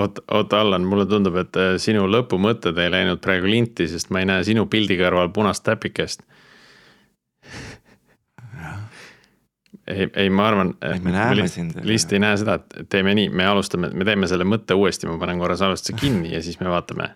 oota, 0.00 0.22
oota, 0.30 0.60
Allan, 0.60 0.86
mulle 0.88 1.06
tundub, 1.06 1.36
et 1.40 1.56
äh, 1.60 1.74
sinu 1.82 2.06
lõpumõtted 2.10 2.78
ei 2.80 2.92
läinud 2.92 3.22
praegu 3.24 3.50
linti, 3.50 3.88
sest 3.90 4.12
ma 4.14 4.22
ei 4.22 4.28
näe 4.30 4.44
sinu 4.46 4.66
pildi 4.70 4.98
kõrval 5.00 5.32
punast 5.34 5.64
täpikest. 5.66 6.24
ei, 9.90 10.08
ei, 10.14 10.30
ma 10.30 10.48
arvan. 10.48 10.74
me 11.02 11.14
näeme 11.14 11.48
sind. 11.48 11.80
lihtsalt 11.82 12.16
ei 12.16 12.24
näe 12.26 12.40
seda, 12.40 12.60
et 12.60 12.88
teeme 12.92 13.14
nii, 13.18 13.28
me 13.34 13.46
alustame, 13.50 13.92
me 13.94 14.08
teeme 14.08 14.30
selle 14.30 14.46
mõtte 14.48 14.78
uuesti, 14.78 15.10
ma 15.10 15.18
panen 15.20 15.42
korra 15.42 15.58
salvestuse 15.60 15.98
kinni 16.00 16.34
ja 16.34 16.42
siis 16.44 16.60
me 16.60 16.70
vaatame 16.70 17.14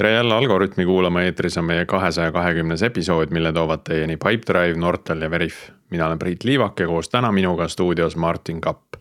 tere 0.00 0.12
jälle 0.12 0.34
Algorütmi 0.34 0.84
kuulama, 0.84 1.22
eetris 1.22 1.58
on 1.58 1.64
meie 1.68 1.84
kahesaja 1.86 2.32
kahekümnes 2.32 2.82
episood, 2.82 3.28
mille 3.36 3.50
toovad 3.52 3.82
teieni 3.84 4.16
Pipedrive, 4.16 4.78
Nortal 4.80 5.20
ja 5.20 5.30
Veriff. 5.30 5.68
mina 5.90 6.06
olen 6.06 6.18
Priit 6.18 6.44
Liivak 6.44 6.80
ja 6.80 6.86
koos 6.86 7.08
täna 7.08 7.32
minuga 7.32 7.68
stuudios 7.68 8.16
Martin 8.16 8.60
Kapp. 8.60 8.96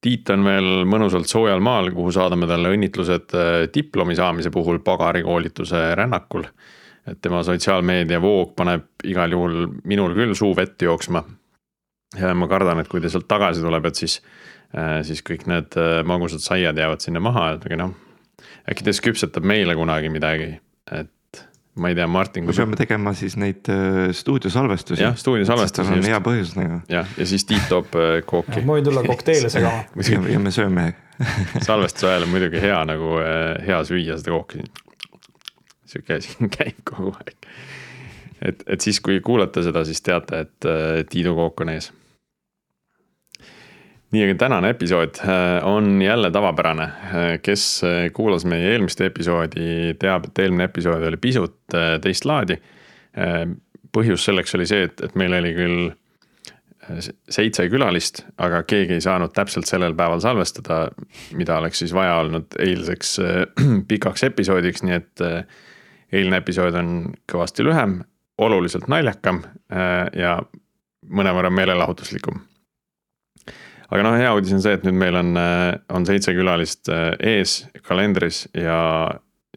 Tiit 0.00 0.30
on 0.30 0.44
veel 0.44 0.70
mõnusalt 0.88 1.28
soojal 1.28 1.60
maal, 1.60 1.90
kuhu 1.92 2.12
saadame 2.16 2.48
talle 2.48 2.72
õnnitlused 2.72 3.36
äh, 3.36 3.52
diplomi 3.74 4.16
saamise 4.16 4.50
puhul 4.50 4.78
pagarikoolituse 4.78 5.94
rännakul. 5.94 6.48
et 7.06 7.20
tema 7.22 7.42
sotsiaalmeedia 7.42 8.22
voog 8.22 8.56
paneb 8.56 9.04
igal 9.04 9.32
juhul 9.32 9.66
minul 9.84 10.14
küll 10.14 10.34
suu 10.34 10.56
vett 10.56 10.82
jooksma. 10.82 11.24
ja 12.20 12.34
ma 12.34 12.48
kardan, 12.48 12.80
et 12.80 12.88
kui 12.88 13.00
ta 13.00 13.08
sealt 13.08 13.28
tagasi 13.28 13.60
tuleb, 13.60 13.84
et 13.84 13.94
siis, 13.94 14.22
äh, 14.72 15.02
siis 15.02 15.20
kõik 15.22 15.46
need 15.46 15.76
äh, 15.76 16.04
magusad 16.04 16.40
saiad 16.40 16.78
jäävad 16.78 17.00
sinna 17.00 17.20
maha, 17.20 17.50
et 17.52 17.66
aga 17.66 17.76
noh 17.76 18.09
äkki 18.70 18.86
ta 18.86 18.92
siis 18.94 19.04
küpsetab 19.04 19.46
meile 19.46 19.74
kunagi 19.78 20.10
midagi, 20.12 20.52
et 20.94 21.42
ma 21.80 21.90
ei 21.90 21.94
tea, 21.94 22.06
Martin. 22.10 22.46
me 22.46 22.54
peame 22.54 22.78
tegema 22.78 23.12
siis 23.14 23.36
neid 23.40 23.68
äh, 23.70 24.10
stuudiosalvestusi. 24.16 25.02
jah, 25.02 25.16
stuudiosalvestusi. 25.16 25.92
on 25.96 26.08
hea 26.10 26.20
põhjus 26.24 26.54
nagu. 26.58 26.80
jah, 26.90 27.08
ja 27.16 27.26
siis 27.26 27.46
Tiit 27.48 27.68
toob 27.70 27.94
äh, 27.98 28.18
kooki. 28.26 28.64
ma 28.66 28.78
võin 28.78 28.86
tulla 28.86 29.04
kokteile 29.06 29.50
segama 29.54 29.84
ja, 29.96 30.20
ja 30.34 30.42
me 30.42 30.54
sööme 30.54 30.90
salvestuse 31.68 32.10
ajal 32.10 32.26
on 32.26 32.34
muidugi 32.34 32.62
hea 32.62 32.80
nagu 32.88 33.16
äh, 33.22 33.54
hea 33.66 33.80
süüa 33.88 34.18
seda 34.20 34.34
kooki. 34.34 34.64
sihuke 35.90 36.18
asi 36.18 36.36
käib 36.58 36.82
kogu 36.90 37.14
aeg. 37.14 37.50
et, 38.42 38.66
et 38.66 38.80
siis, 38.80 39.00
kui 39.04 39.22
kuulate 39.24 39.64
seda, 39.66 39.86
siis 39.88 40.02
teate, 40.02 40.44
et 40.46 40.70
Tiidu 41.10 41.36
kook 41.38 41.64
on 41.64 41.74
ees 41.76 41.92
nii, 44.10 44.24
aga 44.26 44.34
tänane 44.38 44.72
episood 44.74 45.20
äh, 45.22 45.66
on 45.66 46.02
jälle 46.02 46.30
tavapärane. 46.30 46.82
Äh, 46.82 47.38
kes 47.42 47.82
äh, 47.84 48.12
kuulas 48.12 48.44
meie 48.44 48.72
eelmist 48.72 49.00
episoodi, 49.00 49.94
teab, 49.98 50.26
et 50.26 50.38
eelmine 50.38 50.66
episood 50.66 51.06
oli 51.06 51.16
pisut 51.16 51.58
teist 52.02 52.24
laadi. 52.24 52.58
põhjus 53.90 54.22
selleks 54.24 54.54
oli 54.54 54.66
see, 54.70 54.84
et, 54.86 55.00
et 55.02 55.14
meil 55.18 55.32
oli 55.34 55.50
küll 55.54 55.88
seitse 57.30 57.64
külalist, 57.70 58.20
aga 58.38 58.60
keegi 58.62 58.94
ei 58.96 59.02
saanud 59.02 59.32
täpselt 59.34 59.66
sellel 59.66 59.96
päeval 59.98 60.22
salvestada, 60.22 60.78
mida 61.34 61.56
oleks 61.58 61.82
siis 61.82 61.94
vaja 61.94 62.16
olnud 62.22 62.54
eilseks 62.58 63.16
pikaks 63.90 64.24
episoodiks, 64.30 64.84
nii 64.86 64.94
et 64.94 65.24
eilne 66.12 66.38
episood 66.38 66.78
on 66.78 66.92
kõvasti 67.30 67.66
lühem, 67.66 67.98
oluliselt 68.38 68.86
naljakam 68.90 69.42
ja 70.14 70.38
mõnevõrra 71.10 71.50
meelelahutuslikum 71.50 72.38
aga 73.90 74.06
noh, 74.06 74.16
hea 74.18 74.30
uudis 74.36 74.54
on 74.54 74.62
see, 74.62 74.76
et 74.78 74.86
nüüd 74.86 74.98
meil 75.00 75.18
on, 75.18 75.34
äh, 75.38 75.74
on 75.92 76.06
seitse 76.06 76.34
külalist 76.36 76.90
äh, 76.92 77.12
ees 77.32 77.60
kalendris 77.86 78.44
ja, 78.54 78.78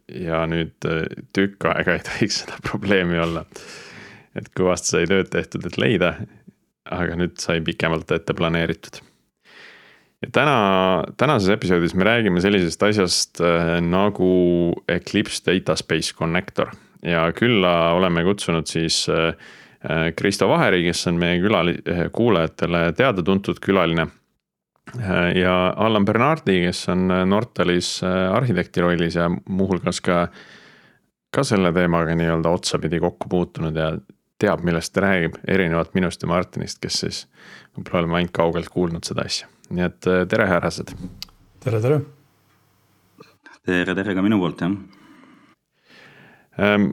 ja 0.09 0.44
nüüd 0.50 0.90
äh, 0.90 1.06
tükk 1.38 1.70
aega 1.70 1.98
ei 1.98 2.06
tohiks 2.09 2.42
seda 2.44 2.59
probleemi 2.66 3.22
olla. 3.22 3.45
et 4.34 4.50
kõvasti 4.58 4.95
sai 4.95 5.09
tööd 5.09 5.30
tehtud, 5.30 5.66
et 5.70 5.75
leida, 5.78 6.16
aga 6.90 7.17
nüüd 7.20 7.38
sai 7.42 7.59
pikemalt 7.62 8.09
ette 8.16 8.34
planeeritud. 8.34 8.98
ja 10.25 10.31
täna, 10.34 10.56
tänases 11.22 11.53
episoodis 11.53 11.94
me 11.94 12.09
räägime 12.09 12.41
sellisest 12.41 12.88
asjast 12.90 13.44
nagu 13.85 14.31
Eclipse 14.90 15.46
Data 15.46 15.78
Space 15.78 16.16
Connector 16.18 16.74
ja 17.06 17.28
külla 17.38 17.94
oleme 17.94 18.24
kutsunud 18.25 18.66
siis 18.66 19.03
Kristo 20.16 20.47
Vaheri, 20.47 20.79
kes 20.85 21.06
on 21.12 21.18
meie 21.19 21.41
külali-, 21.44 21.81
kuulajatele 22.16 22.85
teada-tuntud 22.96 23.59
külaline 23.62 24.08
ja 25.36 25.74
Allan 25.76 26.06
Bernardi, 26.06 26.60
kes 26.66 26.88
on 26.90 27.12
äh, 27.12 27.26
Nortalis 27.26 27.96
äh, 28.04 28.34
arhitekti 28.36 28.82
rollis 28.82 29.16
ja 29.16 29.30
muuhulgas 29.30 30.02
ka, 30.02 30.28
ka 31.34 31.44
selle 31.48 31.74
teemaga 31.74 32.16
nii-öelda 32.16 32.50
otsapidi 32.50 33.00
kokku 33.04 33.30
puutunud 33.30 33.78
ja 33.80 33.94
teab, 34.40 34.64
millest 34.68 34.94
ta 34.94 35.06
räägib, 35.06 35.38
erinevalt 35.48 35.94
minust 35.96 36.24
ja 36.24 36.30
Martinist, 36.30 36.82
kes 36.84 37.00
siis 37.06 37.22
võib-olla 37.78 38.04
oleme 38.04 38.20
ainult 38.20 38.36
kaugelt 38.36 38.70
kuulnud 38.74 39.08
seda 39.08 39.26
asja. 39.26 39.48
nii 39.74 39.86
et 39.88 40.10
tere, 40.30 40.48
härrased. 40.50 40.92
tere, 41.64 41.80
tere. 41.82 42.02
tere, 43.64 43.96
tere 43.96 44.16
ka 44.16 44.26
minu 44.26 44.42
poolt, 44.42 44.62
jah 44.62 44.76
ähm,. 46.60 46.92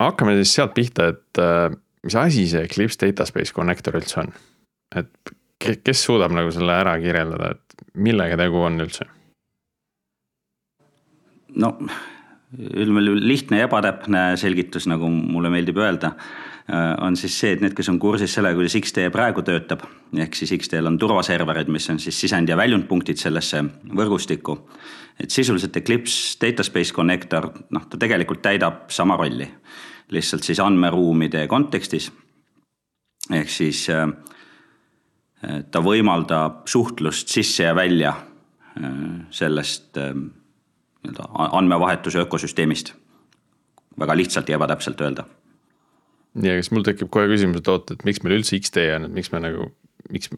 hakkame 0.00 0.38
siis 0.38 0.54
sealt 0.54 0.72
pihta, 0.74 1.10
et 1.12 1.42
äh, 1.42 1.74
mis 2.06 2.16
asi 2.16 2.46
see 2.48 2.64
Eclipse 2.64 3.00
Data 3.02 3.26
Space 3.28 3.52
Connector 3.52 3.98
üldse 3.98 4.22
on? 4.22 4.32
et 4.96 5.34
kes 5.60 6.04
suudab 6.04 6.32
nagu 6.32 6.52
selle 6.54 6.76
ära 6.80 6.96
kirjeldada, 7.02 7.54
et 7.56 7.84
millega 7.94 8.38
tegu 8.40 8.62
on 8.64 8.80
üldse? 8.80 9.08
no 11.60 11.74
üldjuhul 12.58 13.20
lihtne 13.28 13.60
ja 13.60 13.66
ebatäpne 13.68 14.22
selgitus, 14.40 14.88
nagu 14.90 15.08
mulle 15.10 15.50
meeldib 15.52 15.78
öelda, 15.78 16.12
äh, 16.70 16.94
on 17.04 17.16
siis 17.16 17.36
see, 17.38 17.52
et 17.54 17.62
need, 17.62 17.74
kes 17.78 17.90
on 17.92 18.00
kursis 18.02 18.34
sellega, 18.34 18.58
kuidas 18.58 18.74
X-tee 18.80 19.10
praegu 19.14 19.44
töötab, 19.46 19.84
ehk 20.18 20.38
siis 20.38 20.52
X-teel 20.58 20.90
on 20.90 20.98
turvaserverid, 20.98 21.70
mis 21.70 21.86
on 21.90 22.00
siis 22.02 22.18
sisend- 22.18 22.50
ja 22.50 22.56
väljundpunktid 22.56 23.18
sellesse 23.18 23.62
võrgustikku. 23.94 24.58
et 25.20 25.30
sisuliselt 25.30 25.76
Eclipse 25.76 26.38
Data 26.40 26.62
Space 26.62 26.94
Connector, 26.94 27.50
noh, 27.70 27.86
ta 27.86 27.98
tegelikult 27.98 28.42
täidab 28.42 28.88
sama 28.88 29.16
rolli, 29.16 29.48
lihtsalt 30.10 30.42
siis 30.42 30.60
andmeruumide 30.60 31.46
kontekstis. 31.46 32.10
ehk 33.30 33.48
siis 33.48 33.90
äh, 33.90 34.08
ta 35.40 35.80
võimaldab 35.84 36.66
suhtlust 36.68 37.32
sisse 37.32 37.64
ja 37.64 37.74
välja 37.76 38.12
äh, 38.12 38.92
sellest 39.32 39.96
äh, 40.00 40.12
nii-öelda 40.14 41.28
andmevahetuse 41.56 42.20
ökosüsteemist. 42.26 42.94
väga 43.98 44.16
lihtsalt 44.16 44.48
ja 44.48 44.56
ebatäpselt 44.56 45.00
öelda. 45.00 45.24
ja 46.42 46.56
kas 46.56 46.70
mul 46.70 46.84
tekib 46.84 47.10
kohe 47.10 47.26
küsimus, 47.28 47.56
et 47.56 47.68
oot, 47.68 47.90
et 47.90 48.04
miks 48.04 48.22
meil 48.22 48.36
üldse 48.38 48.60
X-tee 48.60 48.94
on, 48.96 49.08
et 49.08 49.16
miks 49.16 49.32
me 49.32 49.40
nagu, 49.40 49.72
miks, 50.10 50.30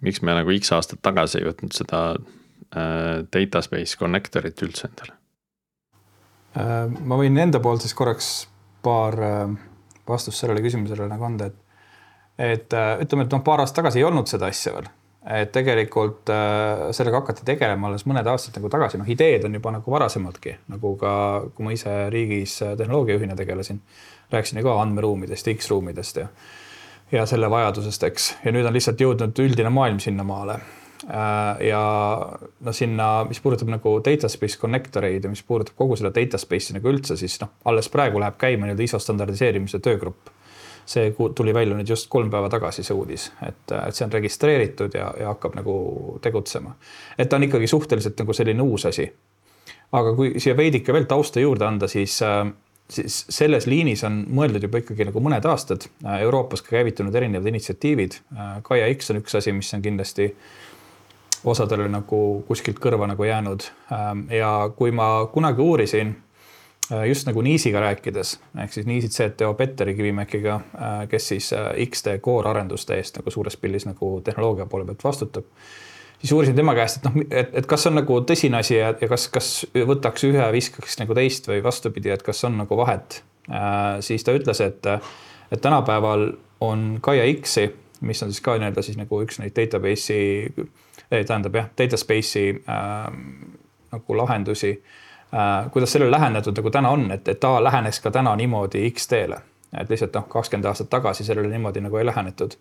miks 0.00 0.22
me 0.22 0.36
nagu 0.36 0.52
X 0.58 0.72
aastat 0.72 1.02
tagasi 1.02 1.40
ei 1.40 1.48
võtnud 1.48 1.72
seda 1.72 2.04
äh, 2.12 3.24
data 3.32 3.64
space 3.64 3.96
connector'it 3.98 4.62
üldse 4.68 4.88
endale 4.90 5.16
äh,? 6.56 6.86
ma 7.00 7.16
võin 7.16 7.40
enda 7.40 7.60
poolt 7.64 7.82
siis 7.82 7.96
korraks 7.96 8.32
paar 8.84 9.18
äh, 9.24 9.56
vastust 10.08 10.42
sellele 10.42 10.62
küsimusele 10.62 11.08
nagu 11.08 11.24
anda, 11.24 11.48
et 11.48 11.61
et 12.38 12.72
äh, 12.72 12.96
ütleme, 13.02 13.26
et 13.26 13.34
noh, 13.34 13.42
paar 13.44 13.62
aastat 13.62 13.82
tagasi 13.82 14.00
ei 14.00 14.06
olnud 14.08 14.30
seda 14.30 14.48
asja 14.52 14.72
veel, 14.76 14.88
et 15.38 15.52
tegelikult 15.54 16.32
äh, 16.32 16.88
sellega 16.96 17.20
hakati 17.20 17.46
tegelema 17.46 17.90
alles 17.90 18.06
mõned 18.08 18.28
aastad 18.32 18.56
nagu 18.58 18.70
tagasi, 18.72 19.00
noh, 19.00 19.08
ideed 19.08 19.44
on 19.48 19.58
juba 19.58 19.74
nagu 19.76 19.94
varasemaltki, 19.94 20.56
nagu 20.72 20.96
ka 21.00 21.14
kui 21.54 21.68
ma 21.68 21.76
ise 21.76 21.96
riigis 22.14 22.58
äh, 22.64 22.76
tehnoloogiajuhina 22.80 23.36
tegelesin, 23.38 23.82
rääkisin 24.32 24.62
ju 24.62 24.68
ka 24.68 24.80
andmeruumidest, 24.82 25.52
X-ruumidest 25.56 26.22
ja 26.24 26.28
ja 27.12 27.26
selle 27.28 27.50
vajadusest, 27.52 28.04
eks, 28.08 28.28
ja 28.40 28.52
nüüd 28.54 28.64
on 28.64 28.72
lihtsalt 28.72 29.02
jõudnud 29.04 29.36
üldine 29.44 29.68
maailm 29.68 29.98
sinnamaale. 30.00 30.54
Ja 31.60 31.80
no 32.64 32.72
sinna, 32.72 33.08
mis 33.28 33.40
puudutab 33.44 33.68
nagu 33.68 33.98
data 34.06 34.30
space 34.32 34.56
connector 34.56 35.04
eid 35.04 35.26
ja 35.26 35.28
mis 35.28 35.42
puudutab 35.44 35.76
kogu 35.76 35.98
selle 36.00 36.12
data 36.16 36.40
space'i 36.40 36.78
nagu 36.78 36.88
üldse, 36.88 37.18
siis 37.20 37.34
noh, 37.42 37.50
alles 37.68 37.90
praegu 37.92 38.22
läheb 38.22 38.38
käima 38.40 38.64
nii-öelda 38.64 38.86
ISO 38.86 39.02
standardiseerimise 39.02 39.82
töögrupp 39.84 40.30
see 40.86 41.12
tuli 41.34 41.54
välja 41.54 41.76
nüüd 41.76 41.88
just 41.88 42.08
kolm 42.10 42.30
päeva 42.30 42.48
tagasi, 42.52 42.82
see 42.82 42.96
uudis, 42.96 43.28
et, 43.46 43.62
et 43.76 43.94
see 43.94 44.06
on 44.06 44.12
registreeritud 44.12 44.96
ja, 44.98 45.12
ja 45.20 45.30
hakkab 45.32 45.54
nagu 45.58 45.76
tegutsema. 46.22 46.74
et 47.18 47.28
ta 47.28 47.38
on 47.38 47.48
ikkagi 47.48 47.70
suhteliselt 47.70 48.18
nagu 48.18 48.32
selline 48.32 48.62
uus 48.62 48.86
asi. 48.86 49.06
aga 49.92 50.14
kui 50.16 50.34
siia 50.40 50.56
veidike 50.56 50.92
veel 50.92 51.08
tausta 51.10 51.40
juurde 51.40 51.66
anda, 51.66 51.88
siis 51.88 52.20
siis 52.92 53.26
selles 53.30 53.66
liinis 53.66 54.02
on 54.04 54.18
mõeldud 54.36 54.66
juba 54.66 54.82
ikkagi 54.82 55.06
nagu 55.08 55.20
mõned 55.24 55.46
aastad 55.48 55.86
Euroopas 56.18 56.60
ka 56.64 56.74
käivitunud 56.76 57.14
erinevad 57.14 57.48
initsiatiivid. 57.48 58.18
Gaia 58.66 58.90
X 58.92 59.12
on 59.14 59.22
üks 59.22 59.38
asi, 59.38 59.54
mis 59.56 59.70
on 59.72 59.84
kindlasti 59.84 60.28
osadele 61.48 61.88
nagu 61.90 62.18
kuskilt 62.48 62.78
kõrva 62.82 63.08
nagu 63.10 63.24
jäänud. 63.24 63.64
ja 64.30 64.52
kui 64.76 64.90
ma 64.90 65.26
kunagi 65.32 65.62
uurisin 65.62 66.14
just 67.08 67.26
nagu 67.26 67.42
Niisiga 67.42 67.80
rääkides, 67.80 68.34
ehk 68.58 68.72
siis 68.72 68.86
Niisid 68.86 69.10
CTO 69.10 69.54
Petteri 69.54 69.94
Kivimäkiga, 69.94 70.60
äh, 70.74 71.08
kes 71.08 71.28
siis 71.28 71.52
äh, 71.52 71.72
X-tee 71.86 72.18
core 72.18 72.50
arenduste 72.50 72.96
eest 72.98 73.16
nagu 73.18 73.30
suures 73.30 73.56
pildis 73.56 73.86
nagu 73.86 74.20
tehnoloogia 74.24 74.66
poole 74.66 74.84
pealt 74.84 75.04
vastutab. 75.04 75.44
siis 76.18 76.32
uurisin 76.32 76.56
tema 76.56 76.74
käest, 76.74 76.96
et 76.96 77.04
noh, 77.04 77.24
et, 77.30 77.54
et 77.62 77.66
kas 77.66 77.86
on 77.86 77.96
nagu 77.98 78.20
tõsine 78.26 78.58
asi 78.58 78.76
ja, 78.76 78.94
ja 79.00 79.08
kas, 79.08 79.28
kas 79.28 79.52
võtaks 79.74 80.24
ühe, 80.28 80.52
viskaks 80.52 80.98
nagu 80.98 81.14
teist 81.14 81.48
või 81.48 81.62
vastupidi, 81.62 82.10
et 82.10 82.22
kas 82.22 82.44
on 82.44 82.58
nagu 82.62 82.76
vahet 82.76 83.22
siis 84.00 84.24
ta 84.24 84.32
ütles, 84.32 84.60
et, 84.62 84.86
et 85.50 85.60
tänapäeval 85.60 86.28
on 86.62 86.98
Gaia 87.02 87.24
X-i, 87.34 87.72
mis 88.00 88.22
on 88.22 88.30
siis 88.30 88.40
ka 88.40 88.54
nii-öelda 88.58 88.84
siis 88.86 88.98
nagu 89.00 89.18
üks 89.24 89.40
neid 89.42 89.54
database'i, 89.56 90.52
tähendab 91.10 91.58
jah, 91.58 91.66
data 91.78 91.98
space'i 91.98 92.54
äh, 92.54 93.08
nagu 93.92 94.16
lahendusi 94.16 94.76
äh,. 94.76 95.00
Kuidas 95.72 95.92
sellele 95.92 96.10
lähenetud 96.10 96.56
nagu 96.56 96.70
täna 96.70 96.90
on, 96.90 97.10
et, 97.10 97.28
et 97.28 97.40
ta 97.40 97.56
läheneks 97.64 98.00
ka 98.00 98.10
täna 98.10 98.36
niimoodi 98.36 98.90
X-teele 98.90 99.40
et 99.80 99.90
lihtsalt 99.90 100.14
noh, 100.14 100.26
kakskümmend 100.28 100.66
aastat 100.68 100.90
tagasi 100.92 101.24
sellele 101.24 101.48
niimoodi 101.48 101.80
nagu 101.80 101.96
ei 101.96 102.06
lähenetud. 102.06 102.52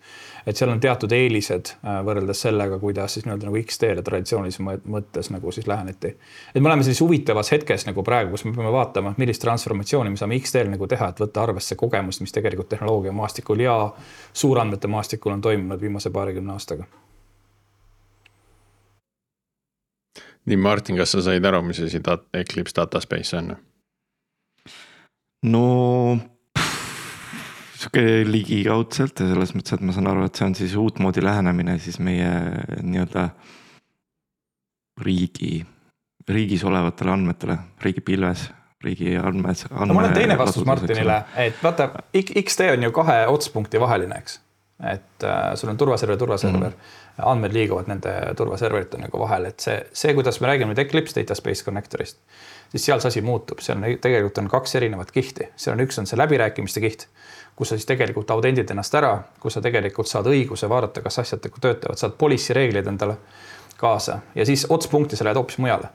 et 0.48 0.58
seal 0.58 0.72
on 0.72 0.80
teatud 0.80 1.12
eelised 1.12 1.74
äh, 1.74 2.00
võrreldes 2.08 2.44
sellega, 2.46 2.80
kuidas 2.80 3.14
siis 3.14 3.26
nii-öelda 3.26 3.50
nagu 3.50 3.60
X-teele 3.62 4.04
traditsioonilises 4.08 4.64
mõttes 4.96 5.32
nagu 5.34 5.52
siis 5.52 5.68
läheneti. 5.68 6.16
et 6.56 6.62
me 6.62 6.70
oleme 6.70 6.84
sellises 6.84 7.04
huvitavas 7.04 7.52
hetkes 7.52 7.86
nagu 7.90 8.04
praegu, 8.04 8.32
kus 8.32 8.46
me 8.46 8.56
peame 8.56 8.72
vaatama, 8.72 9.14
millist 9.18 9.44
transformatsiooni 9.44 10.16
me 10.16 10.18
saame 10.18 10.40
X-teel 10.40 10.72
nagu 10.72 10.88
teha, 10.88 11.12
et 11.12 11.20
võtta 11.20 11.44
arvesse 11.44 11.76
kogemust, 11.76 12.24
mis 12.24 12.32
tegelikult 12.32 12.70
tehnoloogia 12.70 13.12
maastikul 13.12 13.60
ja 13.60 13.78
suurandmete 14.34 14.88
maastikul 14.88 15.36
on 15.36 15.42
toimunud 15.42 15.82
viimase 15.82 16.10
paarikümne 16.10 16.56
aastaga. 16.56 16.88
Nii, 20.46 20.58
Martin, 20.58 20.98
kas 20.98 21.14
sa 21.16 21.22
said 21.22 21.46
aru, 21.46 21.62
mis 21.66 21.80
asi 21.80 22.02
Eclipse 22.34 22.76
Data 22.76 23.02
Space 23.02 23.38
on? 23.38 23.56
no 25.44 25.66
sihuke 27.82 28.04
ligikaudselt 28.30 29.24
ja 29.24 29.30
selles 29.32 29.56
mõttes, 29.58 29.76
et 29.76 29.86
ma 29.86 29.96
saan 29.96 30.10
aru, 30.12 30.26
et 30.28 30.38
see 30.38 30.48
on 30.48 30.56
siis 30.58 30.76
uutmoodi 30.78 31.24
lähenemine 31.26 31.78
siis 31.82 31.98
meie 32.04 32.30
nii-öelda 32.82 33.28
riigi, 35.02 35.62
riigis 36.30 36.66
olevatele 36.68 37.16
andmetele, 37.16 37.58
riigipilves, 37.82 38.50
riigi 38.86 39.16
andmed. 39.18 39.66
no 39.72 39.96
mul 39.96 40.10
on 40.12 40.14
teine 40.18 40.38
vastus 40.38 40.66
Martinile, 40.68 41.24
et 41.42 41.58
vaata, 41.64 41.90
X-tee 42.44 42.74
on 42.76 42.86
ju 42.86 42.94
kahe 42.96 43.24
otspunkti 43.32 43.82
vaheline, 43.82 44.22
eks. 44.22 44.38
et 44.94 45.26
äh, 45.26 45.54
sul 45.58 45.74
on 45.74 45.78
turvaserver, 45.78 46.18
turvaserver 46.22 46.70
mm, 46.70 46.76
-hmm. 46.76 47.01
Andmed 47.26 47.54
liiguvad 47.54 47.90
nende 47.92 48.14
turvaserverite 48.38 49.00
nagu 49.02 49.20
vahel, 49.22 49.50
et 49.52 49.60
see, 49.64 49.78
see, 49.94 50.14
kuidas 50.18 50.42
me 50.42 50.50
räägime 50.52 50.74
nüüd 50.74 50.82
Eclipse 50.86 51.20
Data 51.20 51.36
Space 51.38 51.66
Connector'ist, 51.68 52.20
siis 52.74 52.86
seal 52.88 53.04
see 53.04 53.14
asi 53.14 53.24
muutub, 53.26 53.62
seal 53.64 53.80
on 53.80 53.88
tegelikult 54.02 54.42
on 54.42 54.50
kaks 54.52 54.76
erinevat 54.80 55.12
kihti, 55.16 55.52
seal 55.56 55.78
on 55.78 55.86
üks 55.86 56.00
on 56.02 56.10
see 56.10 56.20
läbirääkimiste 56.20 56.84
kiht 56.84 57.08
kus 57.56 57.70
sa 57.70 57.78
siis 57.78 57.86
tegelikult 57.86 58.32
audendid 58.32 58.70
ennast 58.72 58.96
ära, 58.96 59.12
kus 59.40 59.54
sa 59.54 59.62
tegelikult 59.62 60.10
saad 60.10 60.26
õiguse 60.32 60.70
vaadata, 60.72 61.04
kas 61.06 61.20
asjad 61.22 61.44
nagu 61.46 61.60
töötavad, 61.62 62.00
saad 62.00 62.16
policy 62.18 62.56
reeglid 62.58 62.88
endale 62.88 63.18
kaasa 63.78 64.20
ja 64.36 64.46
siis 64.46 64.66
otspunkti 64.70 65.20
sa 65.20 65.28
lähed 65.28 65.38
hoopis 65.38 65.60
mujale. 65.62 65.90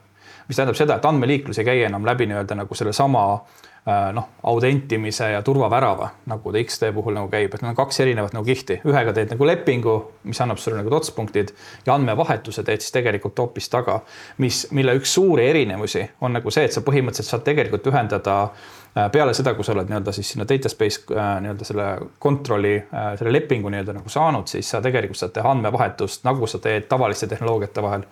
mis 0.48 0.56
tähendab 0.56 0.76
seda, 0.78 0.96
et 0.96 1.04
andmeliiklus 1.04 1.58
ei 1.58 1.64
käi 1.66 1.80
enam 1.82 2.04
läbi 2.06 2.26
nii-öelda 2.30 2.54
nagu 2.54 2.74
sellesama 2.74 3.22
äh, 3.34 3.65
noh, 3.86 4.28
audentimise 4.42 5.28
ja 5.30 5.42
turvavärava, 5.46 6.08
nagu 6.26 6.52
ta 6.52 6.58
X-tee 6.58 6.90
puhul 6.94 7.14
nagu 7.14 7.28
käib, 7.30 7.52
et 7.54 7.62
need 7.62 7.70
on 7.70 7.76
kaks 7.78 8.00
erinevat 8.02 8.34
nagu 8.34 8.46
kihti, 8.46 8.80
ühega 8.88 9.12
teed 9.14 9.30
nagu 9.30 9.46
lepingu, 9.46 9.94
mis 10.26 10.40
annab 10.42 10.58
sulle 10.58 10.80
nagu 10.80 10.90
otspunktid 10.96 11.52
ja 11.86 11.94
andmevahetuse 11.94 12.64
teed 12.66 12.82
siis 12.82 12.96
tegelikult 12.96 13.38
hoopis 13.38 13.70
taga, 13.70 14.00
mis, 14.42 14.64
mille 14.74 14.96
üks 14.98 15.14
suuri 15.14 15.46
erinevusi 15.52 16.02
on 16.20 16.34
nagu 16.34 16.50
see, 16.50 16.66
et 16.66 16.74
sa 16.74 16.82
põhimõtteliselt 16.82 17.30
saad 17.36 17.46
tegelikult 17.46 17.86
ühendada 17.92 18.40
Äh, 18.46 18.85
peale 19.12 19.34
seda, 19.36 19.52
kui 19.54 19.64
sa 19.64 19.74
oled 19.74 19.90
nii-öelda 19.90 20.12
siis 20.14 20.30
sinna 20.32 20.46
data 20.48 20.70
space 20.72 21.02
äh, 21.12 21.34
nii-öelda 21.44 21.68
selle 21.68 21.86
kontrolli, 22.22 22.76
äh, 22.80 23.10
selle 23.18 23.32
lepingu 23.32 23.70
nii-öelda 23.72 23.96
nagu 23.98 24.12
saanud, 24.12 24.48
siis 24.48 24.70
sa 24.72 24.80
tegelikult 24.84 25.20
saad 25.20 25.34
teha 25.36 25.50
andmevahetust, 25.52 26.24
nagu 26.24 26.48
sa 26.48 26.60
teed 26.64 26.88
tavaliste 26.88 27.28
tehnoloogiate 27.32 27.84
vahel. 27.84 28.06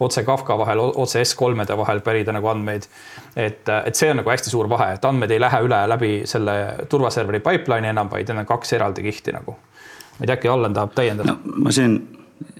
otse 0.00 0.22
Kafka 0.24 0.56
vahel, 0.58 0.80
otse 0.80 1.20
S3-de 1.22 1.76
vahel 1.76 2.00
pärida 2.00 2.32
nagu 2.32 2.48
andmeid. 2.48 2.86
et, 3.36 3.68
et 3.68 3.94
see 3.94 4.10
on 4.10 4.16
nagu 4.16 4.30
hästi 4.30 4.50
suur 4.50 4.68
vahe, 4.68 4.94
et 4.94 5.04
andmed 5.04 5.30
ei 5.30 5.40
lähe 5.40 5.60
üle 5.66 5.80
läbi 5.88 6.12
selle 6.24 6.54
turvaserveri 6.88 7.40
pipeline'i 7.40 7.92
enam, 7.92 8.08
vaid 8.10 8.28
need 8.28 8.40
on 8.40 8.48
kaks 8.48 8.72
eraldi 8.72 9.02
kihti 9.02 9.36
nagu. 9.36 9.52
ma 9.52 10.24
ei 10.24 10.26
tea, 10.26 10.38
äkki 10.38 10.48
Allan 10.48 10.74
tahab 10.74 10.96
täiendada 10.96 11.36
no,? 11.36 11.38
ma 11.66 11.72
siin 11.72 12.00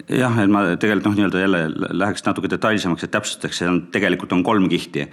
jah, 0.08 0.36
et 0.42 0.52
ma 0.52 0.64
tegelikult 0.76 1.08
noh, 1.08 1.16
nii-öelda 1.16 1.40
jälle 1.40 1.60
läheks 2.02 2.24
natuke 2.26 2.50
detailsemaks, 2.50 3.04
et 3.04 3.10
täpsustaks, 3.16 3.62
see 3.62 3.68
on 3.68 3.86
tegelikult 3.92 4.32
on 4.36 4.44
kolm 4.44 4.68
kihti 4.68 5.08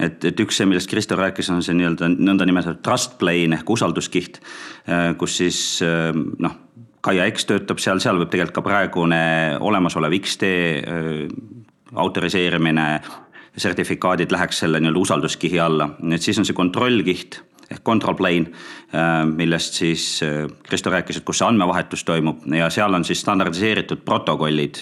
et, 0.00 0.24
et 0.30 0.42
üks 0.42 0.58
see, 0.60 0.68
millest 0.68 0.90
Kristo 0.90 1.18
rääkis, 1.18 1.50
on 1.52 1.62
see 1.64 1.76
nii-öelda 1.78 2.10
nõndanimetatud 2.16 2.82
trust 2.84 3.16
plane 3.20 3.58
ehk 3.58 3.72
usalduskiht, 3.76 4.40
äh, 4.88 5.12
kus 5.20 5.38
siis 5.42 5.60
äh, 5.86 6.10
noh, 6.14 6.58
Kaia 7.00 7.24
X 7.32 7.46
töötab 7.48 7.80
seal, 7.80 8.00
seal 8.02 8.18
võib 8.20 8.28
tegelikult 8.28 8.58
ka 8.58 8.64
praegune 8.66 9.20
olemasolev 9.64 10.18
X-tee 10.20 10.64
äh, 10.80 11.22
autoriseerimine, 11.96 12.88
sertifikaadid 13.60 14.32
läheks 14.32 14.60
selle 14.62 14.80
nii-öelda 14.80 15.00
usalduskihi 15.00 15.58
alla, 15.60 15.90
et 16.14 16.22
siis 16.22 16.38
on 16.38 16.46
see 16.46 16.56
kontrollkiht 16.56 17.40
ehk 17.70 17.82
control 17.86 18.16
plane, 18.18 18.50
millest 19.30 19.76
siis 19.78 20.04
Kristo 20.66 20.90
rääkis, 20.90 21.20
et 21.20 21.26
kus 21.26 21.38
see 21.38 21.46
andmevahetus 21.46 22.02
toimub. 22.02 22.40
Ja 22.50 22.66
seal 22.74 22.94
on 22.98 23.04
siis 23.06 23.20
standardiseeritud 23.22 24.02
protokollid 24.02 24.80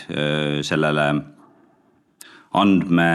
sellele 0.64 1.05
andme 2.56 3.11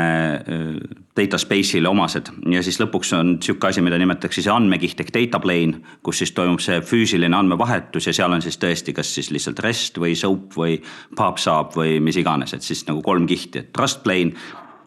data 1.18 1.38
space'ile 1.38 1.90
omased. 1.90 2.30
Ja 2.50 2.62
siis 2.66 2.80
lõpuks 2.82 3.14
on 3.18 3.36
sihuke 3.42 3.70
asi, 3.70 3.82
mida 3.86 3.98
nimetatakse 4.02 4.42
siis 4.42 4.50
andmekiht 4.54 5.02
ehk 5.02 5.14
data 5.14 5.40
plane, 5.42 5.82
kus 6.06 6.22
siis 6.22 6.34
toimub 6.38 6.62
see 6.64 6.82
füüsiline 6.86 7.38
andmevahetus 7.38 8.10
ja 8.10 8.16
seal 8.16 8.34
on 8.34 8.44
siis 8.46 8.60
tõesti, 8.62 8.94
kas 8.94 9.14
siis 9.16 9.32
lihtsalt 9.34 9.62
REST 9.64 10.02
või 10.02 10.18
SOAP 10.18 10.58
või 10.58 10.78
PubSub 11.18 11.78
või 11.78 12.00
mis 12.04 12.20
iganes, 12.22 12.54
et 12.54 12.66
siis 12.66 12.86
nagu 12.90 13.02
kolm 13.06 13.28
kihti, 13.30 13.64
et 13.64 13.74
trust 13.74 14.04
plane, 14.06 14.34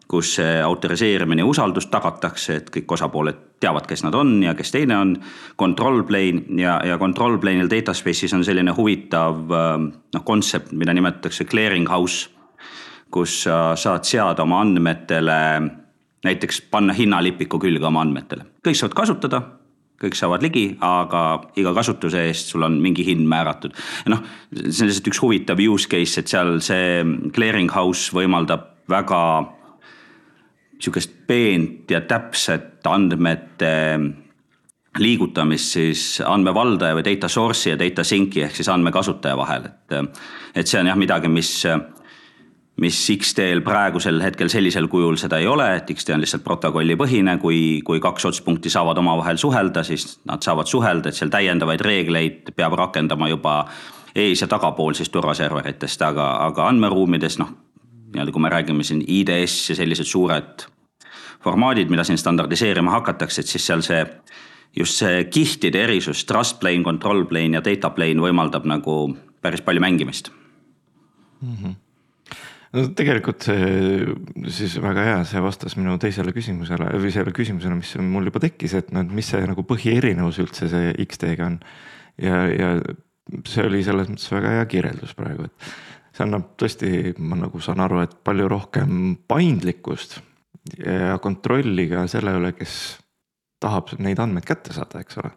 kus 0.06 0.36
see 0.36 0.60
autoriseerimine 0.62 1.42
ja 1.42 1.48
usaldus 1.50 1.88
tagatakse, 1.90 2.60
et 2.60 2.68
kõik 2.70 2.92
osapooled 2.94 3.40
teavad, 3.58 3.88
kes 3.90 4.04
nad 4.06 4.14
on 4.14 4.36
ja 4.44 4.52
kes 4.54 4.70
teine 4.70 4.94
on. 5.02 5.16
Control 5.58 6.04
plane 6.06 6.60
ja, 6.62 6.76
ja 6.86 6.98
control 7.02 7.40
plane'il 7.42 7.70
data 7.70 7.94
space'is 7.94 8.34
on 8.36 8.44
selline 8.46 8.70
huvitav 8.76 9.42
noh, 9.50 10.24
kontsept, 10.24 10.70
mida 10.78 10.94
nimetatakse 10.94 11.48
clearing 11.50 11.90
house 11.90 12.35
kus 13.16 13.42
sa 13.46 13.58
saad 13.80 14.04
seada 14.04 14.44
oma 14.44 14.60
andmetele 14.64 15.40
näiteks 16.26 16.60
panna 16.70 16.94
hinnalipiku 16.96 17.60
külge 17.62 17.86
oma 17.86 18.02
andmetele, 18.04 18.46
kõik 18.66 18.78
saavad 18.78 18.96
kasutada, 18.98 19.42
kõik 20.02 20.16
saavad 20.18 20.44
ligi, 20.44 20.66
aga 20.84 21.22
iga 21.56 21.72
kasutuse 21.76 22.26
eest 22.28 22.52
sul 22.52 22.66
on 22.66 22.78
mingi 22.82 23.06
hind 23.06 23.24
määratud. 23.30 23.76
noh, 24.12 24.22
see 24.52 24.84
on 24.84 24.90
lihtsalt 24.90 25.12
üks 25.12 25.22
huvitav 25.22 25.62
use 25.62 25.88
case, 25.92 26.20
et 26.20 26.32
seal 26.32 26.58
see 26.64 27.04
clearing 27.36 27.72
house 27.72 28.12
võimaldab 28.16 28.72
väga 28.90 29.22
sihukest 30.76 31.14
peent 31.26 31.90
ja 31.90 32.02
täpset 32.04 32.84
andmete 32.86 33.72
liigutamist 35.00 35.76
siis 35.76 36.02
andmevaldaja 36.24 36.96
või 36.96 37.04
data 37.04 37.28
source'i 37.28 37.72
ja 37.72 37.78
data 37.80 38.04
sink'i 38.04 38.44
ehk 38.46 38.56
siis 38.56 38.68
andmekasutaja 38.72 39.36
vahel, 39.36 39.68
et. 39.68 40.16
et 40.56 40.68
see 40.68 40.80
on 40.80 40.88
jah 40.88 40.96
midagi, 40.96 41.28
mis 41.32 41.50
mis 42.80 42.98
X-teel 43.16 43.62
praegusel 43.64 44.20
hetkel 44.20 44.50
sellisel 44.52 44.88
kujul 44.92 45.16
seda 45.20 45.38
ei 45.40 45.46
ole, 45.48 45.66
et 45.78 45.90
X-tee 45.94 46.14
on 46.14 46.20
lihtsalt 46.20 46.44
protokollipõhine, 46.44 47.38
kui, 47.40 47.80
kui 47.84 48.00
kaks 48.04 48.28
otspunkti 48.28 48.70
saavad 48.72 48.98
omavahel 49.00 49.40
suhelda, 49.40 49.84
siis 49.86 50.18
nad 50.28 50.44
saavad 50.44 50.68
suhelda, 50.68 51.08
et 51.08 51.16
seal 51.16 51.32
täiendavaid 51.32 51.80
reegleid 51.80 52.52
peab 52.56 52.76
rakendama 52.76 53.30
juba 53.32 53.62
ees- 54.14 54.44
ja 54.44 54.48
tagapool 54.50 54.96
siis 54.96 55.08
turvaserveritest, 55.14 56.02
aga, 56.04 56.30
aga 56.50 56.68
andmeruumides 56.68 57.38
noh, 57.40 57.54
nii-öelda 58.12 58.32
kui 58.32 58.44
me 58.44 58.52
räägime 58.52 58.84
siin 58.84 59.00
IDS 59.06 59.70
ja 59.70 59.78
sellised 59.80 60.08
suured 60.08 60.66
formaadid, 61.44 61.88
mida 61.88 62.04
siin 62.04 62.20
standardiseerima 62.20 62.92
hakatakse, 62.98 63.40
et 63.40 63.54
siis 63.54 63.66
seal 63.66 63.84
see 63.86 64.04
just 64.76 65.00
see 65.00 65.24
kihtide 65.32 65.80
erisus, 65.86 66.26
trust 66.28 66.60
plane, 66.60 66.84
control 66.84 67.24
plane 67.24 67.56
ja 67.56 67.64
data 67.64 67.90
plane 67.96 68.20
võimaldab 68.20 68.68
nagu 68.68 69.16
päris 69.40 69.64
palju 69.64 69.80
mängimist 69.80 70.28
mm. 71.40 71.56
-hmm 71.56 71.85
no 72.74 72.84
tegelikult 72.98 73.46
see 73.46 74.04
siis 74.52 74.76
väga 74.82 75.06
hea, 75.06 75.16
see 75.28 75.42
vastas 75.44 75.76
minu 75.78 75.96
teisele 76.02 76.34
küsimusele 76.36 76.90
või 76.96 77.12
sellele 77.14 77.34
küsimusele, 77.36 77.78
mis 77.78 77.94
mul 78.02 78.30
juba 78.30 78.42
tekkis, 78.42 78.76
et 78.80 78.92
noh, 78.94 79.06
et 79.06 79.16
mis 79.18 79.28
see 79.32 79.42
nagu 79.46 79.66
põhierinevus 79.68 80.40
üldse 80.42 80.70
see 80.72 80.94
X-teega 81.06 81.50
on. 81.50 81.58
ja, 82.22 82.42
ja 82.50 82.70
see 83.46 83.66
oli 83.66 83.82
selles 83.86 84.10
mõttes 84.10 84.30
väga 84.32 84.56
hea 84.58 84.66
kirjeldus 84.70 85.14
praegu, 85.18 85.48
et 85.48 86.16
see 86.16 86.24
annab 86.26 86.52
tõesti, 86.60 86.90
ma 87.18 87.38
nagu 87.38 87.60
saan 87.62 87.82
aru, 87.84 88.02
et 88.04 88.14
palju 88.26 88.48
rohkem 88.50 89.16
paindlikkust 89.28 90.20
ja 90.80 91.18
kontrolli 91.22 91.86
ka 91.90 92.06
selle 92.10 92.34
üle, 92.38 92.52
kes 92.56 92.96
tahab 93.62 93.92
neid 94.02 94.20
andmeid 94.22 94.46
kätte 94.46 94.74
saada, 94.76 95.00
eks 95.02 95.18
ole. 95.22 95.32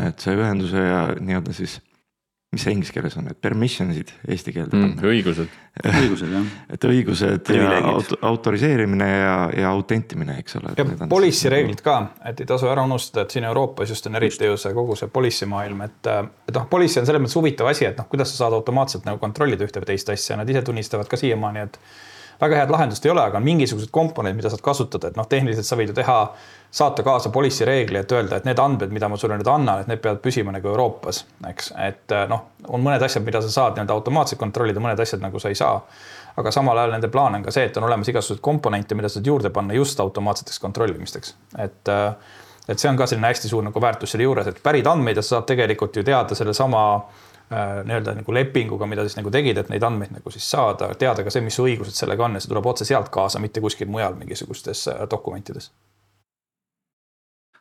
et 0.00 0.22
see 0.22 0.36
ühenduse 0.38 0.82
ja 0.82 1.00
nii-öelda 1.18 1.54
siis 1.56 1.80
mis 2.50 2.64
see 2.66 2.72
inglise 2.74 2.90
keeles 2.90 3.14
on, 3.14 3.28
et 3.30 3.38
permission'id 3.38 4.08
eesti 4.26 4.52
keelde 4.54 4.74
mm,. 4.74 5.04
õigused. 5.06 5.52
õigused 5.86 6.32
jah. 6.34 6.48
et 6.74 6.86
õigused 6.88 7.50
ja 7.54 7.76
auto, 7.92 8.18
autoriseerimine 8.26 9.06
ja, 9.06 9.36
ja 9.54 9.70
autentimine, 9.70 10.34
eks 10.42 10.58
ole. 10.58 10.74
ja 10.74 10.86
policy 11.04 11.46
nagu- 11.46 11.54
reeglid 11.54 11.82
ka, 11.86 11.96
et 12.26 12.42
ei 12.42 12.50
tasu 12.50 12.66
ära 12.72 12.82
unustada, 12.88 13.22
et 13.22 13.36
siin 13.36 13.46
Euroopas 13.46 13.94
just 13.94 14.10
on 14.10 14.18
eriti 14.18 14.50
ju 14.50 14.58
see 14.58 14.74
kogu 14.74 14.98
see 14.98 15.12
policy 15.14 15.46
maailm, 15.50 15.86
et. 15.86 16.10
et 16.10 16.56
noh, 16.56 16.66
policy 16.70 16.98
on 16.98 17.06
selles 17.06 17.22
mõttes 17.22 17.38
huvitav 17.38 17.70
asi, 17.70 17.86
et 17.86 18.02
noh, 18.02 18.10
kuidas 18.10 18.34
sa 18.34 18.44
saad 18.44 18.58
automaatselt 18.58 19.06
nagu 19.06 19.22
kontrollida 19.22 19.66
ühte 19.68 19.84
või 19.84 19.92
teist 19.92 20.10
asja, 20.10 20.38
nad 20.40 20.50
ise 20.50 20.64
tunnistavad 20.66 21.10
ka 21.10 21.20
siiamaani, 21.20 21.68
et 21.68 21.78
väga 22.40 22.56
head 22.56 22.72
lahendust 22.72 23.04
ei 23.06 23.12
ole, 23.12 23.22
aga 23.22 23.38
on 23.38 23.44
mingisugused 23.44 23.90
komponendid, 23.92 24.38
mida 24.40 24.50
saad 24.52 24.62
kasutada, 24.64 25.10
et 25.10 25.18
noh, 25.18 25.26
tehniliselt 25.28 25.68
sa 25.68 25.76
võid 25.78 25.92
ju 25.92 25.96
teha, 25.96 26.16
saata 26.80 27.04
kaasa 27.06 27.32
policy 27.34 27.66
reegli, 27.68 27.98
et 28.00 28.12
öelda, 28.12 28.38
et 28.38 28.46
need 28.48 28.58
andmed, 28.62 28.92
mida 28.94 29.08
ma 29.10 29.18
sulle 29.20 29.36
nüüd 29.40 29.50
annan, 29.50 29.82
et 29.82 29.90
need 29.90 30.02
peavad 30.02 30.22
püsima 30.24 30.54
nagu 30.54 30.70
Euroopas, 30.72 31.24
eks, 31.50 31.72
et 31.86 32.16
noh, 32.30 32.46
on 32.68 32.84
mõned 32.84 33.02
asjad, 33.04 33.24
mida 33.26 33.42
sa 33.44 33.52
saad 33.52 33.76
nii-öelda 33.76 33.96
automaatselt 33.96 34.40
kontrollida, 34.40 34.82
mõned 34.82 35.00
asjad 35.02 35.22
nagu 35.24 35.42
sa 35.42 35.52
ei 35.52 35.58
saa. 35.58 35.80
Aga 36.38 36.52
samal 36.54 36.78
ajal 36.78 36.94
nende 36.94 37.08
plaan 37.12 37.34
on 37.36 37.42
ka 37.44 37.52
see, 37.52 37.66
et 37.66 37.76
on 37.76 37.84
olemas 37.88 38.08
igasuguseid 38.08 38.40
komponente, 38.44 38.94
mida 38.96 39.10
saad 39.10 39.26
juurde 39.26 39.50
panna 39.52 39.74
just 39.74 40.00
automaatseteks 40.00 40.62
kontrollimisteks, 40.62 41.34
et 41.58 41.90
äh, 41.90 42.38
et 42.70 42.78
see 42.78 42.86
on 42.86 42.94
ka 42.94 43.06
selline 43.08 43.26
hästi 43.26 43.48
suur 43.50 43.64
nagu 43.66 43.80
väärtus 43.82 44.12
selle 44.14 44.22
juures, 44.22 44.46
et 44.46 44.60
pärid 44.62 44.86
andmeid 44.86 45.18
ja 45.18 45.24
sa 45.26 45.34
saad 45.34 45.48
tegelikult 45.48 45.96
ju 45.96 46.04
teada 46.06 46.36
sellesama 46.38 46.82
äh, 46.94 47.29
nii-öelda 47.50 48.14
nagu 48.20 48.34
lepinguga, 48.34 48.86
mida 48.86 49.02
siis 49.06 49.16
nagu 49.18 49.30
tegid, 49.34 49.58
et 49.58 49.70
neid 49.72 49.82
andmeid 49.82 50.14
nagu 50.14 50.30
siis 50.30 50.46
saada, 50.50 50.92
teada 50.98 51.24
ka 51.26 51.32
see, 51.34 51.42
mis 51.42 51.56
su 51.58 51.66
õigused 51.66 51.96
sellega 51.96 52.26
on 52.26 52.38
ja 52.38 52.42
see 52.42 52.50
tuleb 52.52 52.66
otse 52.70 52.86
sealt 52.86 53.10
kaasa, 53.10 53.42
mitte 53.42 53.62
kuskil 53.62 53.90
mujal 53.90 54.14
mingisugustes 54.18 54.86
äh, 54.92 55.00
dokumentides. 55.10 55.72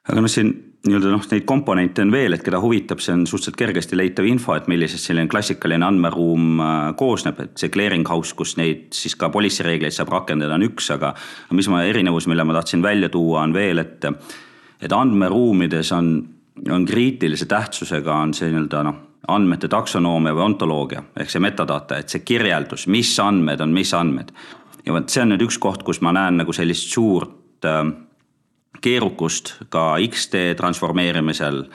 Aga 0.10 0.22
noh, 0.22 0.32
siin 0.32 0.52
nii-öelda 0.86 1.10
noh, 1.12 1.26
neid 1.32 1.46
komponente 1.50 2.06
on 2.06 2.14
veel, 2.14 2.38
et 2.38 2.46
keda 2.46 2.62
huvitab, 2.62 3.02
see 3.04 3.16
on 3.18 3.26
suhteliselt 3.28 3.58
kergesti 3.60 3.98
leitav 3.98 4.30
info, 4.30 4.54
et 4.56 4.70
millisest 4.72 5.10
selline 5.10 5.30
klassikaline 5.30 5.86
andmeruum 5.90 6.62
äh, 6.62 6.78
koosneb, 7.02 7.42
et 7.44 7.58
see 7.60 7.74
clearing 7.74 8.06
house, 8.10 8.38
kus 8.38 8.56
neid 8.62 8.88
siis 8.96 9.18
ka 9.20 9.32
policy 9.34 9.66
reegleid 9.66 9.98
saab 9.98 10.14
rakendada, 10.14 10.56
on 10.56 10.70
üks, 10.70 10.94
aga 10.96 11.16
mis 11.58 11.70
ma 11.74 11.82
erinevus, 11.90 12.30
mille 12.30 12.46
ma 12.46 12.56
tahtsin 12.62 12.86
välja 12.86 13.10
tuua, 13.14 13.42
on 13.48 13.58
veel, 13.58 13.82
et 13.82 14.06
et 14.80 14.94
andmeruumides 14.96 15.90
on, 15.92 16.14
on 16.72 16.86
kriitilise 16.88 17.50
tähtsusega 17.52 18.14
on 18.16 18.32
see 18.38 18.48
nii-öelda 18.48 18.84
noh, 18.88 19.06
andmete 19.28 19.68
taksonoomia 19.68 20.34
või 20.34 20.46
ontoloogia 20.46 21.04
ehk 21.20 21.30
see 21.30 21.44
metadata, 21.44 22.00
et 22.00 22.10
see 22.10 22.24
kirjeldus, 22.26 22.88
mis 22.88 23.12
andmed 23.20 23.62
on 23.62 23.74
mis 23.76 23.94
andmed. 23.94 24.32
ja 24.86 24.94
vot 24.94 25.10
see 25.10 25.24
on 25.24 25.34
nüüd 25.34 25.44
üks 25.48 25.60
koht, 25.60 25.84
kus 25.84 26.02
ma 26.02 26.14
näen 26.16 26.40
nagu 26.40 26.54
sellist 26.54 26.94
suurt 26.94 27.66
äh, 27.66 27.84
keerukust 28.82 29.56
ka 29.70 29.96
X-tee 30.08 30.56
transformeerimisel. 30.56 31.66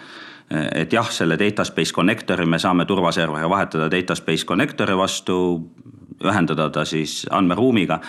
et 0.74 0.92
jah, 0.92 1.08
selle 1.10 1.38
data 1.38 1.64
space 1.64 1.92
connector'i 1.94 2.46
me 2.46 2.58
saame 2.58 2.84
turvaserveri 2.84 3.48
vahetada 3.48 3.90
data 3.90 4.14
space 4.14 4.44
connector'i 4.46 4.96
vastu, 4.96 5.36
ühendada 6.24 6.70
ta 6.70 6.84
siis 6.84 7.26
andmeruumiga 7.30 8.00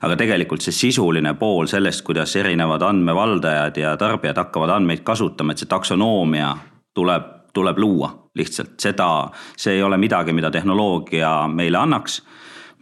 aga 0.00 0.16
tegelikult 0.16 0.62
see 0.64 0.72
sisuline 0.72 1.34
pool 1.34 1.66
sellest, 1.68 2.02
kuidas 2.06 2.36
erinevad 2.36 2.82
andmevaldajad 2.82 3.76
ja 3.76 3.96
tarbijad 3.96 4.38
hakkavad 4.38 4.70
andmeid 4.70 5.02
kasutama, 5.04 5.52
et 5.52 5.58
see 5.58 5.68
taksonoomia 5.68 6.54
tuleb, 6.94 7.26
tuleb 7.52 7.78
luua 7.78 8.14
lihtsalt 8.34 8.78
seda, 8.78 9.30
see 9.58 9.78
ei 9.78 9.82
ole 9.82 9.98
midagi, 9.98 10.32
mida 10.32 10.50
tehnoloogia 10.50 11.48
meile 11.50 11.80
annaks 11.80 12.20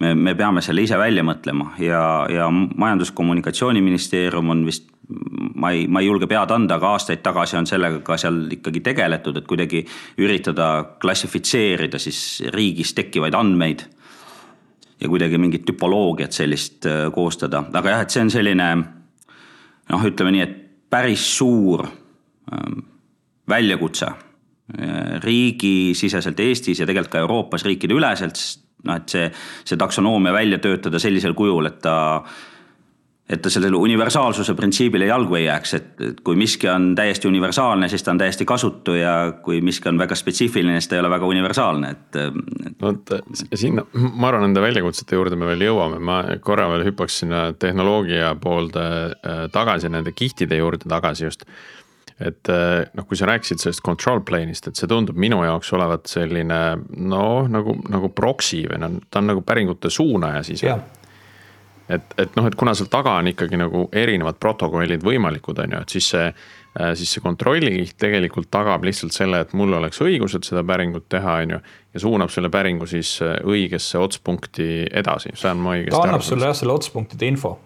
me, 0.01 0.15
me 0.15 0.35
peame 0.35 0.63
selle 0.65 0.85
ise 0.85 0.99
välja 0.99 1.25
mõtlema 1.27 1.73
ja, 1.83 2.03
ja 2.31 2.49
Majandus-Kommunikatsiooniministeerium 2.53 4.55
on 4.55 4.65
vist 4.67 4.89
ma 5.59 5.71
ei, 5.73 5.87
ma 5.89 6.03
ei 6.03 6.09
julge 6.09 6.29
pead 6.29 6.53
anda, 6.53 6.77
aga 6.77 6.93
aastaid 6.97 7.23
tagasi 7.25 7.57
on 7.57 7.67
sellega 7.69 8.03
ka 8.05 8.19
seal 8.21 8.43
ikkagi 8.59 8.83
tegeletud, 8.85 9.39
et 9.41 9.47
kuidagi 9.49 9.81
üritada 10.21 10.99
klassifitseerida 11.01 12.01
siis 12.03 12.43
riigis 12.55 12.93
tekkivaid 12.97 13.35
andmeid. 13.35 13.87
ja 15.01 15.09
kuidagi 15.09 15.39
mingit 15.39 15.65
tüpoloogiat 15.65 16.35
sellist 16.35 16.87
äh, 16.87 17.07
koostada, 17.15 17.63
aga 17.73 17.91
jah, 17.91 18.01
et 18.03 18.11
see 18.11 18.23
on 18.25 18.31
selline 18.35 18.69
noh, 18.77 20.05
ütleme 20.05 20.33
nii, 20.35 20.43
et 20.43 20.57
päris 20.91 21.23
suur 21.39 21.87
ähm, 21.87 22.81
väljakutse 23.49 24.11
riigisiseselt 25.25 26.41
Eestis 26.45 26.81
ja 26.83 26.87
tegelikult 26.87 27.15
ka 27.15 27.23
Euroopas 27.25 27.65
riikide 27.65 27.97
üleselt, 27.97 28.37
sest 28.37 28.67
noh, 28.85 29.01
et 29.01 29.09
see, 29.11 29.31
see 29.67 29.81
taksonoomia 29.81 30.35
välja 30.35 30.61
töötada 30.63 31.01
sellisel 31.03 31.35
kujul, 31.39 31.71
et 31.71 31.81
ta 31.83 31.99
et 33.29 33.43
ta 33.45 33.51
sellele 33.53 33.77
universaalsuse 33.77 34.55
printsiibile 34.57 35.05
jalgu 35.11 35.37
ei 35.37 35.43
jääks, 35.45 35.75
et, 35.77 35.89
et 36.01 36.21
kui 36.25 36.37
miski 36.41 36.69
on 36.73 36.95
täiesti 36.97 37.29
universaalne, 37.29 37.89
siis 37.93 38.01
ta 38.05 38.15
on 38.15 38.21
täiesti 38.23 38.47
kasutu 38.49 38.95
ja 38.97 39.15
kui 39.45 39.61
miski 39.61 39.91
on 39.91 40.01
väga 40.01 40.17
spetsiifiline, 40.17 40.79
siis 40.81 40.89
ta 40.89 40.97
ei 40.97 41.03
ole 41.03 41.11
väga 41.13 41.29
universaalne, 41.29 41.91
et, 41.93 42.19
et.... 42.23 42.79
vot 42.81 43.13
sinna, 43.53 43.85
ma 43.93 44.31
arvan, 44.31 44.47
nende 44.47 44.63
väljakutsete 44.65 45.19
juurde 45.19 45.37
me 45.37 45.51
veel 45.51 45.67
jõuame, 45.67 46.01
ma 46.01 46.23
korra 46.45 46.71
veel 46.73 46.87
hüppaks 46.89 47.21
sinna 47.21 47.51
tehnoloogia 47.53 48.33
poolde 48.41 48.87
äh, 48.89 49.45
tagasi, 49.53 49.93
nende 49.93 50.17
kihtide 50.17 50.63
juurde 50.63 50.89
tagasi 50.89 51.29
just 51.29 51.45
et 52.19 52.51
äh, 52.51 52.89
noh, 52.99 53.07
kui 53.07 53.19
sa 53.19 53.29
rääkisid 53.31 53.63
sellest 53.63 53.83
control 53.87 54.23
plane'ist, 54.27 54.67
et 54.67 54.79
see 54.79 54.91
tundub 54.91 55.19
minu 55.21 55.39
jaoks 55.47 55.71
olevat 55.77 56.11
selline 56.11 56.61
noh, 56.99 57.49
nagu, 57.51 57.77
nagu 57.89 58.11
proxy 58.15 58.65
või 58.71 58.81
noh, 58.83 58.97
ta 59.11 59.23
on 59.23 59.31
nagu 59.33 59.45
päringute 59.47 59.91
suunaja 59.93 60.43
siis 60.47 60.65
et, 61.89 62.15
et 62.19 62.35
noh, 62.37 62.47
et 62.49 62.57
kuna 62.59 62.75
seal 62.77 62.91
taga 62.93 63.17
on 63.21 63.31
ikkagi 63.31 63.59
nagu 63.61 63.87
erinevad 63.97 64.39
protokollid 64.43 65.05
võimalikud, 65.07 65.61
on 65.63 65.77
ju, 65.77 65.85
et 65.85 65.95
siis 65.95 66.11
see, 66.13 66.27
äh, 66.29 66.91
siis 66.99 67.15
see 67.15 67.25
kontrollikiht 67.25 67.97
tegelikult 68.03 68.51
tagab 68.55 68.85
lihtsalt 68.87 69.17
selle, 69.17 69.45
et 69.45 69.55
mul 69.59 69.79
oleks 69.79 70.03
õigused 70.05 70.49
seda 70.49 70.65
päringut 70.67 71.09
teha, 71.13 71.39
on 71.45 71.57
ju. 71.57 71.63
ja 71.95 72.05
suunab 72.05 72.35
selle 72.35 72.51
päringu 72.53 72.89
siis 72.91 73.15
äh, 73.23 73.39
õigesse 73.47 74.03
otspunkti 74.03 74.89
edasi, 74.91 75.35
saan 75.39 75.63
ma 75.63 75.79
õigesti 75.79 75.95
aru? 75.95 76.03
ta 76.03 76.13
annab 76.13 76.27
sulle 76.27 76.51
jah, 76.51 76.61
selle 76.61 76.77
otspunktide 76.77 77.31
info 77.31 77.57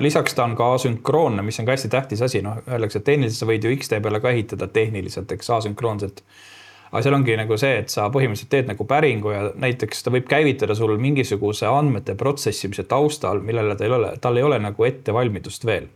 lisaks 0.00 0.34
ta 0.34 0.44
on 0.44 0.56
ka 0.56 0.72
asünkroonne, 0.74 1.42
mis 1.44 1.60
on 1.60 1.66
ka 1.68 1.74
hästi 1.76 1.90
tähtis 1.92 2.22
asi, 2.24 2.42
noh 2.42 2.62
öeldakse, 2.68 3.02
et 3.02 3.04
tehniliselt 3.04 3.42
sa 3.42 3.48
võid 3.50 3.66
ju 3.66 3.74
X-tee 3.76 4.00
peale 4.04 4.20
ka 4.24 4.32
ehitada 4.32 4.68
tehniliselt, 4.72 5.32
eks 5.32 5.50
asünkroonselt. 5.58 6.22
Aga 6.88 7.02
seal 7.04 7.18
ongi 7.18 7.34
nagu 7.36 7.56
see, 7.60 7.74
et 7.82 7.92
sa 7.92 8.06
põhimõtteliselt 8.08 8.48
teed 8.54 8.70
nagu 8.70 8.86
päringu 8.88 9.34
ja 9.34 9.42
näiteks 9.60 10.06
ta 10.06 10.12
võib 10.14 10.24
käivitada 10.30 10.72
sul 10.74 10.94
mingisuguse 10.96 11.68
andmete 11.68 12.14
protsessimise 12.16 12.86
taustal, 12.88 13.42
millele 13.44 13.76
tal 13.76 13.90
ei 13.90 13.96
ole, 13.98 14.12
tal 14.24 14.40
ei 14.40 14.46
ole 14.48 14.58
nagu 14.64 14.88
ettevalmidust 14.88 15.68
veel 15.68 15.90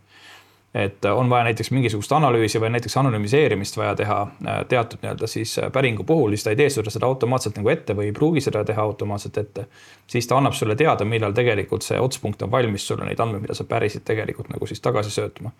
et 0.73 1.05
on 1.05 1.29
vaja 1.29 1.43
näiteks 1.43 1.69
mingisugust 1.71 2.11
analüüsi 2.11 2.57
või 2.61 2.71
näiteks 2.73 2.95
anonüümiseerimist 2.97 3.77
vaja 3.77 3.93
teha 3.95 4.15
äh, 4.21 4.55
teatud 4.69 5.03
nii-öelda 5.03 5.27
siis 5.29 5.53
äh, 5.61 5.71
päringu 5.71 6.03
puhul, 6.03 6.33
siis 6.33 6.43
ta 6.43 6.49
ei 6.49 6.55
tee 6.55 6.69
sulle 6.73 6.89
seda 6.89 7.05
automaatselt 7.05 7.59
nagu 7.59 7.69
ette 7.69 7.93
või 7.93 8.07
ei 8.09 8.15
pruugi 8.15 8.41
seda 8.41 8.63
teha 8.65 8.81
automaatselt 8.81 9.37
ette. 9.37 9.65
siis 10.07 10.27
ta 10.27 10.37
annab 10.37 10.53
sulle 10.57 10.75
teada, 10.75 11.05
millal 11.05 11.33
tegelikult 11.33 11.85
see 11.85 11.99
otspunkt 11.99 12.41
on 12.41 12.51
valmis 12.51 12.87
sulle 12.87 13.05
neid 13.05 13.19
andmeid, 13.19 13.43
mida 13.45 13.53
sa 13.53 13.67
pärisid 13.69 14.01
tegelikult 14.05 14.49
nagu 14.49 14.65
siis 14.65 14.81
tagasi 14.81 15.11
söötma. 15.13 15.51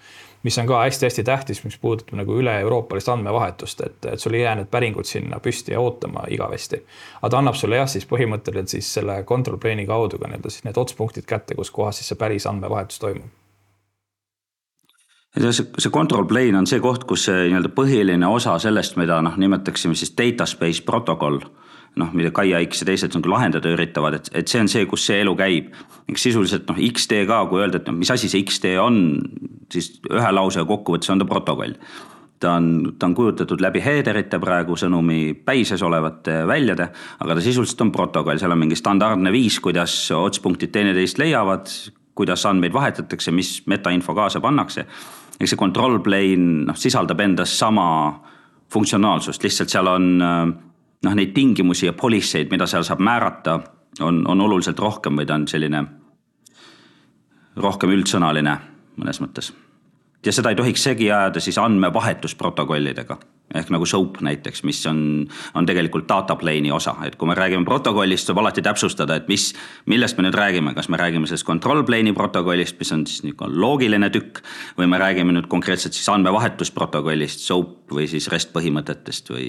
mis 0.43 0.57
on 0.57 0.67
ka 0.67 0.81
hästi-hästi 0.81 1.23
tähtis, 1.23 1.63
mis 1.63 1.77
puudutab 1.77 2.17
nagu 2.17 2.39
üle-euroopalist 2.41 3.13
andmevahetust, 3.13 3.85
et, 3.85 4.09
et 4.15 4.19
sul 4.19 4.33
ei 4.33 4.41
jää 4.41 4.55
need 4.55 4.71
päringud 4.73 5.05
sinna 5.05 5.39
püsti 5.39 5.77
ja 5.77 5.79
ootama 5.79 6.25
igavesti. 6.29 6.81
aga 7.21 7.29
ta 7.29 7.37
annab 7.37 7.55
sulle 7.61 7.77
jah, 7.77 7.87
siis 7.87 8.09
põhimõtteliselt 8.09 8.79
siis 8.79 8.93
selle 8.93 9.21
control 9.23 9.61
plane'i 9.61 9.85
kaudu 9.85 10.17
ka 10.17 10.27
nii-öelda 10.27 10.49
siis 10.49 10.65
need 10.65 10.77
otspunktid 10.77 11.29
kätte, 11.29 11.55
kus 11.55 11.71
kohas 11.71 12.01
siis 12.01 12.09
see 12.15 12.17
päris 12.17 12.49
andmevahetus 12.49 12.99
toimub 12.99 13.42
see, 15.39 15.65
see 15.77 15.91
control 15.91 16.25
plane 16.29 16.57
on 16.57 16.67
see 16.69 16.81
koht, 16.83 17.07
kus 17.09 17.27
see 17.29 17.47
nii-öelda 17.49 17.71
põhiline 17.73 18.29
osa 18.29 18.55
sellest, 18.61 18.97
mida 19.01 19.19
noh, 19.25 19.37
nimetaksime 19.39 19.97
siis 19.97 20.13
data 20.17 20.47
space 20.49 20.85
protokoll. 20.85 21.41
noh, 21.93 22.09
mida 22.17 22.31
KaiaX 22.33 22.79
ja 22.81 22.87
teised 22.89 23.13
nagu 23.13 23.29
lahendada 23.29 23.69
üritavad, 23.69 24.15
et, 24.17 24.29
et 24.33 24.49
see 24.49 24.57
on 24.63 24.69
see, 24.71 24.87
kus 24.89 25.03
see 25.05 25.19
elu 25.21 25.35
käib. 25.37 25.75
sisuliselt 26.17 26.65
noh, 26.69 26.79
X-tee 26.89 27.27
ka, 27.29 27.43
kui 27.45 27.61
öelda, 27.61 27.77
et 27.77 27.89
noh, 27.89 27.93
mis 27.99 28.09
asi 28.09 28.29
see 28.31 28.41
X-tee 28.41 28.79
on, 28.81 29.19
siis 29.69 29.99
ühe 30.09 30.31
lausega 30.33 30.65
kokkuvõttes 30.65 31.13
on 31.13 31.21
ta 31.21 31.29
protokoll 31.29 31.77
ta 32.43 32.57
on, 32.57 32.95
ta 32.99 33.07
on 33.07 33.13
kujutatud 33.15 33.61
läbi 33.63 33.79
header'ite 33.79 34.39
praegu 34.41 34.75
sõnumi 34.75 35.31
päises 35.45 35.81
olevate 35.85 36.41
väljade, 36.49 36.89
aga 37.23 37.37
ta 37.37 37.43
sisuliselt 37.45 37.85
on 37.85 37.91
protokoll, 37.95 38.41
seal 38.41 38.51
on 38.51 38.59
mingi 38.65 38.75
standardne 38.75 39.31
viis, 39.31 39.61
kuidas 39.63 39.93
otspunktid 40.17 40.73
teineteist 40.73 41.21
leiavad, 41.21 41.69
kuidas 42.17 42.43
andmeid 42.49 42.73
vahetatakse, 42.73 43.31
mis 43.31 43.61
metainfo 43.69 44.17
kaasa 44.17 44.41
pannakse 44.43 44.87
eks 45.39 45.53
see 45.53 45.59
control 45.59 45.99
plane 46.03 46.67
noh, 46.69 46.77
sisaldab 46.77 47.19
endas 47.23 47.57
sama 47.59 47.85
funktsionaalsust, 48.73 49.43
lihtsalt 49.43 49.69
seal 49.69 49.89
on 49.91 50.07
noh, 51.03 51.15
neid 51.15 51.33
tingimusi 51.35 51.89
ja 51.89 51.93
policy 51.93 52.39
eid, 52.39 52.51
mida 52.53 52.67
seal 52.69 52.85
saab 52.87 53.03
määrata, 53.03 53.59
on, 54.01 54.23
on 54.27 54.41
oluliselt 54.41 54.79
rohkem 54.79 55.19
või 55.19 55.27
ta 55.29 55.37
on 55.37 55.47
selline 55.49 55.83
rohkem 57.61 57.91
üldsõnaline 57.93 58.55
mõnes 58.97 59.19
mõttes. 59.21 59.53
ja 60.25 60.31
seda 60.33 60.49
ei 60.49 60.57
tohiks 60.57 60.83
segi 60.83 61.11
ajada 61.11 61.39
siis 61.39 61.57
andmevahetusprotokollidega 61.61 63.17
ehk 63.53 63.71
nagu 63.73 63.85
SOAP 63.89 64.21
näiteks, 64.25 64.63
mis 64.67 64.81
on, 64.89 64.99
on 65.53 65.67
tegelikult 65.69 66.07
data 66.09 66.35
plane'i 66.39 66.71
osa, 66.73 66.95
et 67.07 67.17
kui 67.19 67.29
me 67.29 67.37
räägime 67.37 67.65
protokollist, 67.67 68.27
tuleb 68.29 68.43
alati 68.43 68.63
täpsustada, 68.65 69.17
et 69.19 69.29
mis, 69.31 69.51
millest 69.89 70.17
me 70.17 70.27
nüüd 70.27 70.37
räägime, 70.37 70.75
kas 70.77 70.89
me 70.89 70.99
räägime 71.01 71.29
sellest 71.29 71.47
control 71.47 71.83
plane'i 71.87 72.15
protokollist, 72.17 72.79
mis 72.81 72.93
on 72.95 73.07
siis 73.09 73.23
niisugune 73.27 73.59
loogiline 73.63 74.09
tükk. 74.13 74.43
või 74.77 74.87
me 74.89 74.97
räägime 75.01 75.35
nüüd 75.35 75.47
konkreetselt 75.51 75.93
siis 75.93 76.09
andmevahetusprotokollist, 76.09 77.45
SOAP 77.47 77.93
või 77.93 78.07
siis 78.09 78.29
REST 78.31 78.53
põhimõtetest 78.55 79.33
või 79.33 79.47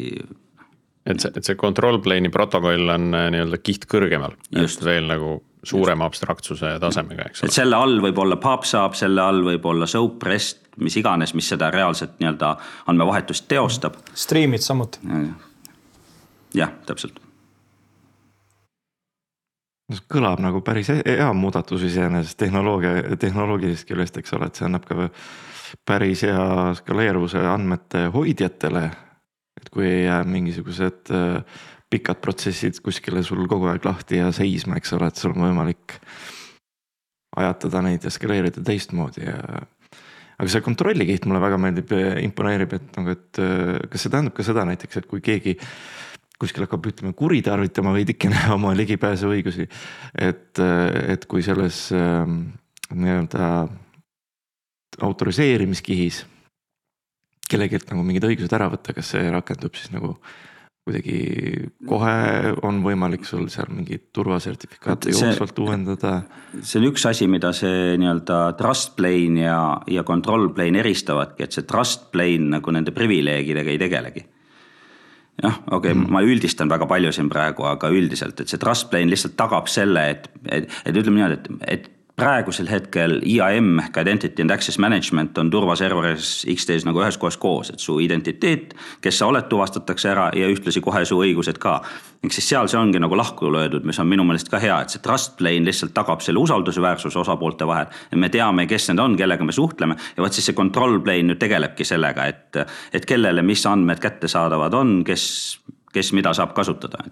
et 1.04 1.20
see, 1.20 1.32
et 1.36 1.44
see 1.44 1.58
control 1.60 2.00
plane'i 2.04 2.30
protokoll 2.32 2.88
on 2.94 3.10
äh, 3.14 3.28
nii-öelda 3.34 3.60
kiht 3.62 3.88
kõrgemal, 3.90 4.36
et 4.56 4.84
veel 4.84 5.08
nagu 5.10 5.38
suurema 5.64 6.08
abstraktsuse 6.08 6.74
tasemega, 6.80 7.28
eks 7.28 7.42
ole. 7.42 7.50
et 7.50 7.56
selle 7.56 7.78
all 7.78 7.98
võib 8.04 8.18
olla 8.20 8.36
PubSub, 8.40 8.96
selle 8.98 9.22
all 9.24 9.42
võib 9.46 9.64
olla 9.68 9.88
SOAP, 9.88 10.26
REST, 10.28 10.63
mis 10.76 10.96
iganes, 10.96 11.34
mis 11.34 11.48
seda 11.48 11.70
reaalset 11.70 12.18
nii-öelda 12.20 12.56
andmevahetust 12.86 13.48
teostab. 13.48 14.00
Stream'id 14.14 14.64
samuti. 14.64 14.98
jah, 16.54 16.72
täpselt 16.86 17.20
no 19.88 19.98
see 19.98 20.06
kõlab 20.10 20.40
nagu 20.42 20.62
päris 20.64 20.88
he- 20.92 21.02
hea 21.06 21.32
muudatus 21.36 21.84
iseenesest 21.90 22.38
tehnoloogia, 22.40 23.16
tehnoloogilisest 23.20 23.88
küljest, 23.88 24.16
eks 24.20 24.32
ole, 24.36 24.48
et 24.48 24.60
see 24.60 24.68
annab 24.68 24.86
ka 24.88 25.08
päris 25.86 26.24
hea 26.26 26.74
skaleeruvuse 26.80 27.42
andmete 27.48 28.06
hoidjatele. 28.14 28.90
et 29.60 29.68
kui 29.70 29.86
ei 29.86 30.04
jää 30.04 30.24
mingisugused 30.24 31.10
äh, 31.14 31.44
pikad 31.90 32.18
protsessid 32.20 32.80
kuskile 32.82 33.22
sul 33.22 33.46
kogu 33.48 33.68
aeg 33.70 33.84
lahti 33.86 34.18
ja 34.18 34.32
seisma, 34.34 34.76
eks 34.76 34.92
ole, 34.92 35.06
et 35.06 35.16
sul 35.16 35.30
on 35.30 35.46
võimalik 35.46 35.94
ajatada 37.36 37.82
neid 37.86 38.04
ja 38.04 38.10
skaleerida 38.10 38.62
teistmoodi 38.66 39.24
ja. 39.24 39.62
Aga 40.38 40.50
see 40.50 40.64
kontrollikiht 40.64 41.28
mulle 41.28 41.42
väga 41.42 41.58
meeldib, 41.60 41.92
imponeerib, 42.24 42.74
et 42.78 42.98
nagu, 42.98 43.14
et 43.14 43.42
äh, 43.42 43.78
kas 43.90 44.06
see 44.06 44.14
tähendab 44.14 44.36
ka 44.36 44.46
seda 44.46 44.66
näiteks, 44.68 45.00
et 45.00 45.08
kui 45.10 45.22
keegi 45.24 45.56
kuskil 46.40 46.66
hakkab, 46.66 46.88
ütleme, 46.90 47.14
kuritarvitama 47.16 47.94
veidikene 47.94 48.48
oma 48.56 48.74
ligipääsuõigusi. 48.76 49.68
et, 50.18 50.60
et 51.14 51.26
kui 51.30 51.44
selles 51.46 51.86
äh, 51.94 52.26
nii-öelda 52.94 53.50
autoriseerimiskihis 55.04 56.24
kellelgi 57.50 57.80
nagu 57.90 58.02
mingid 58.06 58.24
õigused 58.26 58.52
ära 58.56 58.68
võtta, 58.72 58.94
kas 58.96 59.12
see 59.14 59.30
rakendub 59.32 59.74
siis 59.76 59.92
nagu 59.94 60.14
kuidagi 60.84 61.18
kohe 61.88 62.16
on 62.66 62.82
võimalik 62.84 63.24
sul 63.24 63.46
seal 63.52 63.70
mingit 63.72 64.10
turvasertifikaati 64.12 65.14
jooksvalt 65.14 65.62
uuendada? 65.64 66.12
see 66.60 66.82
on 66.82 66.90
üks 66.90 67.06
asi, 67.08 67.28
mida 67.30 67.54
see 67.56 67.96
nii-öelda 68.00 68.40
trust 68.58 68.92
plane 68.98 69.46
ja, 69.46 69.58
ja 69.88 70.04
control 70.04 70.50
plane 70.56 70.82
eristavadki, 70.84 71.46
et 71.46 71.56
see 71.56 71.64
trust 71.68 72.10
plane 72.12 72.58
nagu 72.58 72.76
nende 72.76 72.92
privileegidega 72.96 73.72
ei 73.72 73.80
tegelegi 73.80 74.26
jah, 75.40 75.56
okei 75.70 75.78
okay, 75.78 75.96
mm., 75.96 76.12
ma 76.12 76.22
üldistan 76.26 76.70
väga 76.70 76.86
palju 76.90 77.14
siin 77.16 77.32
praegu, 77.32 77.64
aga 77.70 77.88
üldiselt, 77.88 78.44
et 78.44 78.52
see 78.52 78.60
trust 78.60 78.90
plane 78.92 79.10
lihtsalt 79.10 79.38
tagab 79.40 79.72
selle, 79.72 80.04
et, 80.12 80.28
et, 80.44 80.68
et 80.84 81.00
ütleme 81.00 81.22
niimoodi, 81.22 81.40
et, 81.40 81.68
et 81.78 81.90
praegusel 82.16 82.68
hetkel 82.70 83.16
IAM 83.26 83.78
ehk 83.82 83.96
Identity 83.98 84.42
and 84.42 84.50
Access 84.54 84.78
Management 84.78 85.38
on 85.38 85.50
turvaserveris 85.50 86.44
X-Tees 86.52 86.84
nagu 86.86 87.00
ühes 87.02 87.16
kohas 87.18 87.36
koos, 87.42 87.72
et 87.74 87.82
su 87.82 87.96
identiteet, 88.02 88.74
kes 89.02 89.18
sa 89.18 89.26
oled, 89.32 89.48
tuvastatakse 89.50 90.12
ära 90.12 90.28
ja 90.38 90.46
ühtlasi 90.50 90.82
kohe 90.84 91.02
su 91.08 91.18
õigused 91.18 91.58
ka. 91.62 91.80
ehk 92.22 92.36
siis 92.36 92.48
seal 92.52 92.70
see 92.70 92.78
ongi 92.78 93.02
nagu 93.02 93.18
lahku 93.18 93.50
löödud, 93.50 93.82
mis 93.84 93.98
on 93.98 94.06
minu 94.06 94.24
meelest 94.24 94.48
ka 94.52 94.60
hea, 94.62 94.76
et 94.82 94.94
see 94.94 95.02
trust 95.02 95.34
plane 95.40 95.66
lihtsalt 95.66 95.94
tagab 95.94 96.22
selle 96.22 96.38
usaldusväärsuse 96.38 97.18
osapoolte 97.18 97.66
vahel. 97.66 97.90
et 98.12 98.18
me 98.18 98.28
teame, 98.28 98.66
kes 98.70 98.88
need 98.92 99.02
on, 99.02 99.16
kellega 99.18 99.44
me 99.44 99.52
suhtleme 99.52 99.98
ja 100.16 100.22
vot 100.22 100.32
siis 100.32 100.46
see 100.46 100.54
control 100.54 101.00
plane 101.00 101.26
nüüd 101.32 101.42
tegelebki 101.42 101.84
sellega, 101.84 102.26
et, 102.30 102.62
et 102.92 103.06
kellele, 103.06 103.42
mis 103.42 103.66
andmed 103.66 103.98
kättesaadavad 103.98 104.74
on, 104.74 104.96
kes, 105.04 105.26
kes 105.92 106.12
mida 106.12 106.32
saab 106.32 106.54
kasutada. 106.54 107.02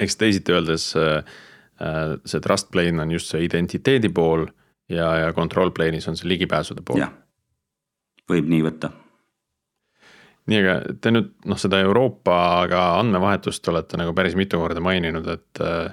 eks 0.00 0.16
teisiti 0.16 0.56
öeldes 0.56 0.94
äh 0.96 1.22
see 2.26 2.40
trust 2.44 2.70
plane 2.74 3.02
on 3.02 3.12
just 3.14 3.30
see 3.32 3.44
identiteedi 3.46 4.10
pool 4.12 4.44
ja, 4.90 5.10
ja 5.16 5.32
control 5.32 5.72
plane'is 5.76 6.08
on 6.10 6.18
see 6.18 6.28
ligipääsude 6.28 6.84
pool. 6.86 7.02
võib 8.30 8.50
nii 8.50 8.62
võtta. 8.66 8.92
nii, 10.50 10.60
aga 10.62 10.76
te 11.00 11.12
nüüd 11.14 11.32
noh, 11.48 11.58
seda 11.60 11.80
Euroopaga 11.84 12.84
andmevahetust 13.00 13.68
olete 13.72 14.00
nagu 14.00 14.14
päris 14.16 14.36
mitu 14.38 14.60
korda 14.60 14.82
maininud, 14.82 15.28
et 15.30 15.62
äh, 15.64 15.92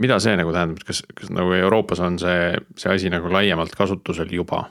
mida 0.00 0.18
see 0.22 0.36
nagu 0.38 0.52
tähendab, 0.54 0.82
kas, 0.86 1.02
kas 1.16 1.30
nagu 1.34 1.54
Euroopas 1.56 2.02
on 2.04 2.18
see, 2.22 2.56
see 2.78 2.92
asi 2.92 3.12
nagu 3.12 3.30
laiemalt 3.32 3.76
kasutusel 3.78 4.32
juba? 4.32 4.66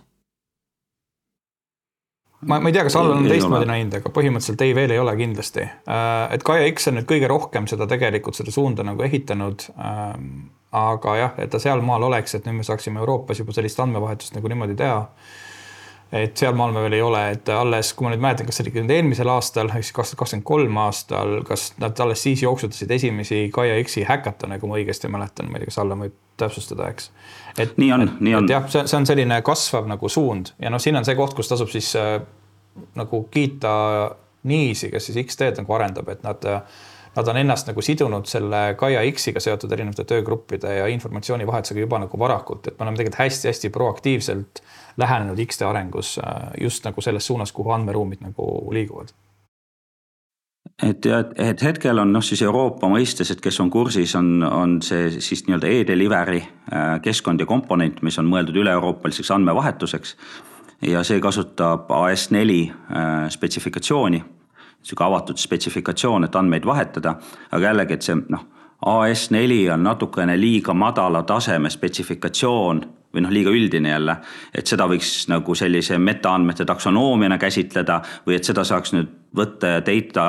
Ma, 2.48 2.60
ma 2.60 2.70
ei 2.70 2.76
tea, 2.76 2.86
kas 2.88 2.98
Allan 3.00 3.24
on 3.24 3.30
teistmoodi 3.30 3.70
näinud, 3.70 3.98
aga 4.00 4.12
põhimõtteliselt 4.16 4.66
ei, 4.66 4.76
veel 4.78 4.96
ei 4.96 5.02
ole 5.02 5.16
kindlasti. 5.20 5.66
Äh, 5.66 6.36
et 6.38 6.46
Kaia 6.48 6.68
X 6.72 6.92
on 6.92 7.00
nüüd 7.00 7.10
kõige 7.10 7.30
rohkem 7.32 7.70
seda 7.72 7.88
tegelikult, 7.90 8.38
seda 8.38 8.54
suunda 8.54 8.86
nagu 8.88 9.06
ehitanud. 9.06 9.70
Ähm, 9.76 10.30
aga 10.76 11.16
jah, 11.16 11.36
et 11.40 11.54
ta 11.54 11.60
sealmaal 11.62 12.04
oleks, 12.10 12.36
et 12.36 12.48
nüüd 12.48 12.60
me 12.60 12.68
saaksime 12.68 13.00
Euroopas 13.00 13.40
juba 13.40 13.56
sellist 13.56 13.80
andmevahetust 13.80 14.36
nagu 14.36 14.50
niimoodi 14.52 14.76
teha 14.80 15.06
et 16.16 16.38
sealmaal 16.38 16.72
me 16.72 16.84
veel 16.86 16.98
ei 16.98 17.02
ole, 17.04 17.22
et 17.36 17.50
alles, 17.52 17.92
kui 17.94 18.06
ma 18.06 18.12
nüüd 18.14 18.24
mäletan, 18.24 18.48
kas 18.48 18.60
see 18.60 18.66
oli 18.66 18.74
nüüd 18.78 18.94
eelmisel 18.96 19.30
aastal, 19.34 19.72
ehk 19.72 19.84
siis 19.84 19.96
kaks 19.96 20.14
tuhat 20.14 20.22
kakskümmend 20.22 20.48
kolm 20.48 20.80
aastal, 20.86 21.34
kas 21.48 21.68
nad 21.82 22.00
alles 22.04 22.24
siis 22.24 22.44
jooksutasid 22.46 22.92
esimesi 22.96 23.42
Gaia 23.54 23.76
X-i 23.84 24.06
häkatone, 24.08 24.60
kui 24.62 24.72
ma 24.72 24.80
õigesti 24.80 25.12
mäletan, 25.12 25.50
ma 25.50 25.60
ei 25.60 25.66
tea, 25.66 25.74
kas 25.74 25.82
Allan 25.84 26.06
võib 26.06 26.16
täpsustada, 26.40 26.90
eks. 26.92 27.10
et 27.60 27.78
nii 27.82 27.92
on, 27.96 28.10
nii 28.20 28.36
on. 28.40 28.50
jah, 28.52 28.68
see, 28.72 28.86
see 28.88 29.00
on 29.00 29.08
selline 29.08 29.40
kasvav 29.46 29.88
nagu 29.92 30.10
suund 30.12 30.54
ja 30.62 30.72
noh, 30.72 30.84
siin 30.84 31.00
on 31.00 31.08
see 31.08 31.16
koht, 31.20 31.36
kus 31.38 31.52
tasub 31.52 31.72
siis 31.72 31.94
äh, 32.00 32.18
nagu 33.00 33.24
kiita 33.32 33.76
Niisi, 34.46 34.92
kes 34.94 35.08
siis 35.10 35.24
X-teed 35.26 35.58
nagu 35.58 35.74
arendab, 35.74 36.10
et 36.14 36.22
nad 36.22 36.44
äh, 36.46 36.84
nad 37.16 37.28
on 37.28 37.38
ennast 37.38 37.68
nagu 37.70 37.82
sidunud 37.82 38.28
selle 38.30 38.76
Gaia 38.78 39.04
X-iga 39.12 39.40
seotud 39.40 39.72
erinevate 39.72 40.04
töögruppide 40.04 40.74
ja 40.80 40.88
informatsioonivahetusega 40.92 41.86
juba 41.86 42.00
nagu 42.04 42.20
varakult, 42.20 42.68
et 42.68 42.80
me 42.80 42.84
oleme 42.86 42.98
tegelikult 43.00 43.22
hästi-hästi 43.24 43.70
proaktiivselt 43.70 44.64
lähenenud 44.98 45.40
X-tee 45.46 45.68
arengus 45.68 46.18
äh, 46.20 46.50
just 46.62 46.84
nagu 46.86 47.02
selles 47.02 47.28
suunas, 47.28 47.52
kuhu 47.52 47.72
andmeruumid 47.76 48.26
nagu 48.26 48.50
liiguvad 48.72 49.16
et 50.84 51.06
ja, 51.06 51.22
et 51.40 51.62
hetkel 51.64 52.00
on 52.00 52.12
noh, 52.12 52.24
siis 52.26 52.42
Euroopa 52.44 52.90
mõistes, 52.92 53.32
et 53.32 53.42
kes 53.42 53.60
on 53.64 53.70
kursis, 53.72 54.16
on, 54.20 54.44
on 54.44 54.80
see 54.84 55.08
siis 55.24 55.46
nii-öelda 55.48 55.72
e-delivery 55.72 56.42
äh, 56.42 56.98
keskkond 57.06 57.40
ja 57.40 57.48
komponent, 57.48 58.02
mis 58.04 58.20
on 58.20 58.28
mõeldud 58.32 58.60
üle-euroopaliseks 58.64 59.32
andmevahetuseks. 59.38 60.16
ja 60.82 61.04
see 61.08 61.22
kasutab 61.24 61.92
AS4 61.92 62.58
äh, 62.60 63.30
spetsifikatsiooni 63.32 64.24
sihuke 64.86 65.04
avatud 65.06 65.42
spetsifikatsioon, 65.42 66.28
et 66.28 66.36
andmeid 66.36 66.66
vahetada, 66.66 67.18
aga 67.52 67.72
jällegi, 67.72 67.98
et 67.98 68.06
see 68.06 68.20
noh, 68.30 68.46
AS4 68.86 69.72
on 69.74 69.84
natukene 69.84 70.36
liiga 70.38 70.76
madala 70.78 71.24
taseme 71.26 71.72
spetsifikatsioon 71.74 72.84
või 73.16 73.24
noh, 73.24 73.32
liiga 73.32 73.52
üldine 73.56 73.94
jälle, 73.94 74.18
et 74.54 74.68
seda 74.68 74.86
võiks 74.92 75.30
nagu 75.32 75.56
sellise 75.56 75.98
metaandmete 75.98 76.66
taksonoomiana 76.68 77.38
käsitleda 77.40 78.02
või 78.26 78.36
et 78.36 78.48
seda 78.48 78.66
saaks 78.68 78.92
nüüd 78.94 79.14
võtta 79.36 79.72
ja 79.74 79.84
data 79.84 80.26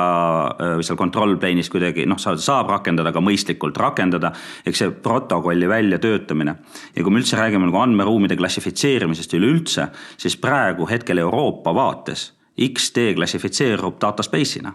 või 0.79 0.85
seal 0.87 0.99
control 0.99 1.35
plane'is 1.39 1.69
kuidagi 1.71 2.07
noh, 2.07 2.19
saab 2.19 2.71
rakendada, 2.71 3.11
aga 3.11 3.23
mõistlikult 3.23 3.77
rakendada. 3.79 4.31
eks 4.65 4.83
see 4.83 4.95
protokolli 5.03 5.67
väljatöötamine 5.67 6.55
ja 6.95 7.03
kui 7.03 7.11
me 7.11 7.19
üldse 7.19 7.37
räägime 7.39 7.67
nagu 7.67 7.83
andmeruumide 7.83 8.39
klassifitseerimisest 8.39 9.35
üleüldse, 9.35 9.87
siis 10.17 10.39
praegu 10.39 10.87
hetkel 10.89 11.17
Euroopa 11.23 11.75
vaates 11.75 12.31
X-tee 12.57 13.13
klassifitseerub 13.13 14.01
data 14.01 14.23
space'ina. 14.23 14.73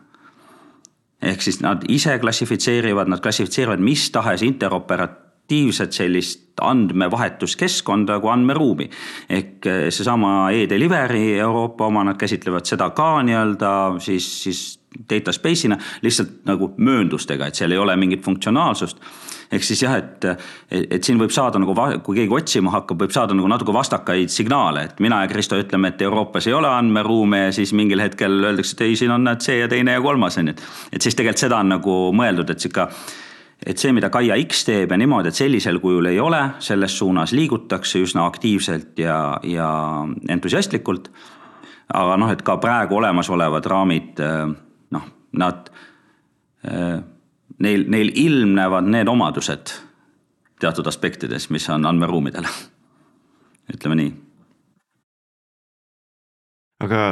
ehk 1.22 1.42
siis 1.42 1.60
nad 1.62 1.84
ise 1.88 2.18
klassifitseerivad, 2.18 3.08
nad 3.08 3.20
klassifitseerivad 3.20 3.78
mis 3.78 4.10
tahes 4.10 4.42
interoperatiivset 4.42 5.92
sellist 5.92 6.60
andmevahetuskeskkonda 6.60 8.20
kui 8.20 8.30
andmeruumi. 8.30 8.90
ehk 9.30 9.66
eh, 9.66 9.90
seesama 9.90 10.50
e-delivery 10.50 11.38
Euroopa 11.38 11.86
oma, 11.86 12.04
nad 12.04 12.16
käsitlevad 12.16 12.66
seda 12.66 12.90
ka 12.90 13.22
nii-öelda 13.22 13.74
siis, 13.98 14.42
siis 14.42 14.80
data 15.10 15.32
space'ina 15.32 15.78
lihtsalt 16.02 16.42
nagu 16.44 16.74
mööndustega, 16.76 17.46
et 17.46 17.54
seal 17.54 17.72
ei 17.72 17.78
ole 17.78 17.96
mingit 17.96 18.24
funktsionaalsust 18.24 18.98
ehk 19.52 19.66
siis 19.66 19.82
jah, 19.84 19.96
et, 20.00 20.24
et, 20.70 20.86
et 20.96 21.04
siin 21.04 21.20
võib 21.20 21.32
saada 21.34 21.60
nagu, 21.60 21.74
kui 22.04 22.16
keegi 22.20 22.36
otsima 22.36 22.72
hakkab, 22.76 23.04
võib 23.04 23.14
saada 23.14 23.36
nagu 23.36 23.50
natuke 23.52 23.74
vastakaid 23.76 24.32
signaale, 24.32 24.86
et 24.88 25.02
mina 25.04 25.22
ja 25.24 25.30
Kristo 25.30 25.58
ütleme, 25.60 25.92
et 25.92 26.02
Euroopas 26.02 26.48
ei 26.48 26.56
ole 26.56 26.70
andmeruume 26.70 27.46
ja 27.46 27.50
siis 27.56 27.74
mingil 27.76 28.00
hetkel 28.02 28.38
öeldakse, 28.40 28.76
et 28.78 28.86
ei, 28.88 28.96
siin 28.98 29.12
on 29.12 29.26
näed 29.28 29.44
see 29.44 29.58
ja 29.60 29.68
teine 29.70 29.98
ja 29.98 30.04
kolmas 30.04 30.40
on 30.40 30.52
ju. 30.52 30.56
et 30.92 31.02
siis 31.02 31.18
tegelikult 31.18 31.44
seda 31.44 31.60
on 31.60 31.76
nagu 31.76 31.98
mõeldud, 32.16 32.50
et 32.52 32.64
sihuke 32.64 32.88
et 33.66 33.78
see, 33.78 33.92
mida 33.94 34.10
Gaia 34.10 34.36
X 34.42 34.64
teeb 34.66 34.90
ja 34.90 34.98
niimoodi, 34.98 35.30
et 35.30 35.38
sellisel 35.38 35.78
kujul 35.82 36.08
ei 36.10 36.18
ole, 36.20 36.40
selles 36.64 36.96
suunas 36.98 37.34
liigutakse 37.36 38.00
üsna 38.02 38.24
aktiivselt 38.26 38.98
ja, 38.98 39.38
ja 39.46 39.68
entusiastlikult. 40.34 41.12
aga 41.92 42.16
noh, 42.16 42.30
et 42.32 42.42
ka 42.42 42.56
praegu 42.56 42.96
olemasolevad 42.96 43.66
raamid, 43.68 44.22
noh, 44.96 45.08
nad 45.38 45.70
neil, 47.62 47.86
neil 47.90 48.10
ilmnevad 48.14 48.88
need 48.90 49.08
omadused 49.08 49.74
teatud 50.62 50.86
aspektides, 50.86 51.48
mis 51.50 51.68
on 51.70 51.86
andmeruumidel. 51.86 52.46
ütleme 53.72 53.96
nii. 53.98 54.12
aga 56.82 57.02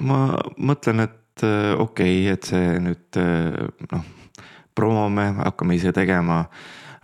ma 0.00 0.18
mõtlen, 0.56 1.04
et 1.04 1.44
äh, 1.44 1.72
okei 1.78 2.24
okay,, 2.24 2.32
et 2.32 2.48
see 2.48 2.78
nüüd 2.82 3.20
äh, 3.20 3.68
noh, 3.92 4.08
promome, 4.74 5.28
hakkame 5.44 5.76
ise 5.78 5.92
tegema. 5.92 6.44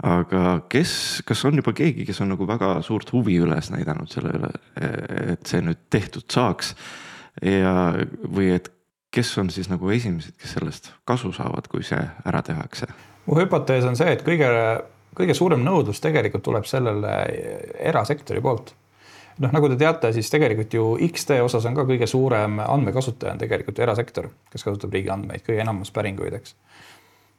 aga 0.00 0.62
kes, 0.72 1.20
kas 1.28 1.44
on 1.44 1.60
juba 1.60 1.74
keegi, 1.76 2.06
kes 2.08 2.22
on 2.24 2.30
nagu 2.32 2.46
väga 2.48 2.78
suurt 2.82 3.12
huvi 3.12 3.36
üles 3.44 3.68
näidanud 3.68 4.08
selle 4.08 4.32
üle, 4.38 4.48
et 5.34 5.44
see 5.44 5.60
nüüd 5.60 5.82
tehtud 5.92 6.24
saaks 6.32 6.72
ja, 7.44 7.92
või 8.24 8.54
et 8.54 8.70
kes 9.11 9.38
on 9.38 9.51
siis 9.51 9.68
nagu 9.70 9.90
esimesed, 9.90 10.37
kes 10.38 10.57
sellest 10.59 10.92
kasu 11.05 11.33
saavad, 11.35 11.66
kui 11.70 11.83
see 11.87 12.01
ära 12.25 12.42
tehakse? 12.46 12.90
mu 13.27 13.38
hüpotees 13.38 13.87
on 13.87 13.99
see, 13.99 14.11
et 14.14 14.23
kõige, 14.27 14.51
kõige 15.16 15.35
suurem 15.37 15.62
nõudlus 15.64 16.03
tegelikult 16.03 16.44
tuleb 16.46 16.68
sellele 16.68 17.14
erasektori 17.90 18.42
poolt. 18.44 18.75
noh, 19.40 19.53
nagu 19.55 19.68
te 19.73 19.77
teate, 19.81 20.12
siis 20.12 20.31
tegelikult 20.33 20.75
ju 20.75 20.87
X-tee 21.11 21.42
osas 21.42 21.66
on 21.68 21.77
ka 21.77 21.87
kõige 21.88 22.09
suurem 22.11 22.59
andmekasutaja 22.64 23.35
on 23.35 23.42
tegelikult 23.42 23.79
erasektor, 23.79 24.31
kes 24.53 24.66
kasutab 24.66 24.92
riigi 24.94 25.12
andmeid 25.12 25.44
kõige 25.46 25.62
enamus 25.64 25.92
päringuid, 25.94 26.35
eks. 26.40 26.55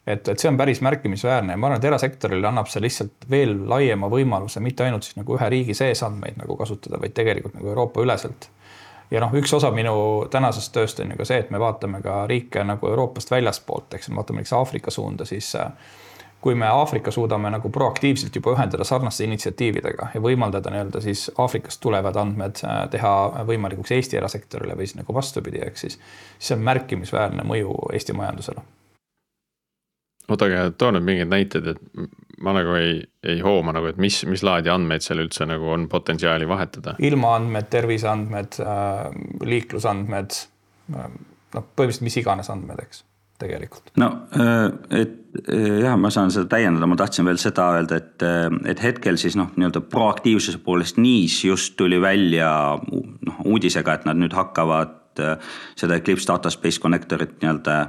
et, 0.06 0.28
et 0.28 0.40
see 0.40 0.50
on 0.50 0.58
päris 0.58 0.82
märkimisväärne 0.86 1.58
ja 1.58 1.62
ma 1.62 1.70
arvan, 1.70 1.82
et 1.82 1.90
erasektorile 1.92 2.48
annab 2.48 2.72
see 2.72 2.84
lihtsalt 2.84 3.30
veel 3.30 3.58
laiema 3.70 4.10
võimaluse 4.12 4.64
mitte 4.64 4.88
ainult 4.88 5.08
siis 5.08 5.20
nagu 5.20 5.38
ühe 5.38 5.52
riigi 5.56 5.78
sees 5.78 6.04
andmeid 6.08 6.40
nagu 6.42 6.58
kasutada, 6.60 7.00
vaid 7.02 7.16
tegelikult 7.18 7.58
nagu 7.60 7.74
Euroopa 7.74 8.04
üleselt. 8.04 8.50
Ja 9.12 9.22
noh, 9.24 9.34
üks 9.38 9.54
osa 9.54 9.72
minu 9.76 9.96
tänasest 10.32 10.74
tööst 10.76 11.00
on 11.04 11.12
ju 11.12 11.20
ka 11.20 11.28
see, 11.28 11.42
et 11.44 11.52
me 11.52 11.60
vaatame 11.60 12.02
ka 12.04 12.24
riike 12.32 12.64
nagu 12.68 12.88
Euroopast 12.88 13.32
väljaspoolt, 13.32 13.94
eks 13.98 14.10
vaatame 14.16 14.42
näiteks 14.42 14.54
Aafrika 14.58 14.92
suunda, 14.92 15.26
siis 15.26 15.54
äh, 15.60 15.72
kui 16.42 16.56
me 16.56 16.68
Aafrika 16.68 17.12
suudame 17.12 17.52
nagu 17.54 17.70
proaktiivselt 17.70 18.36
juba 18.36 18.56
ühendada 18.56 18.84
sarnaste 18.88 19.24
initsiatiividega 19.28 20.08
ja 20.16 20.22
võimaldada 20.24 20.74
nii-öelda 20.74 21.02
siis 21.04 21.28
Aafrikast 21.38 21.82
tulevad 21.84 22.18
andmed 22.18 22.64
äh, 22.66 22.84
teha 22.94 23.14
võimalikuks 23.48 23.92
Eesti 23.98 24.18
erasektorile 24.18 24.78
või 24.78 24.88
siis 24.88 25.02
nagu 25.02 25.14
vastupidi, 25.14 25.64
ehk 25.66 25.78
siis 25.78 26.00
see 26.40 26.56
on 26.58 26.64
märkimisväärne 26.72 27.46
mõju 27.48 27.76
Eesti 27.94 28.18
majandusele. 28.18 28.64
oota, 30.30 30.48
aga 30.48 30.72
too 30.72 30.92
nüüd 30.96 31.06
mingeid 31.06 31.30
näiteid, 31.30 31.68
et 31.68 31.82
ma 32.42 32.54
nagu 32.56 32.76
ei, 32.80 32.98
ei 33.28 33.40
hooma 33.44 33.74
nagu, 33.76 33.92
et 33.92 34.00
mis, 34.02 34.22
mis 34.30 34.44
laadi 34.46 34.72
andmeid 34.74 35.06
seal 35.06 35.22
üldse 35.24 35.48
nagu 35.50 35.72
on 35.74 35.88
potentsiaali 35.92 36.48
vahetada? 36.50 36.96
ilmaandmed, 37.04 37.70
terviseandmed, 37.74 38.60
äh, 38.66 39.08
liiklusandmed, 39.48 40.38
äh, 40.96 41.08
noh, 41.56 41.72
põhimõtteliselt 41.76 42.08
mis 42.08 42.20
iganes 42.22 42.52
andmed, 42.54 42.84
eks 42.86 43.04
tegelikult. 43.42 43.94
no 44.02 44.12
äh, 44.38 45.02
et 45.04 45.18
jah, 45.82 45.96
ma 46.00 46.12
saan 46.12 46.34
seda 46.34 46.50
täiendada, 46.52 46.90
ma 46.92 46.98
tahtsin 47.00 47.28
veel 47.28 47.40
seda 47.42 47.70
öelda, 47.78 48.02
et, 48.02 48.26
et 48.68 48.84
hetkel 48.84 49.20
siis 49.22 49.38
noh, 49.40 49.54
nii-öelda 49.56 49.84
proaktiivsuse 49.94 50.60
poolest 50.66 51.00
NIS 51.00 51.38
just 51.48 51.78
tuli 51.80 52.02
välja 52.04 52.52
noh 52.92 53.46
uudisega, 53.48 53.96
et 53.96 54.10
nad 54.10 54.20
nüüd 54.20 54.36
hakkavad 54.36 54.98
seda 55.80 55.98
Eclipse 55.98 56.28
Data 56.28 56.52
Space 56.52 56.80
Connectorit 56.84 57.40
nii-öelda 57.40 57.80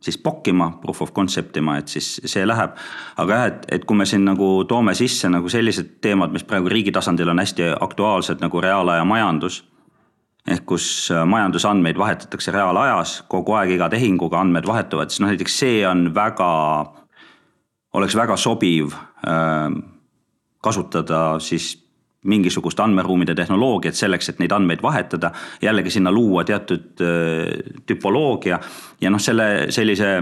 siis 0.00 0.18
pokkima, 0.18 0.70
proof 0.82 1.02
of 1.02 1.12
concept 1.12 1.56
ima, 1.56 1.76
et 1.78 1.88
siis 1.88 2.20
see 2.24 2.46
läheb. 2.46 2.76
aga 3.16 3.34
jah, 3.34 3.46
et, 3.50 3.66
et 3.76 3.84
kui 3.84 3.96
me 3.96 4.06
siin 4.08 4.24
nagu 4.24 4.64
toome 4.68 4.94
sisse 4.94 5.28
nagu 5.28 5.48
sellised 5.48 5.98
teemad, 6.00 6.32
mis 6.32 6.44
praegu 6.44 6.68
riigi 6.72 6.92
tasandil 6.92 7.28
on 7.28 7.38
hästi 7.38 7.74
aktuaalsed 7.80 8.40
nagu 8.40 8.60
reaalaja 8.60 9.04
majandus 9.04 9.62
ehk 10.48 10.64
kus 10.66 11.10
äh, 11.12 11.26
majandusandmeid 11.28 11.98
vahetatakse 12.00 12.52
reaalajas, 12.54 13.20
kogu 13.28 13.54
aeg 13.58 13.74
iga 13.76 13.90
tehinguga 13.92 14.40
andmed 14.40 14.66
vahetuvad, 14.66 15.12
siis 15.12 15.20
noh, 15.20 15.30
näiteks 15.32 15.58
see 15.62 15.82
on 15.86 16.08
väga, 16.16 16.50
oleks 17.92 18.16
väga 18.16 18.36
sobiv 18.40 18.96
äh, 18.96 19.68
kasutada 20.64 21.38
siis 21.44 21.74
mingisugust 22.24 22.80
andmeruumide 22.80 23.34
tehnoloogiat 23.34 23.96
selleks, 23.96 24.28
et 24.28 24.38
neid 24.38 24.52
andmeid 24.52 24.82
vahetada. 24.82 25.32
jällegi 25.62 25.90
sinna 25.90 26.12
luua 26.12 26.44
teatud 26.44 27.00
äh, 27.00 27.80
tüpoloogia 27.86 28.60
ja 29.00 29.10
noh, 29.10 29.20
selle 29.20 29.66
sellise 29.70 30.14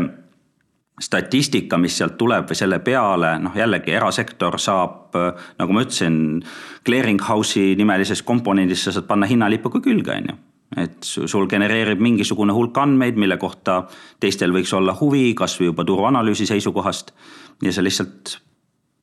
statistika, 1.01 1.79
mis 1.79 1.99
sealt 1.99 2.17
tuleb 2.19 2.49
või 2.51 2.59
selle 2.59 2.79
peale, 2.83 3.37
noh 3.39 3.55
jällegi 3.57 3.95
erasektor 3.95 4.59
saab, 4.59 5.15
nagu 5.59 5.75
ma 5.75 5.85
ütlesin, 5.85 6.43
clearing 6.87 7.23
house'i 7.23 7.77
nimelises 7.79 8.23
komponendis 8.27 8.83
sa 8.85 8.95
saad 8.97 9.07
panna 9.07 9.29
hinnalipu 9.31 9.71
ka 9.71 9.83
külge, 9.85 10.17
on 10.17 10.31
ju 10.33 10.39
et 10.77 11.07
sul 11.07 11.47
genereerib 11.49 12.01
mingisugune 12.03 12.53
hulk 12.53 12.77
andmeid, 12.77 13.17
mille 13.17 13.39
kohta 13.41 13.83
teistel 14.21 14.53
võiks 14.53 14.75
olla 14.77 14.93
huvi, 15.01 15.33
kasvõi 15.39 15.71
juba 15.71 15.85
turuanalüüsi 15.89 16.47
seisukohast. 16.47 17.15
ja 17.63 17.73
sa 17.73 17.83
lihtsalt 17.83 18.37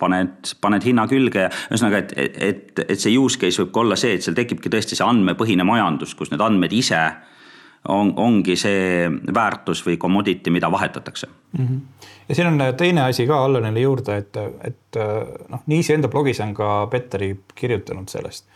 paned, 0.02 0.56
paned 0.62 0.84
hinna 0.86 1.06
külge 1.12 1.46
ja 1.46 1.52
ühesõnaga, 1.70 2.04
et, 2.04 2.36
et, 2.50 2.84
et 2.88 3.00
see 3.00 3.16
use 3.18 3.40
case 3.40 3.62
võib 3.64 3.72
ka 3.76 3.84
olla 3.86 4.00
see, 4.00 4.18
et 4.18 4.26
seal 4.26 4.36
tekibki 4.38 4.72
tõesti 4.72 4.98
see 4.98 5.08
andmepõhine 5.08 5.68
majandus, 5.68 6.16
kus 6.18 6.34
need 6.34 6.44
andmed 6.44 6.76
ise 6.76 7.02
on, 7.92 8.14
ongi 8.18 8.58
see 8.60 9.08
väärtus 9.34 9.84
või 9.86 9.98
commodity, 10.02 10.52
mida 10.54 10.72
vahetatakse 10.72 11.28
mm. 11.28 11.68
-hmm. 11.68 12.10
ja 12.30 12.36
siin 12.36 12.48
on 12.48 12.64
teine 12.78 13.06
asi 13.06 13.28
ka 13.28 13.44
Allanile 13.46 13.80
juurde, 13.80 14.18
et, 14.18 14.38
et 14.64 15.02
noh, 15.50 15.64
Niisi 15.72 15.94
enda 15.94 16.08
blogis 16.08 16.42
on 16.44 16.54
ka 16.54 16.88
Petteri 16.92 17.36
kirjutanud 17.56 18.10
sellest. 18.10 18.48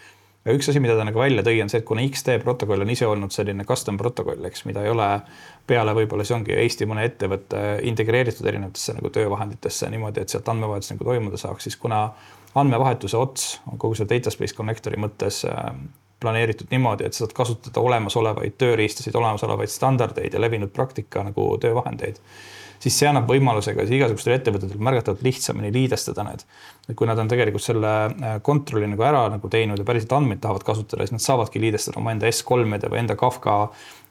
ja 0.46 0.54
üks 0.54 0.70
asi, 0.70 0.80
mida 0.80 0.96
ta 0.98 1.06
nagu 1.06 1.20
välja 1.20 1.44
tõi, 1.46 1.62
on 1.62 1.70
see, 1.70 1.80
et 1.80 1.86
kuna 1.86 2.02
XT 2.02 2.40
protokoll 2.44 2.82
on 2.82 2.90
ise 2.90 3.08
olnud 3.08 3.32
selline 3.32 3.64
custom 3.64 3.98
protokoll, 3.98 4.44
eks, 4.46 4.66
mida 4.66 4.84
ei 4.84 4.90
ole 4.90 5.22
peale 5.70 5.94
võib-olla 5.98 6.26
see 6.26 6.36
ongi 6.38 6.58
Eesti 6.58 6.88
mõne 6.90 7.06
ettevõtte 7.08 7.62
integreeritud 7.90 8.48
erinevatesse 8.50 8.98
nagu 8.98 9.12
töövahenditesse 9.14 9.90
niimoodi, 9.94 10.24
et 10.26 10.34
sealt 10.34 10.50
andmevahetus 10.52 10.94
nagu 10.96 11.08
toimuda 11.08 11.40
saaks, 11.40 11.70
siis 11.70 11.78
kuna 11.80 12.08
andmevahetuse 12.58 13.18
ots 13.18 13.50
on 13.70 13.78
kogu 13.78 13.98
selle 13.98 14.10
data 14.10 14.34
space 14.34 14.58
connector'i 14.58 15.00
mõttes 15.00 15.44
planeeritud 16.20 16.68
niimoodi, 16.72 17.06
et 17.06 17.16
sa 17.16 17.24
saad 17.24 17.36
kasutada 17.38 17.82
olemasolevaid 17.82 18.58
tööriistasid, 18.60 19.16
olemasolevaid 19.16 19.72
standardeid 19.72 20.36
ja 20.36 20.42
levinud 20.42 20.74
praktika 20.76 21.24
nagu 21.24 21.46
töövahendeid. 21.62 22.20
Siis 22.80 22.98
see 23.00 23.10
annab 23.10 23.30
võimaluse 23.30 23.74
ka 23.76 23.86
igasugustel 23.86 24.36
ettevõtetel 24.38 24.82
märgatavalt 24.84 25.24
lihtsamini 25.26 25.72
liidestada 25.76 26.24
need. 26.28 26.46
et 26.90 26.96
kui 26.98 27.08
nad 27.08 27.20
on 27.20 27.30
tegelikult 27.30 27.64
selle 27.64 27.94
äh, 28.08 28.36
kontrolli 28.46 28.88
nagu 28.90 29.06
ära 29.06 29.26
nagu 29.34 29.52
teinud 29.52 29.80
ja 29.80 29.86
päriselt 29.88 30.16
andmeid 30.18 30.42
tahavad 30.44 30.66
kasutada, 30.68 31.06
siis 31.06 31.16
nad 31.16 31.24
saavadki 31.24 31.62
liidestada 31.62 32.00
omaenda 32.02 32.30
S3-de 32.32 32.92
või 32.92 33.04
enda 33.04 33.18
Kafka 33.20 33.60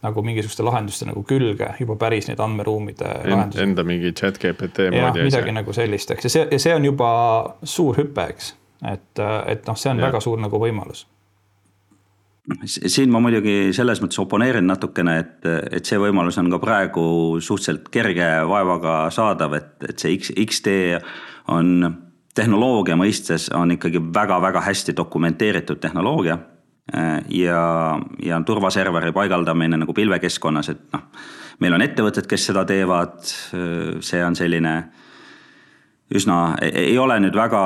nagu 0.04 0.22
mingisuguste 0.22 0.62
lahenduste 0.66 1.08
nagu 1.08 1.24
külge 1.26 1.72
juba 1.80 1.98
päris 1.98 2.28
neid 2.30 2.40
andmeruumide 2.40 3.08
End, 3.08 3.32
lahendusi. 3.32 3.64
Enda 3.64 3.84
mingi 3.88 4.12
chat 4.12 4.38
GPT 4.38 4.92
moodi. 4.94 5.26
midagi 5.26 5.54
nagu 5.54 5.74
sellist, 5.74 6.14
eks 6.14 6.28
ja 6.28 6.34
see, 6.36 6.48
ja 6.52 6.62
see 6.62 6.74
on 6.76 6.86
juba 6.86 7.10
suur 7.64 7.98
hüpe, 7.98 8.28
eks. 8.34 8.54
et, 8.84 9.12
äh, 9.18 9.38
et 9.54 9.66
noh, 9.66 9.78
see 9.78 9.92
on 9.94 10.02
ja. 10.02 10.10
väga 10.10 10.22
suur 10.24 10.40
nagu 10.42 10.60
võimalus 10.62 11.06
siin 12.64 13.12
ma 13.12 13.20
muidugi 13.20 13.72
selles 13.76 14.00
mõttes 14.02 14.20
oponeerin 14.22 14.66
natukene, 14.68 15.18
et, 15.20 15.48
et 15.78 15.88
see 15.88 15.98
võimalus 16.00 16.38
on 16.40 16.50
ka 16.52 16.60
praegu 16.62 17.04
suhteliselt 17.44 17.88
kerge 17.92 18.28
vaevaga 18.48 18.98
saadav, 19.14 19.56
et, 19.58 19.72
et 19.90 19.98
see 19.98 20.16
X, 20.16 20.32
X-tee 20.46 21.00
on 21.52 21.90
tehnoloogia 22.38 22.96
mõistes 22.98 23.48
on 23.54 23.74
ikkagi 23.74 24.00
väga-väga 24.14 24.62
hästi 24.64 24.96
dokumenteeritud 24.96 25.80
tehnoloogia. 25.82 26.38
ja, 27.28 27.62
ja 28.24 28.40
turvaserveri 28.46 29.12
paigaldamine 29.12 29.76
nagu 29.76 29.92
pilvekeskkonnas, 29.92 30.68
et 30.72 30.86
noh, 30.94 31.02
meil 31.60 31.74
on 31.76 31.82
ettevõtted, 31.84 32.24
kes 32.30 32.46
seda 32.48 32.64
teevad, 32.64 33.18
see 34.00 34.22
on 34.24 34.36
selline 34.38 34.72
üsna, 36.14 36.56
ei 36.64 36.96
ole 36.98 37.18
nüüd 37.20 37.36
väga 37.36 37.62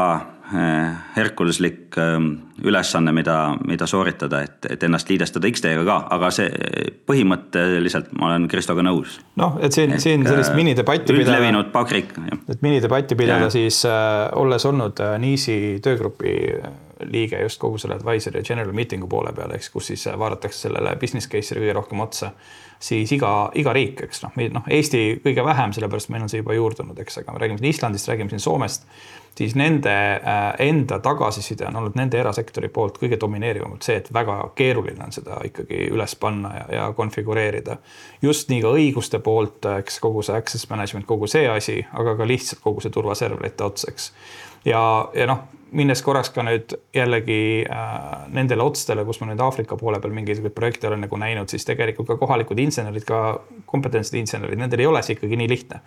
Eh, 0.53 0.95
herkuluslik 1.17 1.97
ehm, 1.97 2.27
ülesanne, 2.65 3.12
mida, 3.12 3.55
mida 3.65 3.87
sooritada, 3.88 4.43
et, 4.45 4.67
et 4.75 4.83
ennast 4.85 5.09
liidestada 5.09 5.49
X-teega 5.49 5.85
ka, 5.87 5.97
aga 6.12 6.29
see 6.35 6.51
põhimõtteliselt 7.09 8.11
ma 8.21 8.29
olen 8.29 8.45
Kristoga 8.53 8.85
nõus. 8.85 9.15
noh, 9.41 9.57
et 9.65 9.73
siin, 9.73 9.95
siin 10.03 10.27
sellist 10.29 10.53
minidebatti 10.53 11.09
pidada. 11.09 11.23
üldlevinud 11.23 11.71
pakrik. 11.73 12.12
et 12.53 12.61
minidebatti 12.61 13.17
pidada 13.17 13.49
ja. 13.49 13.55
siis 13.55 13.81
äh, 13.88 14.27
olles 14.37 14.69
olnud 14.69 15.01
äh, 15.01 15.15
NIIS-i 15.25 15.79
töögrupi 15.85 16.35
liige 17.09 17.41
just 17.47 17.61
kogu 17.62 17.81
selle 17.81 17.97
advisory 17.97 18.43
ja 18.43 18.47
general 18.53 18.77
meeting'u 18.77 19.09
poole 19.09 19.33
peal, 19.33 19.57
eks, 19.57 19.73
kus 19.73 19.88
siis 19.95 20.05
vaadatakse 20.19 20.67
sellele 20.67 20.93
business 21.01 21.33
case'ile 21.33 21.65
kõige 21.65 21.79
rohkem 21.81 22.05
otsa 22.05 22.35
siis 22.83 23.12
iga, 23.15 23.33
iga 23.59 23.73
riik, 23.73 24.05
eks 24.07 24.25
noh, 24.25 24.37
noh, 24.59 24.69
Eesti 24.71 25.03
kõige 25.25 25.45
vähem, 25.47 25.73
sellepärast 25.75 26.11
meil 26.12 26.25
on 26.27 26.31
see 26.33 26.43
juba 26.43 26.57
juurdunud, 26.57 26.99
eks, 27.03 27.21
aga 27.23 27.35
me 27.35 27.43
räägime 27.43 27.62
siin 27.62 27.71
Islandist, 27.71 28.11
räägime 28.11 28.33
siin 28.35 28.43
Soomest, 28.43 28.87
siis 29.38 29.55
nende 29.55 29.92
äh, 29.92 30.42
enda 30.59 30.99
tagasiside 30.99 31.66
on 31.66 31.77
olnud 31.77 31.97
nende 31.97 32.18
erasektori 32.21 32.68
poolt 32.68 32.99
kõige 33.01 33.18
domineerivamalt 33.21 33.87
see, 33.87 33.97
et 34.03 34.12
väga 34.14 34.38
keeruline 34.59 35.05
on 35.05 35.14
seda 35.14 35.40
ikkagi 35.47 35.88
üles 35.92 36.16
panna 36.21 36.53
ja, 36.57 36.66
ja 36.77 36.90
konfigureerida. 36.97 37.77
just 38.23 38.51
nii 38.53 38.61
ka 38.62 38.75
õiguste 38.77 39.23
poolt, 39.25 39.64
eks 39.79 39.99
kogu 40.01 40.23
see 40.23 40.37
access 40.37 40.68
management, 40.71 41.07
kogu 41.07 41.27
see 41.27 41.49
asi, 41.49 41.81
aga 41.92 42.16
ka 42.16 42.29
lihtsalt 42.29 42.62
kogu 42.64 42.85
see 42.85 42.92
turvaserverite 42.92 43.64
ots, 43.64 43.88
eks. 43.88 44.12
ja, 44.64 44.83
ja 45.14 45.27
noh 45.31 45.49
minnes 45.72 46.02
korraks 46.04 46.30
ka 46.35 46.44
nüüd 46.44 46.74
jällegi 46.94 47.64
äh, 47.64 48.04
nendele 48.35 48.64
otstele, 48.64 49.04
kus 49.08 49.20
ma 49.22 49.28
nüüd 49.30 49.40
Aafrika 49.42 49.76
poole 49.80 50.00
peal 50.02 50.12
mingisuguseid 50.16 50.54
projekte 50.56 50.88
olen 50.88 51.04
nagu 51.06 51.18
näinud, 51.20 51.48
siis 51.52 51.64
tegelikult 51.68 52.11
ka 52.11 52.16
kohalikud 52.20 52.61
insenerid, 52.61 53.04
ka 53.08 53.20
kompetentsed 53.70 54.18
insenerid, 54.20 54.61
nendel 54.61 54.85
ei 54.85 54.88
ole 54.90 55.02
see 55.04 55.16
ikkagi 55.16 55.38
nii 55.40 55.48
lihtne. 55.52 55.80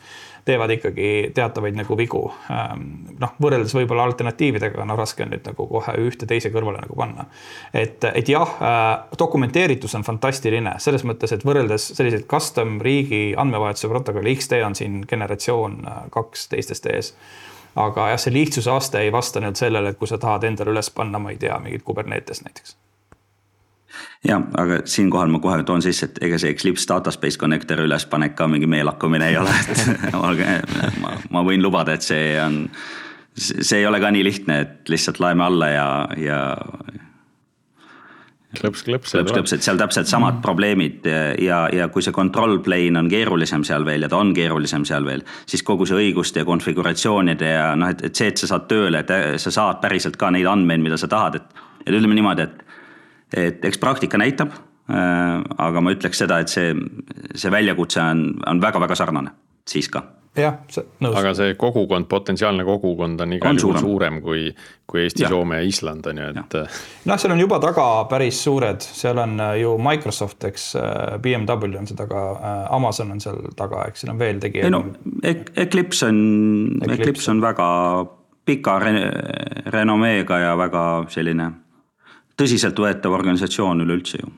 teevad 0.46 0.70
ikkagi 0.76 1.32
teatavaid 1.34 1.78
nagu 1.78 1.98
vigu 1.98 2.22
ähm,. 2.54 2.84
noh, 3.22 3.32
võrreldes 3.42 3.74
võib-olla 3.78 4.06
alternatiividega, 4.10 4.86
no 4.86 4.98
raske 4.98 5.26
on 5.26 5.34
nüüd 5.34 5.46
nagu 5.48 5.68
kohe 5.70 5.96
ühte 6.06 6.28
teise 6.30 6.52
kõrvale 6.54 6.82
nagu 6.84 6.98
panna. 6.98 7.26
et, 7.74 8.04
et 8.14 8.30
jah 8.30 8.58
äh,, 8.62 8.92
dokumenteeritus 9.20 9.96
on 9.96 10.06
fantastiline 10.06 10.78
selles 10.80 11.06
mõttes, 11.06 11.34
et 11.34 11.46
võrreldes 11.46 11.92
selliseid 11.98 12.28
custom 12.30 12.80
riigi 12.82 13.34
andmevahetuse 13.38 13.90
protokolli, 13.90 14.38
XD 14.38 14.62
on 14.66 14.78
siin 14.78 15.04
generatsioon 15.10 15.84
äh, 15.86 16.08
kaks 16.14 16.50
teistest 16.54 16.90
ees 16.94 17.14
aga 17.76 18.10
jah, 18.14 18.22
see 18.22 18.34
lihtsuse 18.34 18.72
aste 18.72 19.04
ei 19.04 19.12
vasta 19.12 19.44
nüüd 19.44 19.60
sellele, 19.60 19.92
et 19.92 20.00
kui 20.00 20.08
sa 20.08 20.20
tahad 20.22 20.48
endale 20.48 20.74
üles 20.76 20.90
panna, 20.96 21.20
ma 21.20 21.34
ei 21.34 21.40
tea, 21.42 21.58
mingit 21.64 21.84
Kubernetes 21.84 22.44
näiteks. 22.46 22.78
Ja, 24.26 24.40
aga 24.58 24.82
siinkohal 24.90 25.30
ma 25.32 25.40
kohe 25.40 25.64
toon 25.64 25.84
sisse, 25.86 26.10
et 26.10 26.18
ega 26.26 26.40
see 26.42 26.52
Eclipse 26.56 26.88
Dataspace 26.90 27.40
Connector'i 27.40 27.86
ülespanek 27.86 28.36
ka 28.36 28.48
mingi 28.52 28.68
meelakkumine 28.68 29.30
ei 29.30 29.38
ole, 29.38 29.54
et 29.70 30.96
ma, 31.04 31.14
ma 31.32 31.44
võin 31.46 31.64
lubada, 31.64 31.96
et 31.96 32.04
see 32.04 32.34
on, 32.42 32.64
see 33.38 33.80
ei 33.80 33.88
ole 33.88 34.02
ka 34.04 34.12
nii 34.12 34.26
lihtne, 34.26 34.60
et 34.66 34.92
lihtsalt 34.92 35.22
laeme 35.24 35.46
alla 35.46 35.70
ja, 35.72 35.88
ja 36.20 36.40
klõps, 38.58 38.84
klõps. 38.88 39.14
klõps, 39.16 39.34
klõps, 39.36 39.54
et 39.56 39.66
seal 39.66 39.80
täpselt 39.80 40.10
samad 40.10 40.38
mm. 40.38 40.44
probleemid 40.46 41.08
ja, 41.42 41.60
ja 41.74 41.88
kui 41.94 42.06
see 42.06 42.16
control 42.16 42.58
plane 42.66 43.00
on 43.00 43.10
keerulisem 43.12 43.66
seal 43.68 43.86
veel 43.88 44.06
ja 44.06 44.12
ta 44.12 44.20
on 44.22 44.34
keerulisem 44.36 44.86
seal 44.88 45.08
veel, 45.08 45.26
siis 45.50 45.64
kogu 45.68 45.88
see 45.90 46.00
õiguste 46.08 46.44
ja 46.44 46.48
konfiguratsioonide 46.48 47.52
ja 47.56 47.70
noh, 47.80 47.94
et, 47.94 48.06
et 48.10 48.16
see, 48.16 48.32
et 48.34 48.42
sa 48.42 48.52
saad 48.54 48.68
tööle, 48.72 49.04
et 49.04 49.42
sa 49.42 49.54
saad 49.54 49.82
päriselt 49.84 50.20
ka 50.22 50.32
neid 50.34 50.50
andmeid, 50.50 50.84
mida 50.84 51.00
sa 51.02 51.10
tahad, 51.12 51.40
et, 51.42 51.66
et 51.86 51.94
ütleme 51.94 52.18
niimoodi, 52.18 52.48
et, 52.48 52.84
et 53.46 53.72
eks 53.72 53.82
praktika 53.82 54.20
näitab 54.22 54.54
äh,. 54.90 55.42
aga 55.58 55.82
ma 55.82 55.96
ütleks 55.96 56.24
seda, 56.26 56.42
et 56.44 56.52
see, 56.52 56.76
see 57.36 57.54
väljakutse 57.54 58.04
on, 58.04 58.28
on 58.48 58.62
väga-väga 58.64 58.98
sarnane 59.00 59.36
siis 59.70 59.90
ka 59.90 60.04
jah, 60.40 60.58
nõus. 61.04 61.16
aga 61.20 61.32
see 61.38 61.56
kogukond, 61.60 62.08
potentsiaalne 62.12 62.66
kogukond 62.68 63.22
on 63.24 63.36
igal 63.38 63.60
juhul 63.60 63.78
suurem 63.80 64.20
kui, 64.24 64.50
kui 64.88 65.04
Eesti, 65.06 65.26
Soome 65.32 65.60
ja 65.62 65.68
Island 65.68 66.08
on 66.12 66.22
ju, 66.22 66.28
et. 66.42 66.58
noh, 67.10 67.20
seal 67.22 67.36
on 67.36 67.42
juba 67.42 67.60
taga 67.64 67.88
päris 68.12 68.42
suured, 68.46 68.84
seal 68.84 69.22
on 69.24 69.40
äh, 69.40 69.56
ju 69.62 69.76
Microsoft, 69.82 70.44
eks, 70.50 70.68
äh, 70.82 71.18
BMW 71.24 71.80
on 71.80 71.90
seal 71.90 72.00
taga, 72.00 72.24
äh, 72.36 72.62
Amazon 72.76 73.16
on 73.16 73.24
seal 73.24 73.42
taga, 73.58 73.86
eks, 73.90 74.04
siin 74.04 74.14
on 74.16 74.22
veel 74.22 74.42
tegijaid. 74.44 74.68
ei 74.68 74.76
no 74.76 74.84
Eclipse 75.66 76.12
on, 76.12 76.22
Eclipse 76.90 77.32
on 77.32 77.44
väga 77.44 77.68
pika 78.46 78.80
re 78.84 78.96
renomeega 79.74 80.40
ja 80.44 80.58
väga 80.60 80.82
selline 81.10 81.52
tõsiseltvõetav 82.38 83.14
organisatsioon 83.16 83.86
üleüldse 83.86 84.20
ju 84.22 84.34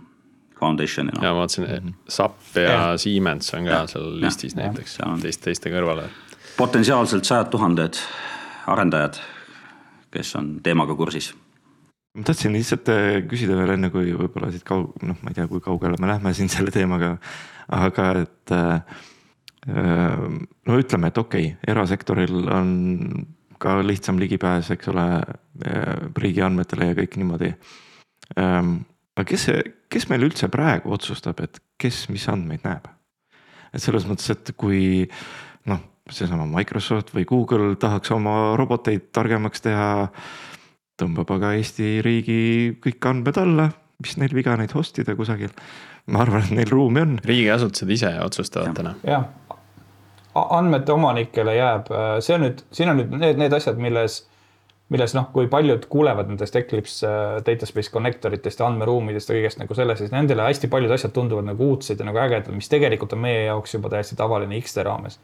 Foundationina. 0.60 1.24
ja 1.24 1.34
ma 1.34 1.42
vaatasin, 1.44 1.66
mhm. 1.66 1.98
SAP 2.10 2.56
ja, 2.56 2.70
ja 2.70 2.86
Siemens 3.02 3.54
on 3.54 3.68
ka 3.70 3.74
ja, 3.74 3.82
seal 3.88 4.14
listis 4.22 4.56
ja, 4.56 4.64
näiteks 4.66 5.00
teist, 5.24 5.44
teiste 5.46 5.74
kõrvale. 5.74 6.08
potentsiaalselt 6.58 7.28
sajad 7.28 7.52
tuhanded 7.54 8.00
arendajad, 8.68 9.20
kes 10.12 10.36
on 10.40 10.58
teemaga 10.64 10.96
kursis 10.98 11.34
ma 12.18 12.26
tahtsin 12.26 12.56
lihtsalt 12.56 12.90
äh, 12.90 13.20
küsida 13.30 13.58
veel 13.60 13.76
enne, 13.76 13.92
kui 13.94 14.10
võib-olla 14.18 14.50
siit 14.54 14.66
kaug-, 14.68 14.96
noh, 15.06 15.20
ma 15.22 15.32
ei 15.32 15.38
tea, 15.38 15.46
kui 15.52 15.62
kaugele 15.64 16.00
me 16.02 16.10
lähme 16.10 16.34
siin 16.34 16.50
selle 16.50 16.74
teemaga. 16.74 17.18
aga 17.68 18.12
et 18.24 18.54
äh, 18.56 19.00
äh, 19.70 20.22
no 20.66 20.80
ütleme, 20.82 21.12
et 21.12 21.18
okei 21.18 21.52
okay,, 21.52 21.74
erasektoril 21.74 22.48
on 22.50 22.72
ka 23.62 23.80
lihtsam 23.82 24.20
ligipääs, 24.22 24.70
eks 24.74 24.90
ole, 24.92 25.04
riigi 26.22 26.44
andmetele 26.46 26.92
ja 26.92 26.98
kõik 27.00 27.16
niimoodi. 27.18 27.48
Ähm, 28.38 28.76
aga 29.18 29.26
kes 29.32 29.48
see, 29.50 29.64
kes 29.90 30.08
meil 30.12 30.28
üldse 30.28 30.50
praegu 30.54 30.94
otsustab, 30.94 31.42
et 31.42 31.60
kes 31.82 32.06
mis 32.14 32.28
andmeid 32.30 32.66
näeb? 32.68 32.88
et 33.74 33.84
selles 33.84 34.06
mõttes, 34.08 34.30
et 34.32 34.54
kui 34.58 35.08
noh, 35.68 35.82
seesama 36.10 36.46
Microsoft 36.50 37.12
või 37.16 37.26
Google 37.28 37.74
tahaks 37.80 38.14
oma 38.16 38.56
roboteid 38.60 39.10
targemaks 39.16 39.66
teha. 39.66 39.90
tõmbab 40.98 41.30
aga 41.36 41.52
Eesti 41.58 42.00
riigi 42.02 42.78
kõik 42.82 43.06
andmed 43.10 43.38
alla, 43.38 43.68
mis 44.02 44.16
neil 44.18 44.34
viga 44.34 44.56
neid 44.58 44.74
host 44.74 44.98
ida 45.02 45.16
kusagil. 45.16 45.52
ma 46.08 46.22
arvan, 46.24 46.46
et 46.46 46.56
neil 46.56 46.72
ruumi 46.72 47.02
on. 47.02 47.20
riigiasutused 47.26 47.90
ise 47.90 48.14
otsustavad 48.24 48.74
täna. 48.78 48.96
jah, 49.04 49.28
andmete 50.36 50.94
omanikele 50.94 51.58
jääb, 51.58 51.92
see 52.22 52.36
on 52.36 52.48
nüüd, 52.48 52.64
siin 52.72 52.90
on 52.94 53.02
nüüd 53.02 53.14
need, 53.18 53.38
need 53.42 53.54
asjad, 53.54 53.78
milles 53.82 54.24
milles 54.94 55.14
noh, 55.18 55.28
kui 55.34 55.50
paljud 55.52 55.84
kuulevad 55.92 56.30
nendest 56.32 56.56
Eclipse 56.56 57.08
äh, 57.08 57.40
dataspace 57.46 57.92
connector 57.92 58.36
itest 58.38 58.62
ja 58.62 58.70
andmeruumidest 58.70 59.32
ja 59.32 59.36
kõigest 59.38 59.62
nagu 59.62 59.76
selles, 59.78 60.00
siis 60.02 60.14
nendele 60.14 60.48
hästi 60.48 60.70
paljud 60.72 60.94
asjad 60.96 61.16
tunduvad 61.16 61.50
nagu 61.50 61.74
uudsed 61.74 62.00
ja 62.00 62.08
nagu 62.08 62.22
ägedad, 62.24 62.54
mis 62.56 62.72
tegelikult 62.72 63.18
on 63.18 63.26
meie 63.26 63.46
jaoks 63.50 63.76
juba 63.76 63.92
täiesti 63.94 64.20
tavaline 64.20 64.60
X-tee 64.62 64.88
raames 64.88 65.20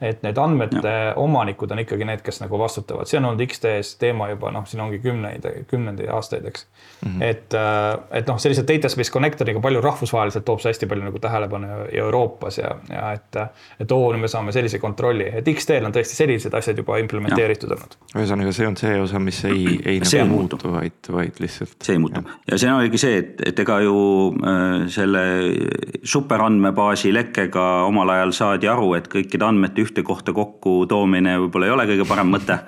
et 0.00 0.22
need 0.24 0.38
andmete 0.40 0.80
ja. 0.80 1.12
omanikud 1.20 1.70
on 1.74 1.82
ikkagi 1.82 2.06
need, 2.08 2.22
kes 2.24 2.40
nagu 2.40 2.58
vastutavad, 2.58 3.08
see 3.08 3.18
on 3.20 3.30
olnud 3.30 3.44
X-tees 3.44 3.94
teema 4.00 4.30
juba 4.30 4.52
noh, 4.54 4.64
siin 4.68 4.80
ongi 4.84 5.00
kümneid, 5.04 5.44
kümnendeid 5.68 6.08
aastaid, 6.14 6.46
eks 6.48 6.64
mm. 6.64 7.08
-hmm. 7.08 7.24
et, 7.24 7.54
äh, 7.54 8.18
et 8.20 8.30
noh, 8.30 8.38
sellise 8.40 8.64
data 8.68 8.88
space 8.88 9.12
connector'iga 9.12 9.60
palju 9.60 9.82
rahvusvaheliselt 9.84 10.44
toob 10.48 10.62
see 10.64 10.72
hästi 10.72 10.88
palju 10.88 11.04
nagu 11.04 11.20
tähelepanu 11.20 11.68
ja 11.68 12.04
Euroopas 12.04 12.58
ja, 12.58 12.70
ja 12.88 13.12
et, 13.12 13.40
et 13.80 13.92
oo, 13.92 14.12
nüüd 14.12 14.24
me 14.24 14.32
saame 14.32 14.52
sellise 14.56 14.78
kontrolli, 14.78 15.28
et 15.40 15.52
X-teel 15.52 15.84
on 15.84 15.92
tõesti 15.92 16.16
sellised 16.16 16.56
asjad 16.56 16.80
juba 16.80 16.96
implementeeritud 17.02 17.76
olnud. 17.76 17.98
ühesõnaga, 18.14 18.56
see 18.56 18.70
on 18.70 18.80
see 18.80 18.96
osa, 19.00 19.20
mis 19.20 19.44
ei, 19.44 19.76
ei 19.84 20.00
see 20.14 20.24
nagu 20.24 20.32
muutu, 20.32 20.56
muutu, 20.56 20.72
vaid, 20.78 21.12
vaid 21.12 21.44
lihtsalt. 21.44 21.76
see 21.84 21.98
ei 21.98 22.02
muutu 22.02 22.24
ja, 22.24 22.56
see 22.56 22.72
oligi 22.72 23.02
see, 23.04 23.20
et, 23.20 23.44
et 23.52 23.64
ega 23.66 23.80
ju 23.84 23.98
äh, 24.40 24.88
selle 24.88 25.26
superandmebaasi 26.02 27.12
lekkega 27.12 27.68
omal 27.84 28.16
ajal 28.16 28.32
saadi 28.32 28.68
aru, 28.70 28.94
et 28.96 29.08
kõikide 29.12 29.44
andmete 29.44 29.84
ühte 29.90 30.04
kohta 30.06 30.32
kokku 30.32 30.86
toomine 30.88 31.36
võib-olla 31.42 31.66
ei 31.66 31.74
ole 31.74 31.86
kõige 31.90 32.06
parem 32.08 32.30
mõte. 32.30 32.58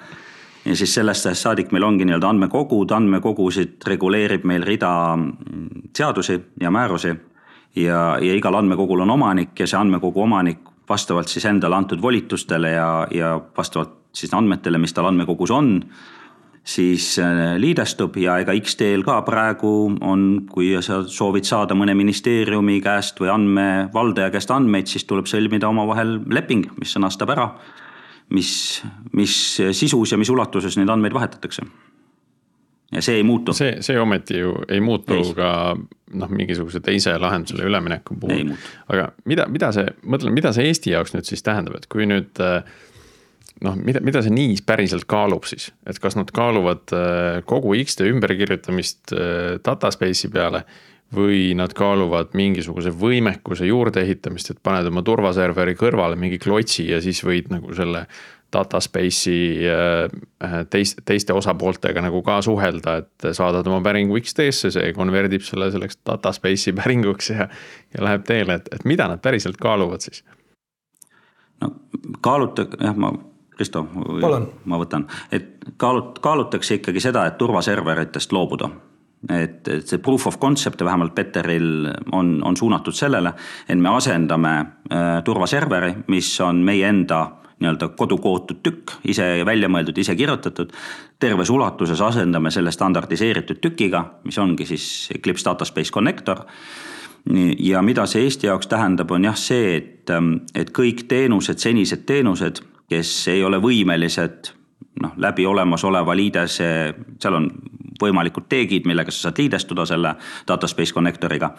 ja 0.65 0.77
siis 0.77 0.95
sellest 0.95 1.27
ajast 1.27 1.43
saadik 1.43 1.73
meil 1.73 1.85
ongi 1.87 2.05
nii-öelda 2.05 2.29
andmekogud, 2.29 2.91
andmekogusid 2.91 3.83
reguleerib 3.87 4.45
meil 4.45 4.63
rida 4.63 5.19
seadusi 5.97 6.41
ja 6.61 6.71
määrusi. 6.71 7.15
ja, 7.77 8.19
ja 8.21 8.35
igal 8.35 8.55
andmekogul 8.55 9.01
on 9.01 9.11
omanik 9.11 9.59
ja 9.59 9.67
see 9.67 9.79
andmekogu 9.79 10.23
omanik 10.23 10.59
vastavalt 10.89 11.29
siis 11.29 11.45
endale 11.45 11.77
antud 11.77 12.03
volitustele 12.03 12.71
ja, 12.71 13.07
ja 13.11 13.41
vastavalt 13.57 13.99
siis 14.13 14.35
andmetele, 14.35 14.79
mis 14.79 14.93
tal 14.93 15.07
andmekogus 15.09 15.51
on 15.51 15.79
siis 16.65 17.19
äh, 17.19 17.57
liidestub 17.59 18.17
ja 18.23 18.37
ega 18.43 18.55
X-teel 18.55 19.03
ka 19.07 19.19
praegu 19.27 19.73
on, 20.01 20.25
kui 20.51 20.71
sa 20.85 21.03
soovid 21.11 21.47
saada 21.49 21.75
mõne 21.79 21.95
ministeeriumi 21.99 22.79
käest 22.85 23.19
või 23.21 23.33
andmevaldaja 23.35 24.31
käest 24.35 24.53
andmeid, 24.55 24.91
siis 24.91 25.07
tuleb 25.09 25.31
sõlmida 25.31 25.71
omavahel 25.71 26.21
leping, 26.31 26.69
mis 26.79 26.95
sõnastab 26.95 27.35
ära, 27.35 27.49
mis, 28.35 28.53
mis 29.19 29.39
sisus 29.75 30.15
ja 30.15 30.21
mis 30.21 30.31
ulatuses 30.31 30.79
neid 30.79 30.93
andmeid 30.93 31.15
vahetatakse. 31.19 31.67
ja 32.93 33.03
see 33.03 33.19
ei 33.19 33.27
muutu. 33.27 33.53
see, 33.53 33.77
see 33.83 33.99
ometi 34.01 34.39
ju 34.39 34.55
ei 34.69 34.81
muutu 34.81 35.19
ei. 35.19 35.35
ka 35.35 35.51
noh, 36.13 36.31
mingisuguse 36.31 36.81
teise 36.81 37.19
lahendusele 37.19 37.67
ülemineku 37.67 38.15
puhul. 38.21 38.55
aga 38.89 39.11
mida, 39.25 39.49
mida 39.49 39.73
see, 39.73 39.91
mõtlen, 40.07 40.33
mida 40.33 40.53
see 40.53 40.71
Eesti 40.71 40.95
jaoks 40.95 41.17
nüüd 41.17 41.27
siis 41.27 41.43
tähendab, 41.43 41.81
et 41.81 41.91
kui 41.91 42.07
nüüd 42.07 42.39
äh, 42.39 42.63
noh, 43.63 43.77
mida, 43.79 44.03
mida 44.05 44.23
see 44.25 44.35
NIS 44.35 44.65
päriselt 44.67 45.07
kaalub 45.11 45.47
siis, 45.49 45.71
et 45.89 45.99
kas 46.03 46.17
nad 46.19 46.31
kaaluvad 46.35 46.95
äh, 46.97 47.41
kogu 47.49 47.77
X-tee 47.83 48.11
ümberkirjutamist 48.13 49.15
äh, 49.15 49.57
dataspace'i 49.65 50.31
peale 50.33 50.65
või 51.13 51.51
nad 51.57 51.75
kaaluvad 51.77 52.33
mingisuguse 52.39 52.93
võimekuse 52.97 53.69
juurdeehitamist, 53.69 54.55
et 54.55 54.63
paned 54.65 54.89
oma 54.89 55.03
turvaserveri 55.05 55.75
kõrvale 55.77 56.17
mingi 56.17 56.39
klotsi 56.41 56.89
ja 56.89 57.03
siis 57.05 57.21
võid 57.27 57.53
nagu 57.53 57.75
selle 57.77 58.07
dataspace'i 58.53 59.69
äh, 59.69 60.59
teist, 60.73 61.01
teiste 61.09 61.37
osapooltega 61.37 62.03
nagu 62.05 62.21
ka 62.25 62.41
suhelda, 62.45 62.99
et 63.03 63.33
saadad 63.37 63.69
oma 63.69 63.81
päringu 63.85 64.21
X-teesse, 64.21 64.73
see 64.75 64.93
konverdib 64.97 65.45
selle 65.47 65.71
selleks 65.73 66.01
dataspace'i 66.09 66.75
päringuks 66.77 67.33
ja, 67.33 67.49
ja 67.95 68.07
läheb 68.09 68.25
teele, 68.29 68.61
et, 68.61 68.73
et 68.75 68.89
mida 68.89 69.09
nad 69.13 69.23
päriselt 69.25 69.61
kaaluvad 69.61 70.05
siis? 70.05 70.25
no 71.63 71.77
kaaluta, 72.25 72.67
jah, 72.81 72.97
ma 72.99 73.13
Kristo, 73.57 73.85
ma 74.65 74.79
võtan, 74.81 75.05
et 75.33 75.67
kaalut-, 75.77 76.19
kaalutakse 76.25 76.81
ikkagi 76.81 77.01
seda, 77.05 77.27
et 77.29 77.39
turvaserveritest 77.39 78.33
loobuda 78.33 78.71
et, 79.31 79.69
et 79.69 79.87
see 79.87 80.01
proof 80.03 80.27
of 80.27 80.39
concept 80.43 80.83
vähemalt 80.85 81.15
Peteril 81.15 81.87
on, 82.13 82.35
on 82.45 82.57
suunatud 82.57 82.97
sellele, 82.97 83.33
et 83.69 83.79
me 83.79 83.93
asendame 83.95 84.55
äh, 84.59 85.23
turvaserveri, 85.25 85.95
mis 86.13 86.35
on 86.41 86.63
meie 86.67 86.89
enda 86.89 87.23
nii-öelda 87.63 87.93
kodukootud 87.95 88.59
tükk, 88.63 88.97
ise 89.07 89.45
välja 89.47 89.69
mõeldud, 89.71 89.99
ise 89.99 90.17
kirjutatud. 90.19 90.73
terves 91.23 91.51
ulatuses 91.51 92.01
asendame 92.03 92.51
selle 92.51 92.73
standardiseeritud 92.75 93.61
tükiga, 93.63 94.01
mis 94.25 94.39
ongi 94.39 94.67
siis 94.67 95.09
Eclipse 95.15 95.45
Data 95.45 95.65
Space 95.65 95.93
Connector. 95.93 96.43
ja 97.59 97.83
mida 97.83 98.07
see 98.07 98.25
Eesti 98.25 98.47
jaoks 98.47 98.67
tähendab, 98.67 99.11
on 99.11 99.25
jah 99.25 99.37
see, 99.39 99.77
et, 99.77 100.11
et 100.55 100.71
kõik 100.75 101.07
teenused, 101.09 101.59
senised 101.59 102.03
teenused 102.07 102.59
kes 102.93 103.13
ei 103.33 103.45
ole 103.45 103.61
võimelised 103.63 104.53
noh, 105.03 105.15
läbi 105.17 105.47
olemasoleva 105.47 106.17
liidese, 106.17 106.69
seal 107.21 107.39
on 107.39 107.49
võimalikud 108.03 108.49
teegid, 108.51 108.87
millega 108.89 109.13
sa 109.15 109.29
saad 109.29 109.41
liidestuda 109.41 109.87
selle 109.89 110.15
Dataspace 110.49 110.95
Connectoriga. 110.95 111.53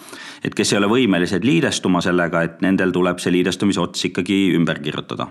et 0.44 0.56
kes 0.56 0.74
ei 0.74 0.78
ole 0.78 0.90
võimelised 0.92 1.46
liidestuma 1.46 2.02
sellega, 2.02 2.44
et 2.44 2.62
nendel 2.62 2.92
tuleb 2.92 3.20
see 3.20 3.32
liidestumise 3.32 3.82
ots 3.82 4.06
ikkagi 4.10 4.56
ümber 4.58 4.80
kirjutada. 4.80 5.28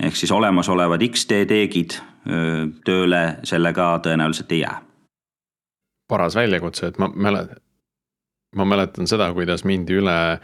ehk 0.00 0.16
siis 0.16 0.32
olemasolevad 0.32 1.02
X-tee 1.10 1.46
teegid 1.46 1.98
tööle 2.84 3.22
sellega 3.44 3.98
tõenäoliselt 4.04 4.52
ei 4.52 4.60
jää. 4.60 4.82
paras 6.08 6.34
väljakutse, 6.34 6.86
et 6.86 6.98
ma 6.98 7.10
mäletan, 7.14 7.56
ma 8.56 8.64
mäletan 8.64 9.06
seda, 9.06 9.32
kuidas 9.34 9.64
mindi 9.64 9.98
üle 9.98 10.38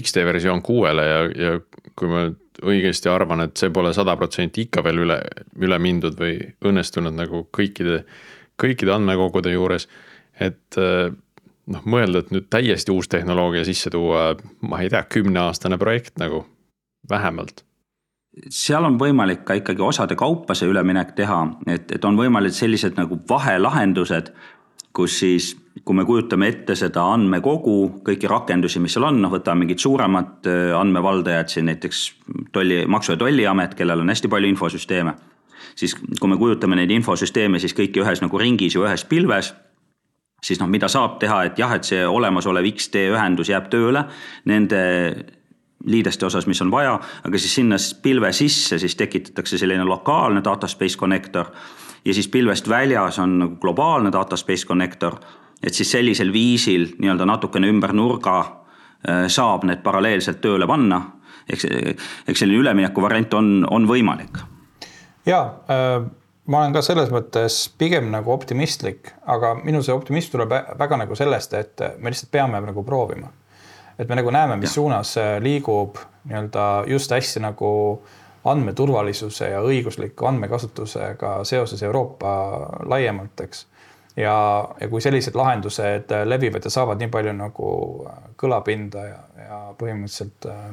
X-tee 0.00 0.24
versioon 0.24 0.62
kuuele 0.62 1.06
ja, 1.06 1.22
ja 1.22 1.60
kui 1.96 2.08
ma 2.08 2.28
õigesti 2.62 3.10
arvan, 3.10 3.46
et 3.46 3.56
see 3.56 3.72
pole 3.74 3.92
sada 3.96 4.16
protsenti 4.18 4.66
ikka 4.66 4.84
veel 4.84 5.02
üle, 5.06 5.18
üle 5.60 5.78
mindud 5.82 6.18
või 6.18 6.36
õnnestunud 6.64 7.16
nagu 7.16 7.46
kõikide, 7.56 8.02
kõikide 8.60 8.96
andmekogude 8.96 9.54
juures. 9.54 9.88
et 10.40 10.78
äh, 10.78 11.12
noh, 11.66 11.84
mõelda, 11.84 12.22
et 12.22 12.30
nüüd 12.34 12.48
täiesti 12.50 12.92
uus 12.92 13.08
tehnoloogia 13.08 13.64
sisse 13.64 13.90
tuua, 13.90 14.32
ma 14.60 14.80
ei 14.82 14.90
tea, 14.90 15.02
kümneaastane 15.04 15.78
projekt 15.78 16.18
nagu 16.18 16.46
vähemalt 17.10 17.64
seal 18.48 18.84
on 18.88 18.96
võimalik 18.96 19.42
ka 19.44 19.58
ikkagi 19.58 19.82
osade 19.84 20.16
kaupa 20.16 20.54
see 20.56 20.70
üleminek 20.70 21.10
teha, 21.16 21.42
et, 21.68 21.90
et 21.92 22.04
on 22.08 22.16
võimalik 22.16 22.54
sellised 22.56 22.96
nagu 22.96 23.18
vahelahendused, 23.28 24.30
kus 24.96 25.18
siis 25.20 25.50
kui 25.84 25.96
me 25.98 26.04
kujutame 26.06 26.46
ette 26.48 26.76
seda 26.78 27.04
andmekogu, 27.14 27.76
kõiki 28.06 28.28
rakendusi, 28.30 28.80
mis 28.82 28.94
seal 28.94 29.08
on, 29.08 29.18
noh, 29.22 29.32
võtame 29.32 29.64
mingid 29.64 29.82
suuremad 29.82 30.46
äh, 30.46 30.70
andmevaldajad 30.78 31.50
siin 31.50 31.66
näiteks 31.70 32.04
tolli, 32.54 32.84
Maksu- 32.86 33.16
ja 33.16 33.18
Tolliamet, 33.18 33.74
kellel 33.74 34.04
on 34.04 34.12
hästi 34.12 34.30
palju 34.30 34.52
infosüsteeme. 34.54 35.14
siis 35.74 35.94
kui 36.20 36.28
me 36.28 36.36
kujutame 36.36 36.76
neid 36.76 36.90
infosüsteeme 36.90 37.58
siis 37.58 37.72
kõiki 37.74 38.02
ühes 38.02 38.20
nagu 38.20 38.38
ringis 38.38 38.74
ja 38.74 38.82
ühes 38.82 39.04
pilves 39.08 39.54
siis 40.42 40.60
noh, 40.60 40.68
mida 40.68 40.88
saab 40.88 41.18
teha, 41.22 41.44
et 41.44 41.58
jah, 41.58 41.72
et 41.74 41.86
see 41.86 42.02
olemasolev 42.06 42.66
X-tee 42.74 43.10
ühendus 43.12 43.50
jääb 43.52 43.70
tööle 43.72 44.04
nende 44.50 44.82
liideste 45.86 46.26
osas, 46.26 46.46
mis 46.46 46.60
on 46.62 46.70
vaja, 46.70 46.98
aga 47.26 47.38
siis 47.38 47.54
sinna 47.58 47.78
pilve 48.02 48.32
sisse 48.36 48.78
siis 48.78 48.96
tekitatakse 48.98 49.58
selline 49.58 49.84
lokaalne 49.86 50.42
data 50.44 50.68
space 50.70 50.98
connector 50.98 51.50
ja 52.04 52.14
siis 52.14 52.28
pilvest 52.28 52.68
väljas 52.68 53.18
on 53.22 53.38
nagu 53.38 53.56
globaalne 53.62 54.12
data 54.12 54.36
space 54.36 54.66
connector 54.66 55.18
et 55.62 55.74
siis 55.74 55.90
sellisel 55.90 56.32
viisil 56.32 56.88
nii-öelda 56.98 57.26
natukene 57.28 57.70
ümber 57.70 57.94
nurga 57.94 58.38
äh, 58.40 59.26
saab 59.30 59.66
need 59.68 59.82
paralleelselt 59.84 60.40
tööle 60.42 60.66
panna. 60.66 61.02
eks, 61.50 61.66
eks 62.28 62.38
selline 62.38 62.60
ülemineku 62.62 63.02
variant 63.02 63.34
on, 63.34 63.66
on 63.70 63.86
võimalik. 63.88 64.42
ja 65.26 65.42
äh, 65.70 66.02
ma 66.46 66.62
olen 66.62 66.74
ka 66.74 66.82
selles 66.82 67.10
mõttes 67.14 67.66
pigem 67.78 68.10
nagu 68.10 68.32
optimistlik, 68.32 69.12
aga 69.26 69.54
minu 69.62 69.82
see 69.82 69.94
optimism 69.94 70.36
tuleb 70.36 70.56
väga 70.78 70.98
nagu 71.04 71.16
sellest, 71.18 71.54
et 71.54 71.86
me 71.98 72.10
lihtsalt 72.10 72.32
peame 72.32 72.60
nagu 72.60 72.84
proovima. 72.84 73.30
et 73.98 74.08
me 74.08 74.16
nagu 74.18 74.30
näeme, 74.30 74.56
mis 74.56 74.70
ja. 74.70 74.74
suunas 74.74 75.14
liigub 75.40 75.98
nii-öelda 76.24 76.84
just 76.86 77.10
hästi 77.10 77.40
nagu 77.42 78.02
andmeturvalisuse 78.44 79.52
ja 79.52 79.60
õigusliku 79.62 80.26
andmekasutusega 80.26 81.44
seoses 81.46 81.82
Euroopa 81.82 82.32
laiemalt, 82.90 83.40
eks 83.40 83.66
ja, 84.16 84.68
ja 84.80 84.88
kui 84.88 85.00
sellised 85.00 85.36
lahendused 85.38 86.12
äh, 86.12 86.24
levivad 86.28 86.64
ja 86.64 86.70
saavad 86.70 87.00
nii 87.00 87.10
palju 87.12 87.34
nagu 87.36 87.68
äh, 88.08 88.24
kõlapinda 88.40 89.04
ja, 89.08 89.20
ja 89.48 89.60
põhimõtteliselt 89.78 90.48
äh, 90.50 90.72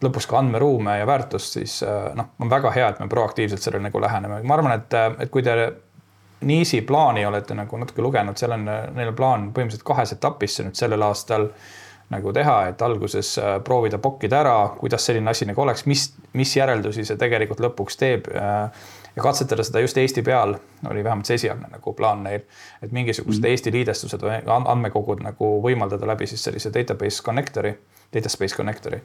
lõpuks 0.00 0.28
ka 0.28 0.40
andmeruume 0.40 0.96
ja 0.98 1.06
väärtust, 1.08 1.58
siis 1.58 1.74
noh, 2.16 2.30
on 2.40 2.48
väga 2.48 2.70
hea, 2.72 2.86
et 2.88 3.02
me 3.02 3.08
proaktiivselt 3.12 3.60
sellele 3.60 3.84
nagu 3.84 4.00
läheneme. 4.00 4.38
ma 4.48 4.54
arvan, 4.56 4.72
et, 4.78 4.94
et 5.20 5.32
kui 5.32 5.42
te 5.44 5.52
NIIS-i 6.48 6.80
plaani 6.88 7.26
olete 7.28 7.52
nagu 7.52 7.76
natuke 7.76 8.00
lugenud, 8.00 8.38
seal 8.40 8.54
on 8.56 8.64
neil 8.64 9.12
plaan 9.12 9.50
põhimõtteliselt 9.52 9.84
kahes 9.84 10.14
etapis 10.16 10.56
nüüd 10.64 10.80
sellel 10.80 11.04
aastal 11.04 11.50
nagu 12.10 12.32
teha, 12.34 12.56
et 12.72 12.82
alguses 12.82 13.36
proovida 13.64 13.98
pokkida 14.02 14.40
ära, 14.40 14.54
kuidas 14.78 15.04
selline 15.06 15.30
asi 15.30 15.46
nagu 15.46 15.62
oleks, 15.62 15.84
mis, 15.86 16.08
mis 16.32 16.56
järeldusi 16.56 17.04
see 17.06 17.18
tegelikult 17.20 17.62
lõpuks 17.62 17.98
teeb 18.00 18.26
ja 19.16 19.22
katsetada 19.22 19.64
seda 19.64 19.80
just 19.80 19.96
Eesti 19.96 20.22
peal 20.22 20.54
oli 20.90 21.04
vähemalt 21.04 21.26
see 21.26 21.38
esialgne 21.40 21.70
nagu 21.72 21.92
plaan 21.94 22.22
neil, 22.24 22.44
et 22.82 22.92
mingisugused 22.92 23.40
mm 23.40 23.44
-hmm. 23.44 23.50
Eesti 23.50 23.72
liidestused 23.72 24.22
või 24.22 24.40
andmekogud 24.46 25.22
nagu 25.22 25.50
võimaldada 25.62 26.06
läbi 26.06 26.26
siis 26.26 26.44
sellise 26.44 26.72
database 26.74 27.22
connector'i, 27.22 27.74
data 28.14 28.28
space 28.28 28.56
connector'i. 28.56 29.00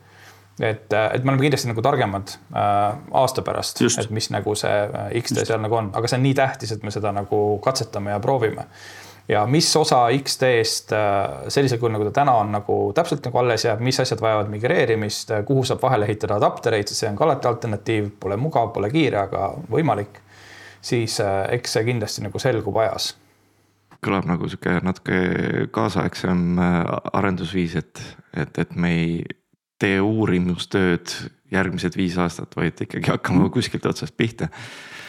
et, 0.60 0.94
et 1.14 1.24
me 1.24 1.32
oleme 1.32 1.42
kindlasti 1.42 1.68
nagu 1.68 1.82
targemad 1.82 2.28
äh, 2.56 2.98
aasta 3.12 3.42
pärast, 3.42 3.82
et 3.82 4.10
mis 4.10 4.30
nagu 4.30 4.56
see 4.56 4.72
äh, 4.84 5.22
X-tee 5.22 5.46
seal 5.46 5.62
nagu 5.62 5.76
on, 5.76 5.90
aga 5.94 6.08
see 6.08 6.18
on 6.18 6.24
nii 6.24 6.34
tähtis, 6.34 6.72
et 6.72 6.84
me 6.84 6.92
seda 6.92 7.12
nagu 7.12 7.60
katsetame 7.60 8.12
ja 8.12 8.20
proovime 8.20 8.66
ja 9.28 9.46
mis 9.50 9.76
osa 9.76 10.06
X-teest 10.18 10.94
äh, 10.94 11.48
sellisel 11.48 11.80
kujul, 11.82 11.94
nagu 11.96 12.08
ta 12.10 12.14
täna 12.22 12.36
on, 12.42 12.52
nagu 12.54 12.78
täpselt 12.96 13.26
nagu 13.26 13.40
alles 13.42 13.66
jääb, 13.66 13.82
mis 13.86 14.00
asjad 14.02 14.22
vajavad 14.22 14.50
migreerimist, 14.54 15.32
äh, 15.32 15.44
kuhu 15.46 15.66
saab 15.66 15.82
vahele 15.86 16.08
ehitada 16.10 16.38
adaptereid, 16.40 16.92
see 16.94 17.10
on 17.10 17.18
ka 17.18 17.26
alati 17.26 17.50
alternatiiv, 17.50 18.12
pole 18.22 18.38
mugav, 18.40 18.72
pole 18.76 18.92
kiire, 18.94 19.24
aga 19.26 19.52
võimalik. 19.72 20.22
siis 20.86 21.20
äh, 21.20 21.46
eks 21.58 21.74
see 21.74 21.86
kindlasti 21.86 22.22
nagu 22.22 22.40
selgub 22.40 22.76
ajas. 22.78 23.16
kõlab 24.06 24.28
nagu 24.30 24.48
sihuke 24.50 24.80
natuke 24.86 25.22
kaasaegsem 25.74 26.60
arendusviis, 27.14 27.76
et, 27.76 28.02
et, 28.38 28.60
et 28.60 28.76
me 28.76 28.92
ei 28.94 29.24
tee 29.82 29.98
uurimustööd 30.02 31.10
järgmised 31.52 31.98
viis 31.98 32.18
aastat, 32.18 32.54
vaid 32.56 32.78
ikkagi 32.86 33.10
hakkame 33.10 33.50
kuskilt 33.50 33.86
otsast 33.86 34.14
pihta 34.18 34.52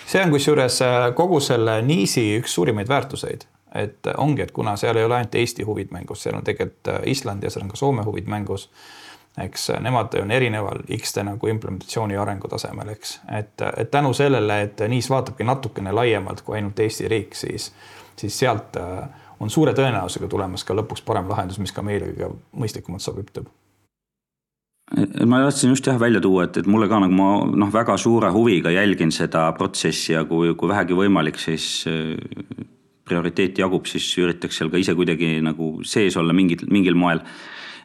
see 0.07 0.23
on 0.23 0.31
kusjuures 0.31 0.81
kogu 1.19 1.41
selle 1.43 1.81
NIIS-i 1.83 2.39
üks 2.39 2.55
suurimaid 2.57 2.89
väärtuseid, 2.89 3.45
et 3.75 4.07
ongi, 4.17 4.43
et 4.43 4.51
kuna 4.51 4.77
seal 4.77 4.97
ei 4.97 5.05
ole 5.05 5.17
ainult 5.17 5.35
Eesti 5.35 5.63
huvid 5.67 5.91
mängus, 5.91 6.23
seal 6.23 6.37
on 6.39 6.45
tegelikult 6.45 6.93
äh, 6.93 7.01
Island 7.13 7.43
ja 7.43 7.51
seal 7.51 7.67
on 7.67 7.73
ka 7.73 7.77
Soome 7.77 8.05
huvid 8.07 8.27
mängus. 8.27 8.71
eks 9.43 9.71
äh, 9.71 9.81
nemad 9.81 10.15
on 10.23 10.31
erineval 10.31 10.79
X-te 10.97 11.23
nagu 11.23 11.47
implementatsiooni 11.47 12.17
arengu 12.17 12.49
tasemel, 12.49 12.89
eks, 12.89 13.21
et, 13.39 13.63
et 13.77 13.91
tänu 13.91 14.15
sellele, 14.15 14.63
et 14.63 14.81
NIS 14.89 15.11
vaatabki 15.11 15.45
natukene 15.45 15.93
laiemalt 15.93 16.41
kui 16.41 16.57
ainult 16.57 16.79
Eesti 16.81 17.09
riik, 17.09 17.35
siis, 17.35 17.73
siis 18.17 18.39
sealt 18.39 18.77
äh, 18.81 19.05
on 19.41 19.51
suure 19.51 19.75
tõenäosusega 19.77 20.29
tulemas 20.29 20.65
ka 20.65 20.75
lõpuks 20.75 21.05
parem 21.05 21.29
lahendus, 21.29 21.59
mis 21.59 21.73
ka 21.73 21.83
meile 21.83 22.09
kõige 22.13 22.33
mõistlikumalt 22.57 23.05
sobitub 23.05 23.51
ma 25.27 25.41
tahtsin 25.43 25.71
just 25.75 25.87
jah 25.87 25.99
välja 26.01 26.21
tuua, 26.21 26.45
et, 26.45 26.57
et 26.57 26.67
mulle 26.67 26.89
ka 26.89 27.01
nagu 27.03 27.13
ma 27.13 27.31
noh, 27.45 27.73
väga 27.73 27.97
suure 27.99 28.31
huviga 28.31 28.71
jälgin 28.71 29.13
seda 29.13 29.51
protsessi 29.59 30.13
ja 30.13 30.25
kui, 30.25 30.55
kui 30.55 30.69
vähegi 30.71 30.95
võimalik, 30.95 31.41
siis 31.43 31.85
prioriteeti 33.07 33.63
jagub, 33.63 33.87
siis 33.87 34.09
üritaks 34.19 34.59
seal 34.59 34.73
ka 34.73 34.81
ise 34.81 34.97
kuidagi 34.99 35.37
nagu 35.45 35.77
sees 35.87 36.17
olla 36.19 36.35
mingil, 36.37 36.67
mingil 36.71 36.99
moel. 36.99 37.23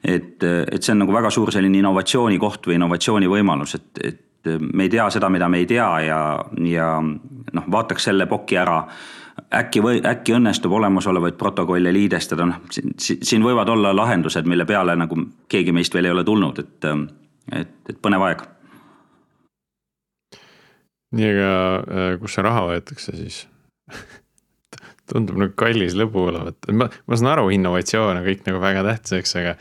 et, 0.04 0.42
et 0.42 0.82
see 0.82 0.96
on 0.96 1.04
nagu 1.04 1.14
väga 1.14 1.30
suur 1.30 1.52
selline 1.54 1.78
innovatsioonikoht 1.78 2.68
või 2.68 2.80
innovatsioonivõimalus, 2.80 3.76
et, 3.78 3.90
et 4.02 4.52
me 4.74 4.84
ei 4.84 4.90
tea 4.90 5.10
seda, 5.14 5.30
mida 5.30 5.50
me 5.50 5.62
ei 5.62 5.66
tea 5.70 5.90
ja, 6.08 6.22
ja 6.66 6.88
noh, 7.02 7.68
vaataks 7.72 8.10
selle 8.10 8.26
pokki 8.26 8.58
ära 8.58 8.80
äkki 9.54 9.82
või 9.84 10.02
äkki 10.06 10.36
õnnestub 10.36 10.74
olemasolevaid 10.76 11.38
protokolle 11.40 11.94
liidestada, 11.94 12.48
noh 12.50 12.62
siin 12.72 13.46
võivad 13.46 13.70
olla 13.70 13.94
lahendused, 13.96 14.48
mille 14.50 14.66
peale 14.66 14.96
nagu 14.98 15.18
keegi 15.52 15.74
meist 15.76 15.94
veel 15.94 16.10
ei 16.10 16.16
ole 16.16 16.24
tulnud, 16.28 16.60
et, 16.60 16.90
et, 17.62 17.78
et 17.90 18.02
põnev 18.02 18.26
aeg. 18.28 18.44
nii, 21.12 21.30
aga 21.30 21.54
äh, 21.78 22.20
kust 22.22 22.38
see 22.38 22.46
raha 22.46 22.66
võetakse 22.72 23.16
siis 23.20 23.44
tundub 25.10 25.40
nagu 25.42 25.56
kallis 25.60 25.96
lõbu 25.98 26.28
olevat, 26.30 26.70
ma, 26.78 26.88
ma 26.90 27.18
saan 27.18 27.34
aru, 27.34 27.50
innovatsioon 27.56 28.20
on 28.20 28.28
kõik 28.28 28.46
nagu 28.48 28.62
väga 28.64 28.86
tähtis, 28.88 29.18
eks, 29.22 29.36
aga. 29.42 29.58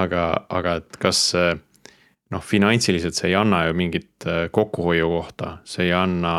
aga, 0.00 0.24
aga 0.48 0.78
et 0.80 0.96
kas 1.02 1.20
noh, 2.34 2.42
finantsiliselt 2.42 3.16
see 3.16 3.30
ei 3.32 3.38
anna 3.38 3.64
ju 3.68 3.76
mingit 3.78 4.26
äh, 4.28 4.46
kokkuhoiu 4.54 5.08
kohta, 5.12 5.58
see 5.68 5.88
ei 5.88 5.94
anna. 5.96 6.34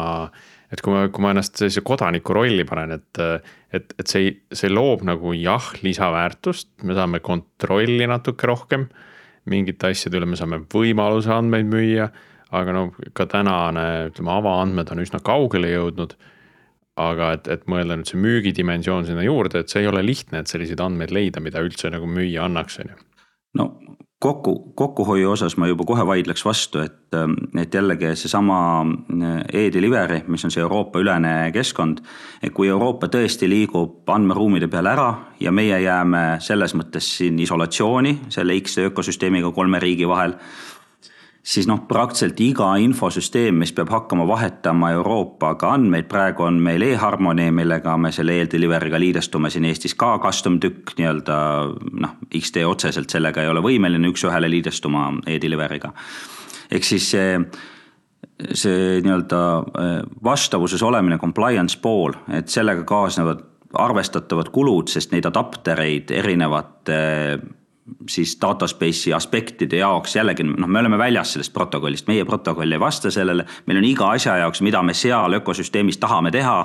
et 0.73 0.81
kui 0.83 0.91
ma, 0.91 1.05
kui 1.13 1.23
ma 1.23 1.31
ennast 1.31 1.59
sellise 1.59 1.83
kodaniku 1.85 2.33
rolli 2.35 2.65
panen, 2.67 2.97
et, 2.97 3.19
et, 3.71 3.93
et 4.01 4.11
see, 4.11 4.31
see 4.51 4.71
loob 4.71 5.05
nagu 5.07 5.31
jah, 5.37 5.67
lisaväärtust, 5.85 6.71
me 6.83 6.97
saame 6.97 7.21
kontrolli 7.23 8.07
natuke 8.09 8.49
rohkem. 8.49 8.89
mingite 9.45 9.91
asjade 9.93 10.17
üle 10.17 10.25
me 10.25 10.39
saame 10.39 10.63
võimaluse 10.73 11.29
andmeid 11.29 11.69
müüa, 11.69 12.09
aga 12.55 12.73
no 12.73 12.87
ka 13.13 13.27
tänane, 13.29 13.85
ütleme, 14.09 14.33
avaandmed 14.33 14.89
on 14.91 15.03
üsna 15.03 15.21
kaugele 15.23 15.69
jõudnud 15.69 16.15
aga 16.95 17.33
et, 17.35 17.47
et 17.51 17.65
mõelda 17.71 17.97
nüüd 17.99 18.09
see 18.09 18.21
müügidimensioon 18.21 19.07
sinna 19.09 19.25
juurde, 19.25 19.61
et 19.61 19.71
see 19.71 19.83
ei 19.83 19.91
ole 19.91 20.03
lihtne, 20.05 20.41
et 20.41 20.51
selliseid 20.51 20.81
andmeid 20.83 21.11
leida, 21.15 21.43
mida 21.43 21.63
üldse 21.63 21.91
nagu 21.91 22.07
müüa 22.07 22.47
annaks, 22.47 22.79
on 22.83 22.93
ju. 22.93 22.99
no 23.59 23.69
kokku, 24.25 24.71
kokkuhoiu 24.75 25.31
osas 25.31 25.57
ma 25.57 25.67
juba 25.67 25.85
kohe 25.85 26.05
vaidleks 26.07 26.45
vastu, 26.45 26.81
et, 26.81 27.17
et 27.61 27.73
jällegi 27.73 28.13
seesama 28.17 28.57
eh, 28.85 29.65
e-delivery, 29.65 30.21
mis 30.31 30.45
on 30.47 30.53
see 30.53 30.63
Euroopa 30.63 31.01
ülene 31.03 31.51
keskkond. 31.53 32.01
et 32.41 32.53
kui 32.53 32.67
Euroopa 32.71 33.07
tõesti 33.11 33.49
liigub 33.49 34.09
andmeruumide 34.09 34.67
peale 34.71 34.93
ära 34.95 35.09
ja 35.39 35.51
meie 35.51 35.81
jääme 35.83 36.23
selles 36.39 36.75
mõttes 36.75 37.09
siin 37.17 37.39
isolatsiooni 37.39 38.17
selle 38.29 38.57
X 38.61 38.79
ökosüsteemiga 38.87 39.51
kolme 39.51 39.79
riigi 39.83 40.07
vahel 40.07 40.37
siis 41.45 41.67
noh, 41.69 41.83
praktiliselt 41.87 42.39
iga 42.41 42.71
infosüsteem, 42.81 43.59
mis 43.61 43.73
peab 43.75 43.91
hakkama 43.93 44.25
vahetama 44.27 44.89
Euroopaga 44.95 45.75
andmeid, 45.75 46.07
praegu 46.09 46.47
on 46.47 46.57
meil 46.63 46.81
e-Harmony, 46.87 47.51
millega 47.53 47.93
me 48.01 48.11
selle 48.15 48.39
e-delivery'ga 48.41 48.99
liidestume 49.01 49.51
siin 49.53 49.67
Eestis 49.69 49.93
ka 49.99 50.15
custom 50.23 50.57
tükk 50.63 50.95
nii-öelda 50.97 51.37
noh, 52.01 52.15
X-tee 52.41 52.65
otseselt 52.65 53.13
sellega 53.13 53.43
ei 53.43 53.51
ole 53.53 53.61
võimeline 53.65 54.09
üks-ühele 54.09 54.49
liidestuma 54.49 55.07
e-delivery'ga. 55.29 55.93
ehk 56.73 56.87
siis 56.87 57.11
see, 57.13 57.35
see 58.51 59.01
nii-öelda 59.05 59.41
äh, 59.57 59.99
vastavuses 60.25 60.81
olemine, 60.83 61.19
compliance 61.21 61.77
pool, 61.81 62.17
et 62.33 62.49
sellega 62.49 62.87
kaasnevad 62.89 63.45
arvestatavad 63.75 64.49
kulud, 64.55 64.89
sest 64.89 65.13
neid 65.13 65.27
adaptereid 65.29 66.09
erinevate 66.15 66.97
siis 68.09 68.37
dataspace'i 68.41 69.13
aspektide 69.13 69.77
jaoks 69.77 70.15
jällegi 70.15 70.43
noh, 70.47 70.67
me 70.67 70.79
oleme 70.79 70.97
väljas 70.97 71.35
sellest 71.35 71.53
protokollist, 71.53 72.07
meie 72.09 72.25
protokoll 72.25 72.71
ei 72.71 72.79
vasta 72.81 73.11
sellele. 73.13 73.45
meil 73.65 73.77
on 73.77 73.85
iga 73.85 74.09
asja 74.09 74.37
jaoks, 74.41 74.61
mida 74.65 74.81
me 74.83 74.93
seal 74.93 75.37
ökosüsteemis 75.37 75.99
tahame 76.01 76.31
teha, 76.33 76.57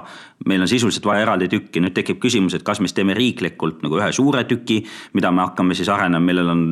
meil 0.49 0.65
on 0.65 0.69
sisuliselt 0.69 1.05
vaja 1.05 1.27
eraldi 1.27 1.49
tükki, 1.53 1.85
nüüd 1.85 1.95
tekib 1.97 2.23
küsimus, 2.25 2.57
et 2.57 2.65
kas 2.65 2.81
me 2.81 2.89
siis 2.89 2.97
teeme 2.97 3.15
riiklikult 3.15 3.85
nagu 3.85 4.01
ühe 4.01 4.13
suure 4.17 4.47
tüki, 4.49 4.81
mida 5.13 5.33
me 5.33 5.45
hakkame 5.45 5.77
siis 5.77 5.93
arenema, 5.93 6.25
millel 6.25 6.55
on 6.55 6.67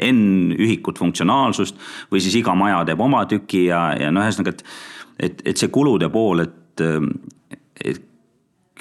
N 0.00 0.54
ühikut 0.56 0.96
funktsionaalsust 0.98 1.76
või 2.12 2.22
siis 2.24 2.38
iga 2.40 2.54
maja 2.56 2.80
teeb 2.88 3.00
oma 3.04 3.26
tüki 3.28 3.66
ja, 3.66 3.90
ja 4.00 4.08
noh, 4.14 4.24
ühesõnaga, 4.24 4.56
et, 4.56 4.64
et, 5.20 5.42
et 5.52 5.60
see 5.60 5.68
kulude 5.68 6.08
pool, 6.08 6.46
et, 6.46 6.86
et 7.84 8.06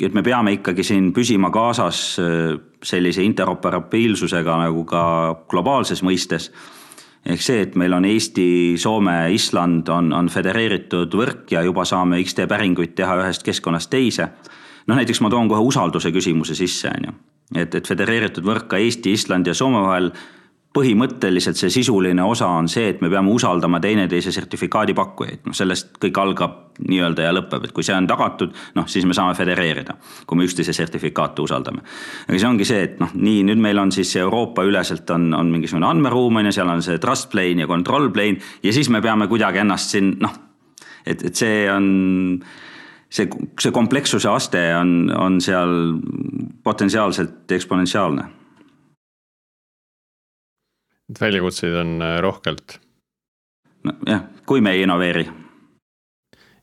et 0.08 0.14
me 0.16 0.24
peame 0.24 0.54
ikkagi 0.56 0.84
siin 0.84 1.12
püsima 1.14 1.50
kaasas 1.52 2.02
sellise 2.84 3.24
interoperabiilsusega 3.26 4.58
nagu 4.64 4.86
ka 4.88 5.02
globaalses 5.52 6.04
mõistes 6.06 6.52
ehk 7.26 7.44
see, 7.44 7.64
et 7.66 7.76
meil 7.80 7.94
on 7.94 8.06
Eesti, 8.08 8.78
Soome, 8.80 9.18
Island 9.36 9.90
on, 9.92 10.14
on 10.16 10.30
födereeritud 10.32 11.14
võrk 11.20 11.52
ja 11.54 11.64
juba 11.66 11.86
saame 11.88 12.22
X-tee 12.24 12.48
päringuid 12.50 12.96
teha 12.98 13.18
ühest 13.20 13.44
keskkonnast 13.46 13.92
teise. 13.92 14.30
noh, 14.88 14.96
näiteks 14.98 15.22
ma 15.22 15.30
toon 15.30 15.50
kohe 15.52 15.62
usalduse 15.62 16.12
küsimuse 16.16 16.56
sisse, 16.56 16.92
on 16.96 17.10
ju. 17.10 17.16
et, 17.56 17.76
et 17.76 17.88
födereeritud 17.88 18.46
võrk 18.46 18.70
ka 18.72 18.80
Eesti, 18.80 19.14
Islandi 19.14 19.52
ja 19.52 19.58
Soome 19.58 19.84
vahel 19.86 20.12
põhimõtteliselt 20.80 21.60
see 21.60 21.72
sisuline 21.74 22.24
osa 22.24 22.48
on 22.56 22.70
see, 22.72 22.88
et 22.94 23.02
me 23.04 23.10
peame 23.12 23.32
usaldama 23.34 23.82
teineteise 23.84 24.32
sertifikaadi 24.32 24.96
pakkujaid, 24.98 25.44
noh 25.48 25.56
sellest 25.56 25.98
kõik 26.02 26.20
algab 26.22 26.58
nii-öelda 26.88 27.26
ja 27.26 27.34
lõpeb, 27.36 27.66
et 27.68 27.74
kui 27.76 27.84
see 27.84 27.96
on 27.96 28.08
tagatud, 28.08 28.54
noh 28.78 28.88
siis 28.90 29.08
me 29.10 29.16
saame 29.18 29.36
födereerida, 29.38 29.98
kui 30.28 30.40
me 30.40 30.48
üksteise 30.48 30.74
sertifikaate 30.76 31.44
usaldame. 31.44 31.84
aga 32.28 32.40
see 32.40 32.50
ongi 32.50 32.68
see, 32.68 32.86
et 32.88 33.04
noh, 33.04 33.12
nii 33.16 33.44
nüüd 33.50 33.62
meil 33.62 33.82
on 33.82 33.92
siis 33.96 34.16
Euroopa 34.22 34.64
üleselt 34.68 35.10
on, 35.16 35.34
on 35.36 35.52
mingisugune 35.52 35.90
andmeruum 35.90 36.40
on 36.40 36.50
ju, 36.50 36.56
seal 36.56 36.72
on 36.72 36.84
see 36.86 37.02
trust 37.04 37.30
plane 37.34 37.66
ja 37.66 37.68
control 37.68 38.10
plane 38.16 38.40
ja 38.64 38.74
siis 38.76 38.90
me 38.90 39.04
peame 39.04 39.28
kuidagi 39.28 39.64
ennast 39.66 39.96
siin 39.96 40.16
noh, 40.24 40.36
et, 41.06 41.24
et 41.24 41.36
see 41.36 41.68
on 41.72 41.88
see, 43.10 43.28
see 43.60 43.76
komplekssuse 43.76 44.32
aste 44.32 44.64
on, 44.80 45.12
on 45.18 45.40
seal 45.44 45.74
potentsiaalselt 46.64 47.58
eksponentsiaalne 47.60 48.39
et 51.10 51.22
väljakutseid 51.22 51.76
on 51.76 52.02
äh, 52.02 52.18
rohkelt. 52.22 52.80
nojah, 53.84 54.26
kui 54.46 54.62
me 54.62 54.72
ei 54.76 54.84
innoveeri. 54.84 55.30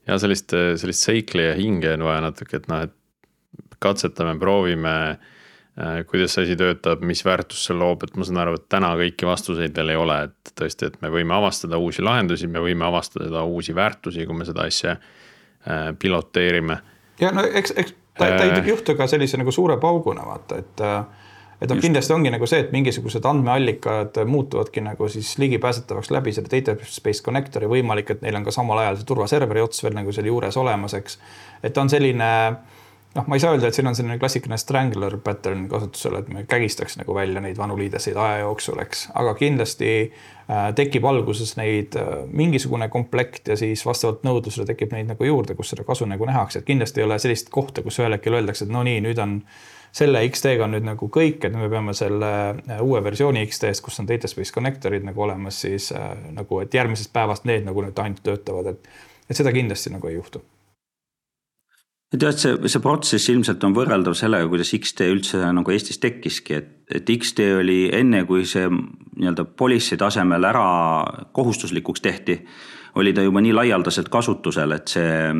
ja 0.06 0.18
sellist, 0.18 0.52
äh, 0.54 0.74
sellist 0.76 1.06
seikli 1.06 1.48
ja 1.48 1.54
hinge 1.58 1.94
on 1.94 2.04
vaja 2.06 2.20
natuke, 2.28 2.60
et 2.60 2.68
noh, 2.70 2.86
et 2.86 3.76
katsetame, 3.82 4.36
proovime 4.38 4.94
äh, 5.10 6.00
kuidas 6.06 6.36
see 6.36 6.46
asi 6.46 6.56
töötab, 6.56 7.02
mis 7.04 7.24
väärtust 7.24 7.68
see 7.68 7.76
loob, 7.76 8.06
et 8.06 8.16
ma 8.16 8.28
saan 8.28 8.42
aru, 8.44 8.56
et 8.60 8.68
täna 8.72 8.94
kõiki 8.98 9.28
vastuseid 9.28 9.76
veel 9.76 9.94
ei 9.94 10.00
ole, 10.00 10.22
et 10.30 10.54
tõesti, 10.60 10.90
et 10.90 10.98
me 11.02 11.12
võime 11.12 11.36
avastada 11.36 11.80
uusi 11.82 12.04
lahendusi, 12.04 12.50
me 12.50 12.62
võime 12.62 12.86
avastada 12.86 13.44
uusi 13.44 13.74
väärtusi, 13.74 14.26
kui 14.26 14.36
me 14.36 14.48
seda 14.48 14.68
asja 14.68 14.96
piloteerime. 15.98 16.76
ja 17.18 17.32
no 17.34 17.42
eks, 17.42 17.72
eks 17.74 17.94
ta, 18.14 18.28
ta 18.38 18.44
ei 18.46 18.68
juhtu 18.70 18.94
ka 18.94 19.08
sellise 19.10 19.40
nagu 19.40 19.50
suure 19.50 19.80
pauguna 19.82 20.22
vaata, 20.28 20.60
et 20.62 20.82
et 21.60 21.70
noh, 21.70 21.80
kindlasti 21.80 22.12
ongi 22.16 22.32
nagu 22.32 22.46
see, 22.48 22.60
et 22.66 22.72
mingisugused 22.74 23.24
andmeallikad 23.28 24.18
muutuvadki 24.28 24.84
nagu 24.84 25.08
siis 25.12 25.36
ligipääsetavaks 25.40 26.12
läbi 26.12 26.34
selle 26.36 26.52
data 26.52 26.76
space 26.84 27.24
connector'i, 27.24 27.68
võimalik, 27.70 28.12
et 28.12 28.24
neil 28.24 28.36
on 28.36 28.46
ka 28.46 28.54
samal 28.54 28.82
ajal 28.84 29.00
see 29.00 29.08
turvaserveri 29.08 29.64
ots 29.64 29.84
veel 29.84 29.96
nagu 29.96 30.12
seal 30.12 30.28
juures 30.28 30.58
olemas, 30.60 30.96
eks. 30.98 31.20
et 31.62 31.72
ta 31.72 31.84
on 31.84 31.92
selline 31.92 32.32
noh, 33.16 33.26
ma 33.26 33.36
ei 33.36 33.42
saa 33.42 33.54
öelda, 33.54 33.70
et 33.70 33.76
siin 33.76 33.88
on 33.88 33.96
selline 33.96 34.18
klassikaline 34.20 34.58
strangler 34.60 35.16
pattern 35.24 35.66
kasutusel, 35.70 36.18
et 36.20 36.28
me 36.32 36.44
kägistaks 36.48 36.98
nagu 37.00 37.14
välja 37.16 37.40
neid 37.40 37.58
vanu 37.58 37.76
liideseid 37.78 38.18
aja 38.20 38.42
jooksul, 38.44 38.80
eks, 38.84 39.06
aga 39.16 39.32
kindlasti 39.38 39.92
äh, 40.02 40.66
tekib 40.76 41.06
alguses 41.08 41.54
neid 41.60 41.96
äh, 42.00 42.10
mingisugune 42.28 42.90
komplekt 42.92 43.48
ja 43.48 43.56
siis 43.58 43.84
vastavalt 43.86 44.26
nõudlusele 44.26 44.68
tekib 44.68 44.92
neid 44.96 45.08
nagu 45.12 45.28
juurde, 45.28 45.56
kus 45.56 45.72
seda 45.72 45.86
kasu 45.88 46.08
nagu 46.08 46.28
nähakse, 46.28 46.60
et 46.60 46.68
kindlasti 46.68 47.02
ei 47.02 47.08
ole 47.08 47.18
sellist 47.22 47.50
kohta, 47.54 47.84
kus 47.86 48.00
ühel 48.02 48.16
hetkel 48.18 48.36
öeldakse, 48.36 48.66
et 48.66 48.74
no 48.74 48.84
nii, 48.86 49.00
nüüd 49.08 49.22
on 49.22 49.38
selle 49.94 50.22
XT-ga 50.28 50.66
on 50.66 50.74
nüüd 50.76 50.86
nagu 50.86 51.08
kõik, 51.12 51.44
et 51.46 51.54
me 51.56 51.68
peame 51.72 51.94
selle 51.96 52.32
äh, 52.56 52.82
uue 52.82 53.02
versiooni 53.04 53.44
XT-st, 53.46 53.84
kus 53.84 54.00
on 54.02 54.08
data 54.08 54.30
space 54.30 54.54
connector'id 54.54 55.06
nagu 55.06 55.26
olemas, 55.26 55.60
siis 55.66 55.92
äh, 55.96 56.12
nagu, 56.36 56.60
et 56.64 56.74
järgmisest 56.74 57.12
päevast 57.14 57.48
need 57.48 57.66
nagu 57.68 57.84
nüüd 57.84 58.02
ainult 58.02 58.22
töötavad, 58.26 58.74
et, 58.74 58.92
et 59.28 59.38
seda 59.38 59.54
kindlasti 59.54 59.94
nagu 59.94 60.10
ei 60.10 60.18
juhtu. 60.18 60.42
Tead, 62.14 62.38
see, 62.38 62.54
see 62.70 62.80
protsess 62.80 63.28
ilmselt 63.32 63.64
on 63.66 63.74
võrreldav 63.74 64.14
sellega, 64.14 64.46
kuidas 64.48 64.70
X-tee 64.76 65.10
üldse 65.10 65.40
nagu 65.52 65.72
Eestis 65.74 65.98
tekkiski, 65.98 66.60
et, 66.60 66.68
et 66.94 67.10
X-tee 67.16 67.56
oli 67.58 67.80
enne, 67.94 68.22
kui 68.28 68.44
see 68.46 68.68
nii-öelda 68.70 69.44
policy 69.58 69.98
tasemel 69.98 70.46
ära 70.46 70.66
kohustuslikuks 71.34 72.04
tehti, 72.04 72.38
oli 72.96 73.12
ta 73.12 73.22
juba 73.22 73.40
nii 73.44 73.52
laialdaselt 73.52 74.08
kasutusel, 74.08 74.72
et 74.72 74.88
see, 74.88 75.32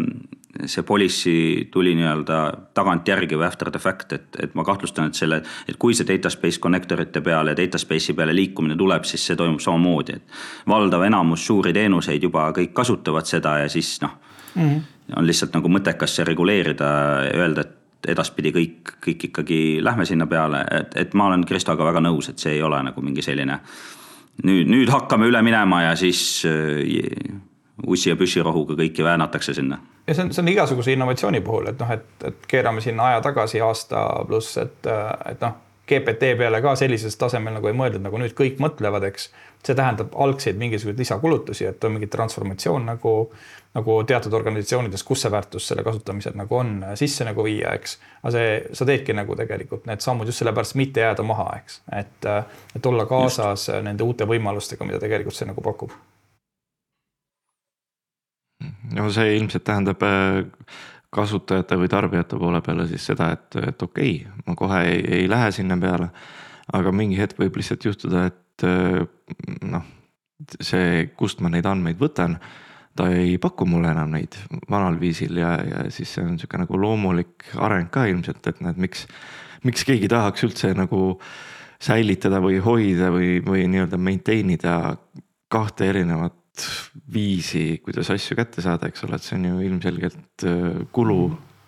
see 0.69 0.85
policy 0.87 1.37
tuli 1.73 1.95
nii-öelda 1.97 2.41
tagantjärgi 2.77 3.39
või 3.39 3.47
after 3.49 3.71
the 3.73 3.81
fact, 3.81 4.13
et, 4.13 4.29
et 4.43 4.55
ma 4.55 4.65
kahtlustan, 4.65 5.09
et 5.09 5.19
selle, 5.19 5.41
et 5.69 5.79
kui 5.81 5.97
see 5.97 6.09
data 6.09 6.31
space 6.33 6.61
connector 6.61 7.01
ite 7.07 7.23
peale 7.25 7.55
ja 7.55 7.61
data 7.63 7.81
space'i 7.81 8.17
peale 8.17 8.37
liikumine 8.37 8.77
tuleb, 8.77 9.09
siis 9.09 9.25
see 9.27 9.39
toimub 9.41 9.63
samamoodi, 9.65 10.19
et 10.21 10.69
valdav 10.69 11.07
enamus 11.09 11.47
suuri 11.49 11.73
teenuseid 11.77 12.29
juba 12.29 12.51
kõik 12.57 12.77
kasutavad 12.77 13.29
seda 13.29 13.59
ja 13.65 13.73
siis 13.73 13.97
noh 14.05 14.19
mm, 14.55 14.63
-hmm. 14.63 15.17
on 15.17 15.27
lihtsalt 15.27 15.57
nagu 15.57 15.73
mõttekas 15.73 16.17
see 16.19 16.29
reguleerida 16.29 16.93
ja 17.31 17.35
öelda, 17.41 17.65
et 17.65 18.13
edaspidi 18.13 18.53
kõik, 18.53 18.97
kõik 19.03 19.25
ikkagi 19.31 19.61
lähme 19.83 20.05
sinna 20.05 20.27
peale, 20.27 20.65
et, 20.71 20.97
et 20.97 21.15
ma 21.15 21.27
olen 21.27 21.45
Kristoga 21.45 21.85
väga 21.85 22.01
nõus, 22.05 22.29
et 22.29 22.39
see 22.39 22.53
ei 22.59 22.63
ole 22.63 22.83
nagu 22.83 23.03
mingi 23.03 23.23
selline 23.23 23.59
nüüd, 24.45 24.71
nüüd 24.71 24.93
hakkame 24.93 25.29
üle 25.31 25.43
minema 25.43 25.83
ja 25.83 25.97
siis 25.97 26.21
äh, 26.49 26.83
ussi 27.87 28.11
ja 28.11 28.17
püssirohuga 28.17 28.77
kõiki 28.79 29.05
väänatakse 29.05 29.55
sinna. 29.55 29.79
ja 30.07 30.15
see 30.15 30.25
on, 30.25 30.33
see 30.33 30.43
on 30.43 30.49
igasuguse 30.53 30.93
innovatsiooni 30.97 31.41
puhul, 31.45 31.71
et 31.73 31.81
noh, 31.81 31.93
et, 31.93 32.09
et 32.25 32.49
keerame 32.49 32.81
sinna 32.81 33.11
aja 33.13 33.23
tagasi 33.25 33.61
aasta 33.61 34.07
pluss, 34.29 34.57
et, 34.63 34.89
et 35.31 35.41
noh, 35.45 35.57
GPT 35.89 36.33
peale 36.39 36.61
ka 36.63 36.75
sellisel 36.79 37.13
tasemel 37.19 37.55
nagu 37.59 37.69
ei 37.71 37.77
mõeldud, 37.77 38.03
nagu 38.03 38.19
nüüd 38.19 38.35
kõik 38.37 38.59
mõtlevad, 38.63 39.07
eks. 39.11 39.29
see 39.67 39.75
tähendab 39.75 40.15
algseid 40.23 40.59
mingisuguseid 40.59 40.99
lisakulutusi, 40.99 41.67
et 41.67 41.85
on 41.85 41.95
mingi 41.95 42.07
transformatsioon 42.11 42.87
nagu, 42.87 43.13
nagu 43.75 43.97
teatud 44.07 44.35
organisatsioonides, 44.35 45.03
kus 45.07 45.25
see 45.25 45.31
väärtus 45.31 45.69
selle 45.71 45.83
kasutamisel 45.87 46.35
nagu 46.39 46.59
on 46.59 46.75
sisse 46.99 47.27
nagu 47.27 47.47
viia, 47.47 47.75
eks. 47.79 47.99
aga 48.23 48.35
see, 48.35 48.51
sa 48.73 48.89
teedki 48.89 49.15
nagu 49.15 49.39
tegelikult 49.39 49.87
need 49.87 50.03
sammud 50.03 50.27
just 50.27 50.43
sellepärast, 50.43 50.79
mitte 50.79 51.07
jääda 51.07 51.27
maha, 51.27 51.49
eks, 51.63 51.81
et, 52.03 52.29
et 52.77 52.93
olla 52.93 53.07
kaasas 53.07 53.71
just. 53.71 53.87
nende 53.87 54.07
uute 54.07 54.27
võimalustega, 54.27 54.87
mida 54.87 55.03
tegelikult 55.03 55.39
see 55.39 55.51
nagu 55.51 55.63
pakub 55.63 55.95
no 58.97 59.09
see 59.13 59.37
ilmselt 59.37 59.65
tähendab 59.67 60.03
äh, 60.07 60.43
kasutajate 61.17 61.79
või 61.81 61.91
tarbijate 61.91 62.39
poole 62.41 62.61
peale 62.65 62.87
siis 62.91 63.07
seda, 63.13 63.31
et, 63.37 63.59
et 63.63 63.83
okei 63.83 64.19
okay,, 64.21 64.45
ma 64.47 64.57
kohe 64.59 64.83
ei, 64.91 65.01
ei 65.21 65.31
lähe 65.31 65.51
sinna 65.55 65.79
peale. 65.81 66.11
aga 66.77 66.93
mingi 66.93 67.19
hetk 67.19 67.39
võib 67.39 67.57
lihtsalt 67.57 67.85
juhtuda, 67.87 68.27
et 68.27 68.67
äh, 68.67 69.03
noh, 69.71 69.85
see, 70.61 71.11
kust 71.17 71.41
ma 71.41 71.51
neid 71.53 71.67
andmeid 71.67 71.99
võtan, 72.01 72.39
ta 72.97 73.09
ei 73.13 73.37
paku 73.39 73.67
mulle 73.69 73.93
enam 73.93 74.15
neid 74.17 74.37
vanal 74.73 74.97
viisil 75.01 75.37
ja, 75.39 75.57
ja 75.63 75.85
siis 75.93 76.15
see 76.15 76.25
on 76.25 76.39
sihuke 76.41 76.59
nagu 76.61 76.81
loomulik 76.81 77.51
areng 77.61 77.91
ka 77.93 78.07
ilmselt, 78.11 78.47
et 78.49 78.63
näed, 78.65 78.81
miks, 78.81 79.05
miks 79.69 79.85
keegi 79.87 80.09
tahaks 80.13 80.47
üldse 80.49 80.73
nagu 80.77 81.19
säilitada 81.83 82.41
või 82.41 82.59
hoida 82.65 83.11
või, 83.13 83.37
või 83.45 83.67
nii-öelda 83.69 84.01
maintain 84.01 84.51
ida 84.55 84.97
kahte 85.53 85.91
erinevat 85.93 86.35
viisi, 87.13 87.67
kuidas 87.85 88.11
asju 88.15 88.37
kätte 88.39 88.65
saada, 88.65 88.89
eks 88.91 89.05
ole, 89.07 89.19
et 89.19 89.27
see 89.27 89.37
on 89.39 89.45
ju 89.49 89.61
ilmselgelt 89.67 90.45
äh, 90.47 90.81
kulu 90.95 91.19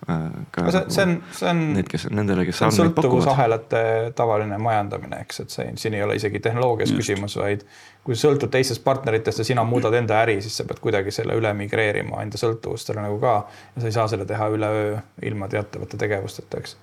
äh, 0.09 0.25
ka. 0.55 0.65
see, 0.71 0.85
see 0.95 1.05
on, 1.05 1.15
see 1.35 1.51
on. 1.51 1.63
Need, 1.77 1.91
kes, 1.91 2.09
nendele, 2.13 2.47
kes 2.49 2.63
andmeid 2.67 2.95
pakuvad. 2.97 3.09
sõltuvusahelate 3.09 3.83
tavaline 4.19 4.59
majandamine, 4.63 5.21
eks, 5.27 5.43
et 5.45 5.55
see 5.55 5.69
siin 5.83 5.99
ei 5.99 6.05
ole 6.07 6.17
isegi 6.21 6.41
tehnoloogias 6.45 6.93
Just. 6.93 7.03
küsimus, 7.03 7.37
vaid 7.41 7.67
kui 8.07 8.17
sa 8.17 8.29
sõltud 8.29 8.53
teistest 8.53 8.85
partneritest 8.87 9.43
ja 9.43 9.49
sina 9.51 9.65
muudad 9.69 9.95
enda 9.99 10.23
äri, 10.23 10.39
siis 10.45 10.57
sa 10.61 10.67
pead 10.69 10.81
kuidagi 10.85 11.13
selle 11.15 11.37
üle 11.39 11.53
migreerima 11.59 12.23
enda 12.25 12.41
sõltuvustele 12.41 13.05
nagu 13.05 13.21
ka. 13.23 13.39
ja 13.77 13.85
sa 13.85 13.91
ei 13.91 13.97
saa 14.01 14.09
seda 14.15 14.29
teha 14.29 14.51
üleöö 14.55 14.99
ilma 15.29 15.51
teatavate 15.53 16.01
tegevusteta, 16.01 16.63
eks. 16.63 16.77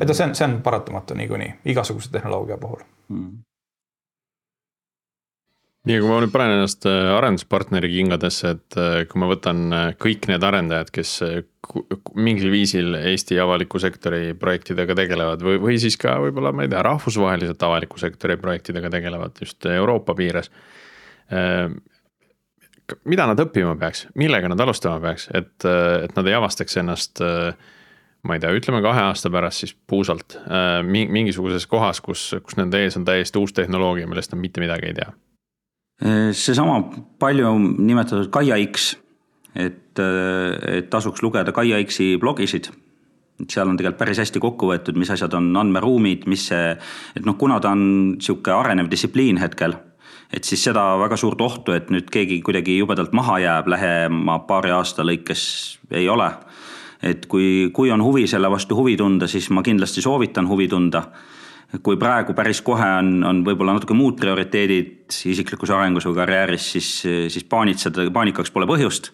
et 0.00 0.06
noh, 0.06 0.14
see 0.14 0.28
on, 0.28 0.38
see 0.38 0.48
on 0.50 0.60
paratamatu 0.66 1.18
niikuinii 1.18 1.52
igasuguse 1.74 2.10
tehnoloogia 2.14 2.58
puhul 2.60 2.82
mm 3.08 3.42
nii, 5.84 6.00
kui 6.00 6.08
ma 6.08 6.18
nüüd 6.22 6.32
panen 6.32 6.56
ennast 6.56 6.86
äh, 6.88 7.10
arenduspartneri 7.12 7.90
kingadesse, 7.92 8.54
et 8.56 8.76
äh, 8.80 8.98
kui 9.08 9.20
ma 9.20 9.28
võtan 9.28 9.64
äh, 9.68 9.86
kõik 10.00 10.28
need 10.30 10.44
arendajad, 10.46 10.92
kes 10.94 11.16
mingil 12.16 12.52
viisil 12.52 12.96
Eesti 12.98 13.38
avaliku 13.40 13.80
sektori 13.80 14.32
projektidega 14.40 14.96
tegelevad 14.96 15.44
või, 15.44 15.58
või 15.60 15.80
siis 15.80 15.96
ka 16.00 16.16
võib-olla, 16.24 16.54
ma 16.56 16.64
ei 16.64 16.72
tea, 16.72 16.84
rahvusvaheliselt 16.84 17.66
avaliku 17.68 18.00
sektori 18.00 18.36
projektidega 18.40 18.92
tegelevad 18.92 19.40
just 19.40 19.64
Euroopa 19.68 20.16
piires. 20.16 20.50
mida 23.08 23.26
nad 23.26 23.40
õppima 23.40 23.78
peaks, 23.80 24.06
millega 24.20 24.48
nad 24.52 24.60
alustama 24.60 25.00
peaks, 25.00 25.30
et, 25.32 25.64
et 25.64 26.16
nad 26.16 26.28
ei 26.28 26.36
avastaks 26.36 26.76
ennast 26.82 27.24
ma 28.24 28.36
ei 28.36 28.44
tea, 28.44 28.52
ütleme 28.52 28.82
kahe 28.84 29.06
aasta 29.08 29.32
pärast 29.32 29.64
siis 29.64 29.72
puusalt 29.72 30.36
mingisuguses 30.84 31.64
kohas, 31.66 32.04
kus, 32.04 32.34
kus 32.44 32.60
nende 32.60 32.84
ees 32.84 33.00
on 33.00 33.08
täiesti 33.08 33.40
uus 33.40 33.56
tehnoloogia, 33.56 34.08
millest 34.08 34.36
nad 34.36 34.44
mitte 34.44 34.60
midagi 34.60 34.92
ei 34.92 35.00
tea 35.00 35.12
seesama 36.34 36.80
palju 37.22 37.52
nimetatud 37.58 38.30
Kaia 38.34 38.58
X, 38.66 38.94
et, 39.54 39.98
äh, 39.98 40.78
et 40.78 40.90
tasuks 40.90 41.22
lugeda 41.22 41.52
Kaia 41.52 41.78
X-i 41.84 42.16
blogisid. 42.18 42.70
et 43.40 43.50
seal 43.50 43.66
on 43.66 43.76
tegelikult 43.76 43.98
päris 43.98 44.18
hästi 44.22 44.38
kokku 44.38 44.68
võetud, 44.68 44.94
mis 44.94 45.10
asjad 45.10 45.32
on 45.34 45.48
andmeruumid, 45.58 46.28
mis 46.30 46.44
see, 46.52 46.76
et 47.16 47.24
noh, 47.26 47.34
kuna 47.34 47.56
ta 47.60 47.72
on 47.74 48.14
sihuke 48.22 48.52
arenev 48.54 48.86
distsipliin 48.86 49.40
hetkel, 49.42 49.74
et 50.30 50.46
siis 50.46 50.62
seda 50.62 50.84
väga 51.00 51.16
suurt 51.18 51.40
ohtu, 51.42 51.74
et 51.74 51.90
nüüd 51.90 52.12
keegi 52.14 52.38
kuidagi 52.46 52.76
jubedalt 52.78 53.10
maha 53.12 53.40
jääb 53.42 53.72
lähema 53.74 54.38
paari 54.46 54.70
aasta 54.70 55.02
lõikes 55.02 55.42
ei 55.90 56.06
ole 56.08 56.30
et 57.04 57.26
kui, 57.28 57.70
kui 57.74 57.92
on 57.92 58.02
huvi 58.02 58.26
selle 58.30 58.48
vastu 58.50 58.76
huvi 58.78 58.96
tunda, 58.96 59.28
siis 59.28 59.50
ma 59.52 59.62
kindlasti 59.64 60.02
soovitan 60.04 60.48
huvi 60.48 60.68
tunda. 60.68 61.04
Kui 61.82 61.96
praegu 61.98 62.34
päris 62.36 62.60
kohe 62.62 62.86
on, 63.00 63.16
on 63.26 63.42
võib-olla 63.46 63.74
natuke 63.74 63.96
muud 63.96 64.18
prioriteedid 64.20 65.14
isiklikus 65.32 65.72
arengus 65.74 66.06
või 66.06 66.18
karjääris, 66.20 66.68
siis, 66.76 66.90
siis 67.32 67.46
paanitseda, 67.50 68.10
paanikaks 68.14 68.52
pole 68.54 68.68
põhjust 68.70 69.10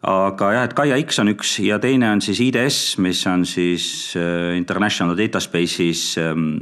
aga 0.00 0.46
jah, 0.54 0.64
et 0.64 0.74
Gaia 0.76 0.96
X 1.02 1.20
on 1.20 1.28
üks 1.34 1.58
ja 1.60 1.76
teine 1.80 2.08
on 2.14 2.22
siis 2.24 2.40
IDS, 2.40 2.96
mis 3.04 3.20
on 3.28 3.44
siis 3.48 3.84
äh, 4.16 4.56
International 4.56 5.16
Data 5.16 5.42
Space'is 5.44 6.04
ähm, 6.20 6.54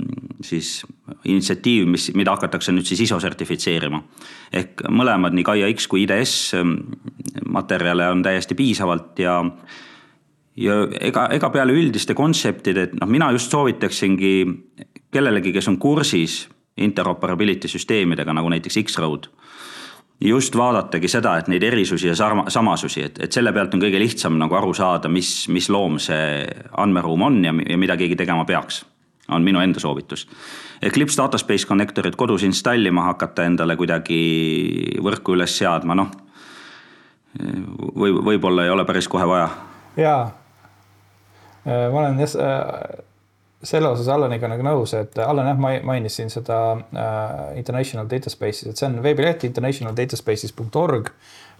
siis 0.42 0.82
initsiatiiv, 1.24 1.86
mis, 1.86 2.08
mida 2.18 2.34
hakatakse 2.34 2.74
nüüd 2.74 2.88
siis 2.88 3.04
ISO 3.06 3.20
sertifitseerima. 3.22 4.02
ehk 4.52 4.82
mõlemad, 4.90 5.36
nii 5.36 5.46
Gaia 5.46 5.68
X 5.70 5.86
kui 5.86 6.02
IDS 6.02 6.54
ähm, 6.58 6.80
materjale 7.46 8.10
on 8.10 8.26
täiesti 8.26 8.58
piisavalt 8.58 9.22
ja 9.22 9.38
ja 10.58 10.82
ega, 11.00 11.28
ega 11.34 11.50
peale 11.54 11.74
üldiste 11.76 12.16
kontseptide, 12.18 12.88
et 12.88 12.94
noh, 12.98 13.08
mina 13.10 13.30
just 13.36 13.52
soovitaksingi 13.54 14.32
kellelegi, 15.12 15.52
kes 15.54 15.68
on 15.70 15.78
kursis 15.78 16.46
interoperability 16.78 17.68
süsteemidega 17.70 18.34
nagu 18.36 18.50
näiteks 18.52 18.78
X-Road 18.84 19.28
just 20.20 20.56
vaadatagi 20.56 21.08
seda, 21.08 21.36
et 21.38 21.48
neid 21.50 21.62
erisusi 21.62 22.08
ja 22.08 22.16
sarma, 22.18 22.48
samasusi, 22.50 23.02
et, 23.06 23.18
et 23.22 23.32
selle 23.32 23.52
pealt 23.54 23.74
on 23.74 23.82
kõige 23.82 24.00
lihtsam 24.02 24.38
nagu 24.40 24.56
aru 24.58 24.72
saada, 24.74 25.10
mis, 25.12 25.46
mis 25.54 25.68
loom 25.70 25.98
see 26.02 26.42
andmeruum 26.78 27.22
on 27.28 27.42
ja, 27.44 27.54
ja 27.54 27.78
mida 27.78 27.96
keegi 27.96 28.18
tegema 28.18 28.44
peaks. 28.48 28.84
on 29.28 29.44
minu 29.44 29.60
enda 29.60 29.80
soovitus. 29.80 30.26
Eclipse 30.82 31.18
Dataspace 31.20 31.66
Connectorit 31.66 32.16
kodus 32.16 32.42
installima 32.42 33.02
hakata 33.10 33.44
endale 33.44 33.76
kuidagi 33.76 34.96
võrku 35.04 35.34
üles 35.36 35.58
seadma, 35.58 35.94
noh. 35.94 36.08
või 37.94 38.14
võib-olla 38.30 38.64
ei 38.64 38.70
ole 38.70 38.84
päris 38.88 39.08
kohe 39.08 39.26
vaja. 39.28 39.50
jaa, 39.96 40.22
ma 41.64 42.00
olen 42.00 42.20
jah 42.22 42.34
selle 43.62 43.90
osas 43.90 44.08
Allaniga 44.12 44.48
nagu 44.50 44.62
nõus, 44.62 44.92
et 44.94 45.16
Allan 45.22 45.50
jah, 45.50 45.58
mainis 45.86 46.18
siin 46.18 46.30
seda 46.30 46.58
äh, 46.78 47.56
International 47.58 48.06
Data 48.10 48.30
Space'is, 48.30 48.70
et 48.70 48.78
see 48.78 48.86
on 48.86 49.00
veebileht 49.02 49.46
internationaldataSpaces.org. 49.48 51.10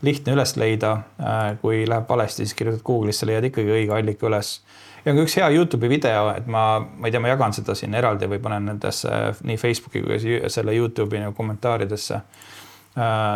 lihtne 0.07 0.36
üles 0.36 0.55
leida 0.57 0.92
äh,, 1.18 1.57
kui 1.59 1.82
läheb 1.88 2.07
valesti, 2.09 2.44
siis 2.46 2.55
kirjutad 2.55 2.84
Google'isse, 2.86 3.26
leiad 3.26 3.49
ikkagi 3.49 3.72
õige 3.80 3.96
allika 3.96 4.28
üles. 4.28 4.61
ja 5.05 5.11
on 5.11 5.18
ka 5.18 5.24
üks 5.26 5.34
hea 5.40 5.49
Youtube'i 5.57 5.90
video, 5.90 6.28
et 6.36 6.46
ma, 6.46 6.78
ma 6.78 7.09
ei 7.09 7.14
tea, 7.14 7.22
ma 7.24 7.32
jagan 7.32 7.57
seda 7.57 7.74
siin 7.74 7.99
eraldi 7.99 8.30
või 8.30 8.38
panen 8.42 8.70
nendesse 8.70 9.11
nii 9.42 9.59
Facebooki 9.59 10.05
kui 10.07 10.38
selle 10.46 10.76
Youtube'i 10.78 11.24
nagu 11.24 11.34
kommentaaridesse 11.34 12.22
Äh, 12.22 12.57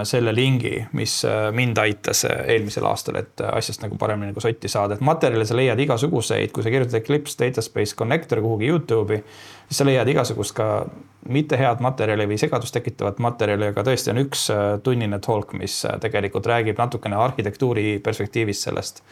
selle 0.04 0.34
lingi, 0.34 0.86
mis 0.92 1.24
äh, 1.24 1.52
mind 1.54 1.78
aitas 1.78 2.24
äh, 2.24 2.44
eelmisel 2.54 2.86
aastal, 2.88 3.18
et 3.20 3.40
asjast 3.46 3.82
nagu 3.84 3.96
paremini 4.00 4.32
nagu 4.32 4.42
sotti 4.42 4.68
saada, 4.68 4.96
et 4.96 5.04
materjale 5.04 5.44
sa 5.46 5.56
leiad 5.56 5.78
igasuguseid, 5.84 6.50
kui 6.54 6.64
sa 6.64 6.72
kirjutad 6.72 6.98
Eclipse 6.98 7.38
Dataspace 7.38 7.96
Connector 7.98 8.40
kuhugi 8.42 8.70
Youtube'i, 8.72 9.20
siis 9.68 9.82
sa 9.82 9.86
leiad 9.86 10.08
igasugust 10.10 10.56
ka 10.56 10.68
mitte 11.30 11.58
head 11.60 11.82
materjali 11.84 12.26
või 12.30 12.40
segadust 12.40 12.74
tekitavat 12.74 13.20
materjali, 13.22 13.68
aga 13.70 13.84
tõesti 13.86 14.10
on 14.10 14.22
üks 14.24 14.48
tunnine 14.82 15.20
talk, 15.22 15.54
mis 15.58 15.82
tegelikult 16.02 16.48
räägib 16.50 16.80
natukene 16.82 17.20
arhitektuuri 17.22 18.00
perspektiivist 18.02 18.66
sellest. 18.66 19.02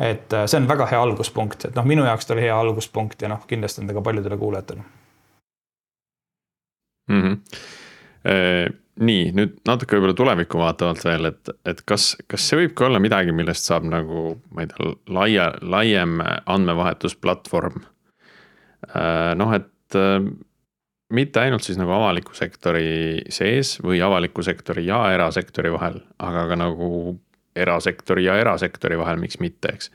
et 0.00 0.32
see 0.46 0.56
on 0.56 0.68
väga 0.68 0.86
hea 0.88 1.02
alguspunkt, 1.02 1.66
et 1.68 1.74
noh, 1.76 1.84
minu 1.84 2.04
jaoks 2.08 2.26
ta 2.26 2.32
oli 2.34 2.46
hea 2.46 2.58
alguspunkt 2.58 3.22
ja 3.22 3.28
noh, 3.28 3.44
kindlasti 3.46 3.82
on 3.82 3.90
ta 3.90 3.98
ka 3.98 4.00
paljudele 4.00 4.36
kuulajatele 4.40 4.82
mm. 7.08 7.22
-hmm 7.22 8.81
nii, 9.00 9.32
nüüd 9.36 9.56
natuke 9.68 9.96
võib-olla 9.96 10.16
tulevikku 10.18 10.60
vaatavalt 10.60 11.04
veel, 11.06 11.30
et, 11.32 11.52
et 11.68 11.80
kas, 11.88 12.12
kas 12.28 12.44
see 12.48 12.60
võib 12.60 12.74
ka 12.76 12.88
olla 12.88 13.00
midagi, 13.02 13.32
millest 13.36 13.68
saab 13.68 13.86
nagu, 13.88 14.36
ma 14.52 14.64
ei 14.64 14.70
tea, 14.70 14.94
laia, 15.16 15.48
laiem 15.64 16.20
andmevahetusplatvorm. 16.22 17.82
Äh, 18.92 19.32
noh, 19.38 19.54
et 19.56 19.98
äh, 19.98 20.18
mitte 21.12 21.42
ainult 21.42 21.64
siis 21.64 21.78
nagu 21.80 21.94
avaliku 21.96 22.36
sektori 22.36 23.22
sees 23.32 23.76
või 23.84 24.02
avaliku 24.04 24.44
sektori 24.44 24.86
ja 24.88 25.04
erasektori 25.14 25.72
vahel, 25.72 26.00
aga 26.20 26.48
ka 26.50 26.58
nagu 26.60 26.90
erasektori 27.56 28.26
ja 28.26 28.36
erasektori 28.40 28.98
vahel, 29.00 29.20
miks 29.20 29.40
mitte, 29.40 29.72
eks. 29.76 29.90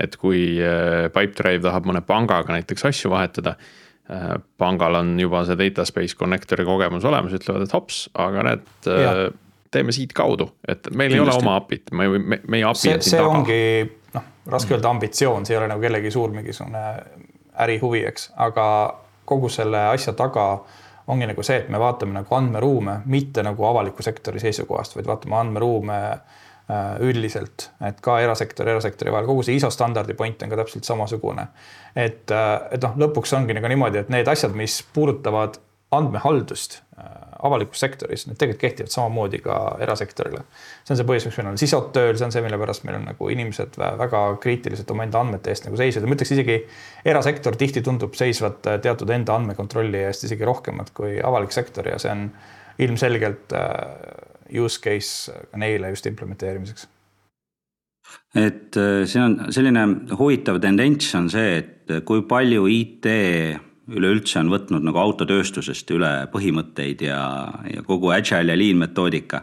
et 0.00 0.16
kui 0.20 0.58
äh, 0.60 1.06
Pipedrive 1.14 1.64
tahab 1.64 1.88
mõne 1.88 2.04
pangaga 2.04 2.56
näiteks 2.56 2.88
asju 2.90 3.12
vahetada 3.12 3.56
pangal 4.58 4.94
on 5.00 5.14
juba 5.20 5.44
see 5.48 5.56
data 5.58 5.84
space 5.88 6.16
connector'i 6.20 6.64
kogemus 6.64 7.04
olemas, 7.08 7.32
ütlevad, 7.32 7.64
et 7.64 7.72
hops, 7.72 8.04
aga 8.20 8.44
näed, 8.50 8.66
äh, 8.90 9.22
teeme 9.72 9.94
siitkaudu, 9.96 10.50
et 10.68 10.90
meil 10.92 11.14
Kindlasti. 11.14 11.16
ei 11.16 11.24
ole 11.24 11.36
oma 11.40 11.56
API-t, 11.56 11.92
me, 11.96 12.08
me, 12.18 12.40
meie 12.46 12.66
API 12.68 12.82
see, 12.82 12.94
on 12.94 13.02
siin 13.02 13.10
see 13.16 13.22
taga. 13.22 13.38
ongi 13.38 13.58
noh, 14.14 14.28
raske 14.52 14.76
öelda 14.76 14.92
ambitsioon, 14.92 15.48
see 15.48 15.56
ei 15.56 15.62
ole 15.62 15.70
nagu 15.72 15.82
kellegi 15.82 16.12
suur 16.12 16.36
mingisugune 16.36 16.84
ärihuvi, 17.64 18.04
eks, 18.10 18.30
aga 18.44 18.66
kogu 19.24 19.48
selle 19.48 19.86
asja 19.94 20.12
taga 20.12 20.48
ongi 21.08 21.28
nagu 21.28 21.42
see, 21.44 21.62
et 21.64 21.72
me 21.72 21.80
vaatame 21.80 22.16
nagu 22.18 22.36
andmeruume, 22.36 23.00
mitte 23.08 23.42
nagu 23.44 23.66
avaliku 23.68 24.04
sektori 24.04 24.40
seisukohast, 24.40 24.96
vaid 24.98 25.08
vaatame 25.08 25.40
andmeruume 25.40 26.00
Äh, 26.00 26.43
üldiselt, 27.04 27.68
et 27.84 27.98
ka 28.00 28.16
erasektori, 28.24 28.72
erasektori 28.72 29.12
vahel, 29.12 29.28
kogu 29.28 29.42
see 29.44 29.58
ISO 29.58 29.68
standardi 29.72 30.16
point 30.16 30.40
on 30.42 30.52
ka 30.52 30.62
täpselt 30.62 30.88
samasugune. 30.88 31.48
et, 31.94 32.30
äh, 32.30 32.54
et 32.72 32.82
noh, 32.82 32.96
lõpuks 33.04 33.36
ongi 33.36 33.54
nagu 33.56 33.68
niimoodi, 33.68 34.00
et 34.00 34.08
need 34.08 34.28
asjad, 34.28 34.56
mis 34.56 34.80
puudutavad 34.96 35.58
andmehaldust 35.92 36.80
äh, 36.98 37.04
avalikus 37.44 37.84
sektoris, 37.84 38.24
need 38.26 38.40
tegelikult 38.40 38.62
kehtivad 38.62 38.94
samamoodi 38.94 39.42
ka 39.44 39.58
erasektorile. 39.84 40.40
see 40.86 40.94
on 40.94 41.02
see 41.02 41.08
põhjus, 41.12 41.28
miks 41.28 41.38
meil 41.42 41.52
on 41.52 41.60
sisod 41.60 41.92
tööl, 41.92 42.16
see 42.16 42.30
on 42.30 42.32
see, 42.32 42.44
mille 42.46 42.58
pärast 42.64 42.88
meil 42.88 42.96
on 42.96 43.08
nagu 43.12 43.28
inimesed 43.36 43.76
väga 43.76 44.24
kriitiliselt 44.40 44.90
omaenda 44.96 45.20
andmete 45.20 45.52
eest 45.52 45.68
nagu 45.68 45.76
seisvad 45.76 46.08
ja 46.08 46.08
ma 46.08 46.16
ütleks 46.16 46.32
isegi 46.32 46.60
erasektor 47.12 47.60
tihti 47.60 47.84
tundub 47.84 48.16
seisvat 48.16 48.64
teatud 48.64 49.12
enda 49.12 49.36
andmekontrolli 49.36 50.06
eest 50.08 50.24
isegi 50.30 50.48
rohkemat 50.48 50.96
kui 50.96 51.18
avalik 51.20 51.52
sektor 51.52 51.92
ja 51.92 52.00
see 52.00 52.16
on 52.16 52.30
ilmselgelt 52.80 53.52
use 54.52 54.80
case 54.80 55.32
neile 55.56 55.92
just 55.94 56.06
implementeerimiseks? 56.10 56.88
et 58.34 58.76
äh, 58.76 59.04
see 59.08 59.22
on 59.22 59.38
selline 59.54 59.84
huvitav 60.18 60.60
tendents 60.62 61.14
on 61.18 61.30
see, 61.32 61.62
et 61.62 61.94
kui 62.04 62.24
palju 62.28 62.66
IT 62.70 63.08
üleüldse 63.94 64.40
on 64.40 64.50
võtnud 64.52 64.84
nagu 64.86 65.00
autotööstusest 65.00 65.90
üle 65.92 66.12
põhimõtteid 66.32 67.04
ja, 67.04 67.20
ja 67.68 67.84
kogu 67.86 68.12
agile 68.14 68.54
ja 68.54 68.58
lean 68.58 68.80
metoodika. 68.80 69.42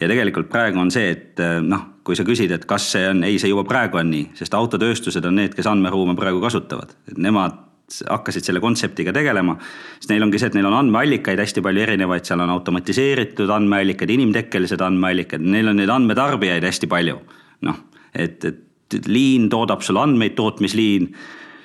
ja 0.00 0.08
tegelikult 0.10 0.50
praegu 0.50 0.80
on 0.82 0.90
see, 0.90 1.10
et 1.14 1.42
äh, 1.42 1.60
noh, 1.62 2.02
kui 2.06 2.18
sa 2.18 2.26
küsid, 2.26 2.52
et 2.54 2.66
kas 2.68 2.90
see 2.92 3.06
on, 3.10 3.24
ei, 3.26 3.38
see 3.42 3.50
juba 3.50 3.64
praegu 3.66 3.98
on 3.98 4.10
nii, 4.10 4.30
sest 4.38 4.54
autotööstused 4.54 5.24
on 5.26 5.38
need, 5.40 5.54
kes 5.54 5.66
andmeruume 5.70 6.16
praegu 6.18 6.42
kasutavad, 6.42 6.94
et 7.10 7.18
nemad 7.18 7.65
hakkasid 8.10 8.48
selle 8.48 8.60
kontseptiga 8.62 9.12
tegelema, 9.14 9.56
siis 10.00 10.10
neil 10.10 10.24
ongi 10.26 10.40
see, 10.42 10.50
et 10.50 10.58
neil 10.58 10.66
on 10.66 10.78
andmeallikaid 10.80 11.38
hästi 11.38 11.62
palju 11.62 11.84
erinevaid, 11.84 12.26
seal 12.26 12.42
on 12.42 12.50
automatiseeritud 12.56 13.50
andmeallikad, 13.54 14.10
inimtekkelised 14.10 14.82
andmeallikad, 14.82 15.44
neil 15.44 15.70
on 15.70 15.78
neid 15.80 15.92
andmetarbijaid 15.94 16.66
hästi 16.66 16.90
palju. 16.90 17.18
noh, 17.66 17.78
et, 18.12 18.44
et 18.44 19.08
liin 19.08 19.48
toodab 19.50 19.82
sulle 19.86 20.02
andmeid, 20.02 20.34
tootmisliin 20.36 21.08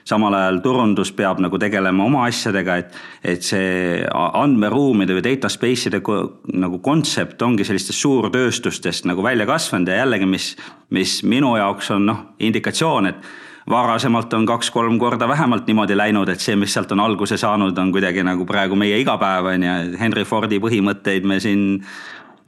samal 0.07 0.33
ajal 0.33 0.59
turundus 0.63 1.11
peab 1.15 1.41
nagu 1.43 1.59
tegelema 1.61 2.05
oma 2.05 2.25
asjadega, 2.29 2.77
et, 2.81 2.95
et 3.33 3.45
see 3.45 4.01
andmeruumide 4.13 5.17
või 5.17 5.25
data 5.25 5.49
space'ide 5.51 6.01
nagu 6.01 6.81
kontsept 6.83 7.41
ongi 7.45 7.65
sellistest 7.67 8.01
suurtööstustest 8.01 9.09
nagu 9.09 9.23
välja 9.25 9.45
kasvanud 9.49 9.91
ja 9.91 10.01
jällegi, 10.01 10.29
mis, 10.29 10.51
mis 10.89 11.21
minu 11.23 11.53
jaoks 11.59 11.91
on 11.95 12.09
noh, 12.09 12.25
indikatsioon, 12.41 13.11
et 13.11 13.31
varasemalt 13.69 14.33
on 14.33 14.45
kaks-kolm 14.45 14.99
korda 14.99 15.27
vähemalt 15.27 15.67
niimoodi 15.67 15.97
läinud, 15.97 16.29
et 16.29 16.39
see, 16.39 16.55
mis 16.55 16.73
sealt 16.73 16.91
on 16.91 16.99
alguse 16.99 17.37
saanud, 17.37 17.77
on 17.77 17.91
kuidagi 17.91 18.23
nagu 18.23 18.45
praegu 18.45 18.75
meie 18.75 18.99
igapäev 19.01 19.51
on 19.53 19.67
ju, 19.67 19.75
Henry 19.99 20.25
Fordi 20.25 20.59
põhimõtteid 20.63 21.27
me 21.27 21.39
siin 21.39 21.83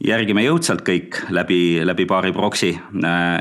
järgime 0.04 0.44
jõudsalt 0.44 0.82
kõik 0.84 1.20
läbi, 1.32 1.80
läbi 1.86 2.06
paari 2.10 2.34
proksi. 2.34 2.74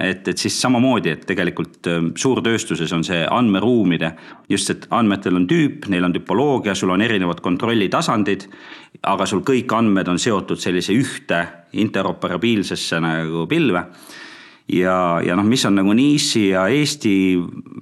et, 0.01 0.29
et 0.29 0.39
siis 0.39 0.61
samamoodi, 0.61 1.11
et 1.11 1.27
tegelikult 1.27 1.89
äh, 1.91 2.01
suurtööstuses 2.17 2.93
on 2.93 3.05
see 3.05 3.25
andmeruumide, 3.31 4.13
just, 4.49 4.71
et 4.71 4.87
andmetel 4.91 5.37
on 5.37 5.47
tüüp, 5.49 5.89
neil 5.89 6.05
on 6.05 6.13
tüpoloogia, 6.13 6.75
sul 6.75 6.91
on 6.91 7.03
erinevad 7.03 7.41
kontrollitasandid. 7.41 8.49
aga 9.03 9.27
sul 9.27 9.41
kõik 9.41 9.73
andmed 9.75 10.09
on 10.09 10.19
seotud 10.19 10.61
sellise 10.61 10.93
ühte 10.93 11.47
interoperabiilsesse 11.73 13.01
nagu 13.01 13.47
pilve 13.49 13.87
ja, 14.69 15.21
ja 15.25 15.37
noh, 15.39 15.47
mis 15.47 15.65
on 15.67 15.77
nagu 15.81 15.95
niši 15.97 16.45
ja 16.53 16.67
Eesti 16.71 17.15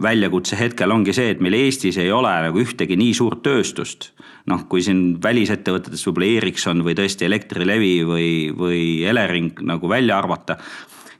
väljakutse 0.03 0.59
hetkel 0.59 0.93
ongi 0.95 1.15
see, 1.17 1.35
et 1.35 1.43
meil 1.45 1.59
Eestis 1.59 1.99
ei 2.01 2.13
ole 2.13 2.33
nagu 2.47 2.63
ühtegi 2.63 2.99
nii 3.01 3.15
suurt 3.17 3.43
tööstust. 3.47 4.13
noh, 4.51 4.65
kui 4.67 4.81
siin 4.83 5.21
välisettevõtetes 5.23 6.01
võib-olla 6.07 6.31
Ericsson 6.41 6.81
või 6.83 6.97
tõesti 6.99 7.27
Elektrilevi 7.27 7.97
või, 8.09 8.31
või 8.57 8.81
Elering 9.07 9.61
nagu 9.69 9.89
välja 9.89 10.17
arvata 10.19 10.57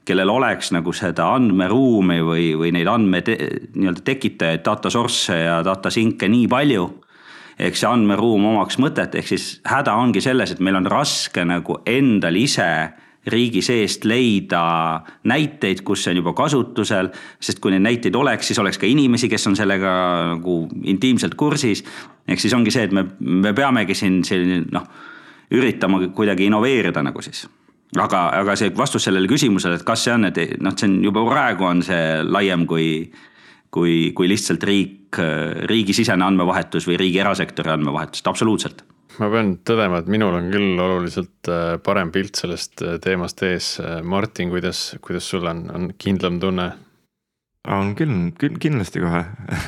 kellel 0.05 0.29
oleks 0.33 0.71
nagu 0.73 0.91
seda 0.97 1.29
andmeruumi 1.35 2.17
või, 2.25 2.47
või 2.57 2.71
neid 2.73 2.89
andme 2.89 3.21
nii-öelda 3.21 4.01
tekitajaid, 4.05 4.63
data 4.65 4.89
source'e 4.89 5.37
ja 5.45 5.61
data 5.65 5.91
sink'e 5.93 6.29
nii 6.31 6.49
palju. 6.51 6.89
ehk 7.61 7.75
see 7.77 7.85
andmeruum 7.87 8.45
omaks 8.55 8.79
mõtet, 8.81 9.13
ehk 9.15 9.27
siis 9.27 9.59
häda 9.69 9.93
ongi 9.93 10.21
selles, 10.21 10.51
et 10.51 10.59
meil 10.59 10.79
on 10.79 10.87
raske 10.89 11.43
nagu 11.45 11.77
endal 11.85 12.35
ise 12.35 12.65
riigi 13.27 13.61
seest 13.61 14.05
leida 14.09 14.63
näiteid, 15.29 15.83
kus 15.85 16.03
see 16.03 16.15
on 16.15 16.21
juba 16.21 16.33
kasutusel. 16.33 17.11
sest 17.39 17.59
kui 17.61 17.71
neid 17.71 17.85
näiteid 17.85 18.15
oleks, 18.15 18.47
siis 18.47 18.59
oleks 18.59 18.81
ka 18.81 18.89
inimesi, 18.89 19.29
kes 19.29 19.47
on 19.47 19.55
sellega 19.55 19.93
nagu 20.35 20.57
intiimselt 20.83 21.35
kursis. 21.35 21.83
ehk 22.27 22.39
siis 22.39 22.53
ongi 22.53 22.71
see, 22.71 22.83
et 22.89 22.91
me, 22.91 23.05
me 23.19 23.53
peamegi 23.53 23.93
siin 23.93 24.23
selline 24.25 24.65
noh, 24.71 24.87
üritama 25.51 26.01
kuidagi 26.15 26.47
innoveerida 26.49 27.03
nagu 27.03 27.21
siis 27.21 27.45
aga, 27.99 28.29
aga 28.39 28.55
see 28.55 28.71
vastus 28.77 29.03
sellele 29.03 29.27
küsimusele, 29.27 29.77
et 29.77 29.85
kas 29.85 30.05
see 30.05 30.15
on, 30.15 30.25
et 30.29 30.39
noh, 30.63 30.75
see 30.77 30.87
on 30.89 31.01
juba 31.03 31.25
praegu 31.27 31.67
on 31.67 31.83
see 31.85 32.21
laiem 32.23 32.65
kui, 32.65 33.11
kui, 33.69 33.95
kui 34.15 34.31
lihtsalt 34.31 34.63
riik, 34.63 35.19
riigisisene 35.69 36.23
andmevahetus 36.25 36.87
või 36.87 36.97
riigi 37.01 37.19
erasektori 37.19 37.73
andmevahetus, 37.73 38.23
absoluutselt 38.31 38.85
ma 39.19 39.29
pean 39.31 39.55
tõdema, 39.67 40.01
et 40.01 40.11
minul 40.11 40.37
on 40.37 40.51
küll 40.53 40.79
oluliselt 40.79 41.49
äh, 41.51 41.75
parem 41.83 42.11
pilt 42.13 42.39
sellest 42.39 42.83
äh, 42.85 42.99
teemast 43.03 43.41
ees. 43.47 43.73
Äh, 43.81 43.99
Martin, 44.03 44.51
kuidas, 44.53 44.91
kuidas 45.03 45.27
sul 45.31 45.47
on, 45.49 45.67
on 45.73 45.91
kindlam 45.99 46.39
tunne? 46.43 46.71
on 47.69 47.91
küll, 47.93 48.31
küll 48.41 48.55
kindlasti 48.57 49.03
kohe 49.03 49.19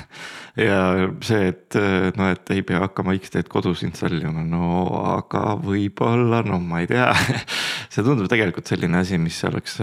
ja 0.66 0.78
see, 1.22 1.52
et 1.52 1.76
noh, 2.18 2.32
et 2.34 2.50
ei 2.56 2.64
pea 2.66 2.80
hakkama 2.82 3.14
X-teed 3.20 3.52
kodus 3.54 3.84
installima, 3.86 4.42
no 4.50 4.88
aga 5.12 5.54
võib-olla, 5.62 6.40
no 6.48 6.58
ma 6.58 6.82
ei 6.82 6.90
tea 6.90 7.12
see 7.94 8.02
tundub 8.02 8.26
tegelikult 8.34 8.72
selline 8.72 8.98
asi, 8.98 9.20
mis 9.22 9.38
oleks 9.46 9.78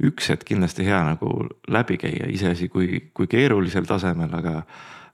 üks 0.00 0.30
hetk 0.32 0.48
kindlasti 0.48 0.88
hea 0.88 1.02
nagu 1.10 1.34
läbi 1.68 2.00
käia, 2.00 2.30
iseasi, 2.32 2.70
kui, 2.72 3.02
kui 3.12 3.28
keerulisel 3.28 3.84
tasemel, 3.84 4.32
aga 4.40 4.62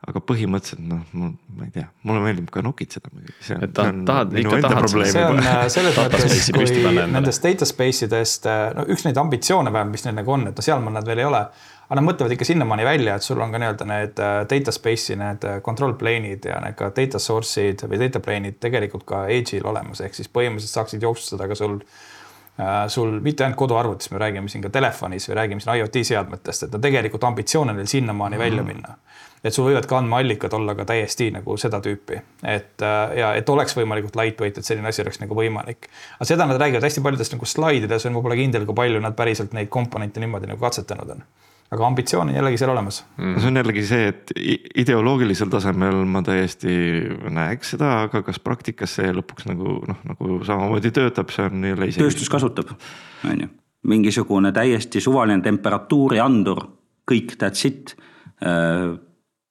aga 0.07 0.21
põhimõtteliselt 0.23 0.83
noh, 0.87 1.01
mul, 1.19 1.33
ma 1.59 1.67
ei 1.67 1.73
tea, 1.75 1.89
mulle 2.07 2.21
meeldib 2.23 2.53
ka 2.55 2.63
nokitseda 2.63 3.11
muidugi. 3.11 3.57
et 3.57 3.73
tahad, 3.75 4.05
tahad, 4.07 4.37
ikka 4.39 4.61
tahad 4.63 4.93
see 4.95 5.25
on 5.27 5.41
selles 5.75 5.99
mõttes, 5.99 6.37
kui 6.55 6.93
nendest 7.01 7.43
data 7.43 7.67
space 7.67 8.07
idest, 8.07 8.47
äh, 8.47 8.69
no 8.77 8.85
üks 8.95 9.03
neid 9.09 9.19
ambitsioone 9.19 9.73
vähemalt, 9.75 9.97
mis 9.97 10.07
neil 10.07 10.15
nagu 10.21 10.35
on, 10.37 10.47
et 10.53 10.61
no 10.61 10.65
sealmaal 10.65 10.95
nad 11.01 11.09
veel 11.09 11.25
ei 11.25 11.27
ole. 11.27 11.41
aga 11.89 11.99
nad 11.99 12.05
mõtlevad 12.05 12.37
ikka 12.37 12.47
sinnamaani 12.47 12.85
välja, 12.87 13.17
et 13.17 13.27
sul 13.27 13.41
on 13.43 13.51
ka 13.51 13.59
nii-öelda 13.59 13.89
need 13.91 14.23
äh, 14.23 14.37
data 14.53 14.75
space'i 14.77 15.19
need 15.19 15.49
control 15.67 15.97
plane'id 15.99 16.47
ja 16.47 16.61
need 16.63 16.79
ka 16.79 16.93
data 16.95 17.19
source'id 17.19 17.83
või 17.91 17.99
data 18.05 18.23
plane'id 18.23 18.61
tegelikult 18.63 19.09
ka 19.09 19.25
edge'il 19.35 19.67
olemas, 19.67 20.05
ehk 20.05 20.15
siis 20.15 20.31
põhimõtteliselt 20.31 20.79
saaksid 20.79 21.09
jooksustada 21.09 21.51
ka 21.51 21.59
sul 21.59 21.81
sul 22.91 23.21
mitte 23.23 23.45
ainult 23.47 23.55
koduarvutis, 23.55 24.11
me 24.11 24.19
räägime 24.19 24.51
siin 24.51 24.65
ka 24.65 24.71
telefonis 24.75 25.29
või 25.29 25.37
räägime 25.39 25.63
siin 25.63 25.77
IoT 25.79 26.01
seadmetest, 26.09 26.65
et 26.67 26.73
no 26.75 26.81
tegelikult 26.83 27.23
ambitsioon 27.29 27.71
on 27.71 27.79
neil 27.79 27.87
sinnamaani 27.87 28.35
mm 28.35 28.41
-hmm. 28.41 28.45
välja 28.45 28.65
minna 28.67 28.97
et 29.45 29.55
sul 29.55 29.69
võivad 29.69 29.87
ka 29.89 29.99
andmeallikad 30.01 30.55
olla 30.59 30.75
ka 30.79 30.87
täiesti 30.89 31.31
nagu 31.35 31.57
seda 31.61 31.81
tüüpi, 31.85 32.21
et 32.43 32.85
äh, 32.85 33.17
ja 33.21 33.33
et 33.39 33.49
oleks 33.53 33.77
võimalikult 33.79 34.19
lightweight, 34.19 34.59
et 34.59 34.67
selline 34.67 34.91
asi 34.91 35.05
oleks 35.05 35.21
nagu 35.23 35.37
võimalik. 35.39 35.91
aga 36.19 36.29
seda 36.29 36.47
nad 36.49 36.61
räägivad 36.61 36.87
hästi 36.89 37.05
paljudes 37.05 37.33
nagu 37.35 37.49
slaidides 37.49 38.09
on, 38.09 38.17
ma 38.17 38.25
pole 38.25 38.39
kindel, 38.41 38.67
kui 38.69 38.79
palju 38.79 39.03
nad 39.05 39.17
päriselt 39.19 39.55
neid 39.57 39.71
komponente 39.73 40.23
niimoodi 40.23 40.51
nagu 40.51 40.63
katsetanud 40.63 41.15
on. 41.17 41.23
Aga 41.69 41.85
ambitsioon 41.85 42.31
on 42.31 42.37
jällegi 42.39 42.57
seal 42.57 42.71
olemas. 42.73 43.03
Mm.. 43.19 43.35
see 43.43 43.51
on 43.51 43.61
jällegi 43.61 43.83
see, 43.85 44.05
et 44.09 44.31
ideoloogilisel 44.81 45.51
tasemel 45.53 46.01
ma 46.09 46.23
täiesti 46.25 46.73
näeks 47.29 47.75
seda, 47.75 47.91
aga 48.07 48.23
kas 48.25 48.41
praktikas 48.41 48.97
see 48.97 49.11
lõpuks 49.13 49.51
nagu 49.51 49.77
noh, 49.91 49.99
nagu 50.09 50.39
samamoodi 50.49 50.95
töötab, 50.97 51.29
see 51.35 51.45
on 51.45 51.67
jälle 51.69 51.91
isegi. 51.91 52.07
tööstus 52.07 52.33
kasutab, 52.33 52.73
on 53.29 53.45
ju, 53.45 53.51
mingisugune 53.93 54.53
täiesti 54.57 55.03
suvaline 55.05 55.45
temperatuuri 55.45 56.23
andur, 56.25 56.65
kõik 57.09 57.37
that's 57.37 57.69
it. 57.69 57.93
Äh, 58.41 58.97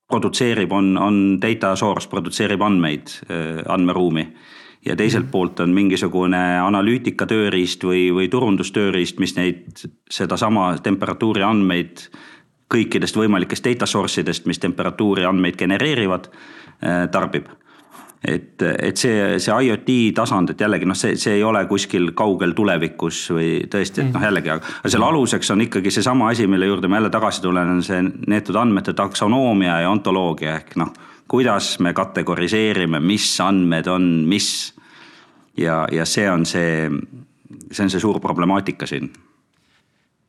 produtseerib, 0.08 0.72
on, 0.72 0.98
on 0.98 1.18
data 1.42 1.76
source, 1.76 2.10
produtseerib 2.10 2.62
andmeid, 2.62 3.08
äh, 3.30 3.64
andmeruumi. 3.68 4.28
ja 4.86 4.96
teiselt 4.96 5.26
mm. 5.26 5.32
poolt 5.32 5.60
on 5.60 5.74
mingisugune 5.76 6.40
analüütika 6.64 7.26
tööriist 7.28 7.84
või, 7.84 8.08
või 8.14 8.30
turundustööriist, 8.32 9.18
mis 9.20 9.36
neid, 9.36 9.66
sedasama 10.10 10.78
temperatuuri 10.84 11.44
andmeid 11.44 12.06
kõikidest 12.72 13.18
võimalikest 13.18 13.66
data 13.66 13.86
source 13.86 14.22
idest, 14.22 14.46
mis 14.46 14.60
temperatuuri 14.60 15.26
andmeid 15.26 15.58
genereerivad, 15.60 16.30
äh, 16.82 17.08
tarbib 17.12 17.50
et, 18.26 18.62
et 18.62 18.98
see, 18.98 19.38
see 19.42 19.58
IoT 19.68 19.92
tasand, 20.18 20.52
et 20.52 20.62
jällegi 20.62 20.88
noh, 20.90 20.98
see, 20.98 21.16
see 21.20 21.38
ei 21.38 21.44
ole 21.46 21.64
kuskil 21.70 22.12
kaugel 22.18 22.56
tulevikus 22.58 23.20
või 23.36 23.52
tõesti, 23.70 24.02
et 24.02 24.10
noh, 24.10 24.20
mm. 24.20 24.28
jällegi, 24.30 24.54
aga 24.56 24.94
selle 24.94 25.10
aluseks 25.10 25.54
on 25.54 25.62
ikkagi 25.68 25.94
seesama 25.94 26.32
asi, 26.34 26.48
mille 26.50 26.70
juurde 26.70 26.90
ma 26.90 27.02
jälle 27.02 27.12
tagasi 27.14 27.44
tulen, 27.46 27.76
on 27.78 27.84
see 27.86 28.02
neetud 28.04 28.58
andmete 28.58 28.96
taksonoomia 28.98 29.82
ja 29.86 29.94
ontoloogia 29.94 30.58
ehk 30.62 30.76
noh, 30.82 30.94
kuidas 31.28 31.76
me 31.84 31.94
kategoriseerime, 31.94 33.00
mis 33.04 33.30
andmed 33.44 33.88
on 33.92 34.10
mis. 34.28 34.74
ja, 35.58 35.86
ja 35.92 36.06
see 36.06 36.30
on 36.32 36.46
see, 36.46 36.90
see 37.72 37.84
on 37.84 37.90
see 37.90 38.02
suur 38.02 38.20
problemaatika 38.24 38.88
siin 38.88 39.12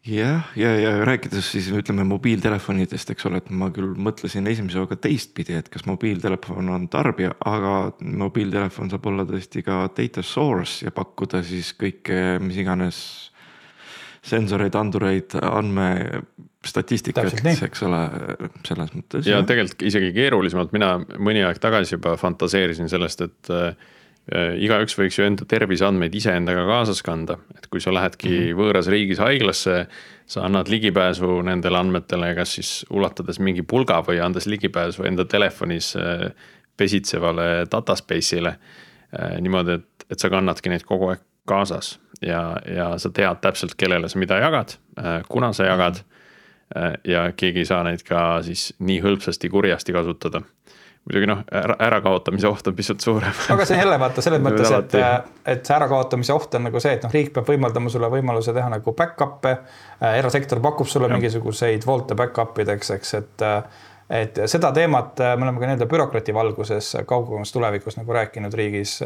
jah, 0.09 0.50
ja, 0.56 0.70
ja, 0.72 0.90
ja 0.98 1.04
rääkides 1.06 1.50
siis 1.52 1.68
ütleme 1.74 2.04
mobiiltelefonidest, 2.09 3.12
eks 3.12 3.26
ole, 3.28 3.40
et 3.42 3.50
ma 3.54 3.68
küll 3.74 3.94
mõtlesin 3.98 4.46
esimese 4.50 4.80
hooga 4.80 4.96
teistpidi, 5.00 5.56
et 5.59 5.68
kas 5.72 5.84
mobiiltelefon 5.88 6.70
on 6.74 6.86
tarbija, 6.92 7.34
aga 7.48 7.92
mobiiltelefon 8.00 8.90
saab 8.92 9.09
olla 9.11 9.26
tõesti 9.28 9.64
ka 9.66 9.84
data 9.96 10.24
source 10.24 10.86
ja 10.86 10.94
pakkuda 10.94 11.42
siis 11.46 11.74
kõike, 11.78 12.38
mis 12.44 12.61
iganes. 12.64 13.00
sensoreid, 14.28 14.74
andureid, 14.76 15.32
andmestatistikat, 15.40 17.38
eks 17.64 17.82
ole, 17.86 18.00
selles 18.66 18.90
mõttes. 18.92 19.28
ja 19.30 19.38
tegelikult 19.46 19.82
isegi 19.88 20.11
keerulisemalt, 20.12 20.72
mina 20.74 20.98
mõni 21.16 21.44
aeg 21.46 21.59
tagasi 21.62 21.94
juba 21.94 22.16
fantaseerisin 22.20 22.90
sellest, 22.90 23.20
et 23.24 23.52
igaüks 24.37 24.97
võiks 24.99 25.16
ju 25.18 25.24
enda 25.24 25.47
terviseandmeid 25.49 26.14
iseendaga 26.14 26.66
kaasas 26.68 27.01
kanda, 27.05 27.39
et 27.57 27.68
kui 27.72 27.81
sa 27.81 27.95
lähedki 27.95 28.29
mm 28.29 28.43
-hmm. 28.43 28.59
võõras 28.59 28.91
riigis 28.93 29.18
haiglasse, 29.18 29.87
sa 30.26 30.45
annad 30.45 30.68
ligipääsu 30.68 31.41
nendele 31.43 31.79
andmetele, 31.79 32.35
kas 32.35 32.55
siis 32.55 32.87
ulatades 32.91 33.39
mingi 33.41 33.62
pulga 33.62 34.03
või 34.05 34.20
andes 34.20 34.47
ligipääsu 34.47 35.05
enda 35.05 35.24
telefonis 35.24 35.97
äh, 35.97 36.31
pesitsevale 36.76 37.66
data 37.72 37.95
space'ile. 37.95 38.49
Äh, 38.49 39.41
niimoodi, 39.41 39.72
et, 39.72 40.07
et 40.11 40.18
sa 40.18 40.31
kannadki 40.31 40.68
neid 40.68 40.85
kogu 40.85 41.09
aeg 41.09 41.24
kaasas 41.49 41.99
ja, 42.20 42.57
ja 42.76 42.99
sa 42.99 43.11
tead 43.11 43.41
täpselt, 43.41 43.74
kellele 43.74 44.09
sa 44.09 44.18
mida 44.18 44.37
jagad, 44.39 44.76
kuna 45.29 45.53
sa 45.53 45.64
jagad. 45.64 46.05
ja 47.05 47.33
keegi 47.33 47.59
ei 47.59 47.64
saa 47.64 47.83
neid 47.83 48.03
ka 48.05 48.43
siis 48.43 48.74
nii 48.79 49.01
hõlpsasti 49.01 49.49
kurjasti 49.49 49.93
kasutada 49.93 50.43
muidugi 51.09 51.28
noh, 51.30 51.40
ära, 51.52 51.76
ärakaotamise 51.86 52.48
oht 52.48 52.66
on 52.68 52.76
pisut 52.76 53.00
suurem. 53.00 53.32
aga 53.54 53.64
see 53.66 53.78
jälle 53.80 53.96
vaata 54.00 54.22
selles 54.24 54.42
mõttes, 54.46 54.72
et, 54.76 54.96
et 55.48 55.64
see 55.66 55.76
ärakaotamise 55.76 56.34
oht 56.34 56.54
on 56.59 56.66
nagu 56.68 56.82
see, 56.84 56.92
et 56.98 57.06
noh, 57.06 57.12
riik 57.14 57.32
peab 57.36 57.48
võimaldama 57.48 57.92
sulle 57.92 58.11
võimaluse 58.12 58.52
teha 58.56 58.68
nagu 58.72 58.94
back-up'e. 58.96 59.54
Äh, 60.02 60.18
erasektor 60.20 60.61
pakub 60.64 60.88
sulle 60.90 61.09
ja. 61.09 61.16
mingisuguseid 61.16 61.86
volte 61.88 62.18
back-up 62.18 62.61
ideks, 62.61 62.92
eks, 62.98 63.14
et 63.22 63.46
äh, 63.46 63.84
et 64.20 64.38
seda 64.48 64.70
teemat 64.72 65.20
äh, 65.20 65.34
me 65.36 65.44
oleme 65.44 65.61
ka 65.61 65.68
nii-öelda 65.68 65.88
bürokrati 65.88 66.32
valguses 66.36 66.94
kaugemas 67.09 67.52
tulevikus 67.52 67.98
nagu 68.00 68.16
rääkinud 68.16 68.54
riigis. 68.56 69.02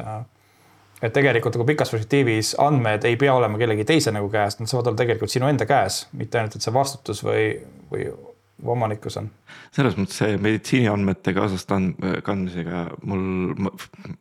et 1.02 1.12
tegelikult 1.12 1.56
nagu 1.58 1.66
pikas 1.66 1.90
perspektiivis 1.90 2.54
andmed 2.62 3.04
ei 3.04 3.16
pea 3.18 3.34
olema 3.34 3.58
kellegi 3.58 3.84
teise 3.84 4.12
nagu 4.14 4.28
käes, 4.30 4.58
nad 4.60 4.70
saavad 4.70 4.92
olla 4.92 5.02
tegelikult 5.02 5.30
sinu 5.30 5.48
enda 5.50 5.66
käes, 5.66 6.04
mitte 6.18 6.38
ainult, 6.38 6.54
et 6.54 6.62
see 6.62 6.74
vastutus 6.74 7.24
või, 7.26 7.48
või 7.90 8.06
omanikkus 8.62 9.16
on. 9.20 9.30
selles 9.74 9.96
mõttes 9.98 10.20
see 10.22 10.36
meditsiiniandmete 10.42 11.34
kaasas 11.36 11.66
kandmisega 11.66 12.84
mul 13.08 13.72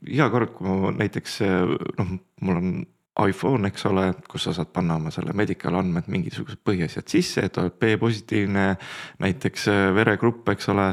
iga 0.08 0.30
kord, 0.34 0.56
kui 0.58 0.68
ma 0.68 0.96
näiteks 0.98 1.38
noh, 2.00 2.18
mul 2.42 2.62
on 2.62 2.74
iPhone, 3.28 3.68
eks 3.68 3.86
ole, 3.90 4.06
kus 4.32 4.48
sa 4.48 4.54
saad 4.56 4.72
panna 4.74 4.96
oma 5.00 5.12
selle 5.14 5.36
medical 5.38 5.76
andmed, 5.78 6.08
mingisugused 6.12 6.62
põhiasjad 6.66 7.12
sisse, 7.12 7.44
et 7.46 7.58
oled 7.60 7.76
B-positiivne, 7.82 8.66
näiteks 9.22 9.68
äh, 9.72 9.84
veregrupp, 9.98 10.48
eks 10.54 10.72
ole. 10.72 10.88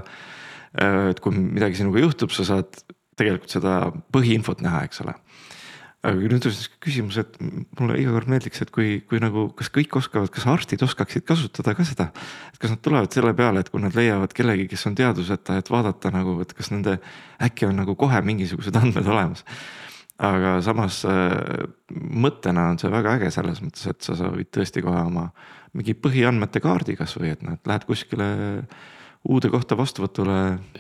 Äh, 0.83 0.99
et 1.13 1.23
kui 1.25 1.37
midagi 1.39 1.79
sinuga 1.79 2.03
juhtub, 2.03 2.35
sa 2.35 2.47
saad 2.49 2.83
tegelikult 3.19 3.55
seda 3.55 3.79
põhiinfot 4.15 4.63
näha, 4.67 4.85
eks 4.89 5.05
ole 5.07 5.15
aga 6.09 6.31
nüüd 6.33 6.47
siis 6.49 6.69
küsimus, 6.83 7.19
et 7.21 7.37
mulle 7.79 7.99
iga 8.01 8.13
kord 8.15 8.31
meeldiks, 8.33 8.63
et 8.65 8.71
kui, 8.75 8.99
kui 9.09 9.21
nagu, 9.23 9.49
kas 9.59 9.71
kõik 9.75 9.99
oskavad, 10.01 10.31
kas 10.35 10.47
arstid 10.51 10.83
oskaksid 10.85 11.27
kasutada 11.29 11.75
ka 11.77 11.87
seda. 11.87 12.09
et 12.53 12.61
kas 12.63 12.75
nad 12.75 12.83
tulevad 12.85 13.15
selle 13.15 13.35
peale, 13.39 13.61
et 13.61 13.71
kui 13.73 13.83
nad 13.83 13.97
leiavad 13.97 14.35
kellegi, 14.37 14.69
kes 14.73 14.87
on 14.91 14.97
teaduseta, 14.99 15.59
et 15.61 15.71
vaadata 15.71 16.13
nagu, 16.15 16.39
et 16.45 16.55
kas 16.57 16.73
nende 16.75 16.99
äkki 17.45 17.69
on 17.69 17.79
nagu 17.83 17.97
kohe 17.99 18.23
mingisugused 18.25 18.77
andmed 18.77 19.07
olemas. 19.07 19.45
aga 20.19 20.57
samas 20.67 21.05
äh, 21.07 21.65
mõttena 21.95 22.73
on 22.73 22.79
see 22.81 22.91
väga 22.91 23.19
äge 23.21 23.31
selles 23.31 23.63
mõttes, 23.63 23.87
et 23.87 24.03
sa, 24.03 24.17
võid 24.35 24.51
tõesti 24.51 24.83
kohe 24.83 25.05
oma 25.07 25.29
mingi 25.77 25.95
põhiandmete 25.95 26.63
kaardi 26.65 26.97
kasvõi, 26.99 27.37
et 27.37 27.43
noh, 27.47 27.55
et 27.55 27.71
lähed 27.71 27.85
kuskile 27.87 28.31
uude 29.29 29.51
kohta 29.53 29.77
vastuvõtule. 29.77 30.37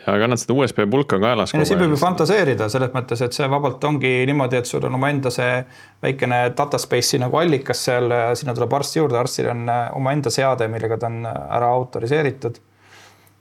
ja 0.06 0.14
kannad 0.20 0.40
seda 0.40 0.54
USB 0.56 0.86
pulka 0.90 1.18
kaelas. 1.20 1.52
ei 1.54 1.60
no 1.60 1.66
siin 1.68 1.80
võib 1.80 1.92
ju 1.92 2.00
fantaseerida 2.00 2.68
selles 2.72 2.94
mõttes, 2.94 3.20
et 3.24 3.36
see 3.36 3.48
vabalt 3.50 3.84
ongi 3.84 4.12
niimoodi, 4.28 4.60
et 4.60 4.70
sul 4.70 4.84
on 4.88 4.96
omaenda 4.96 5.32
see 5.34 5.58
väikene 6.02 6.40
data 6.56 6.80
space'i 6.80 7.20
nagu 7.20 7.36
allikas 7.40 7.84
seal, 7.90 8.14
sinna 8.38 8.54
tuleb 8.56 8.72
arst 8.80 8.96
juurde, 8.96 9.18
arstil 9.20 9.50
on 9.52 9.68
äh, 9.68 9.84
omaenda 9.96 10.32
seade, 10.32 10.68
millega 10.72 10.96
ta 10.96 11.12
on 11.12 11.20
äh, 11.28 11.36
ära 11.58 11.68
autoriseeritud. 11.76 12.60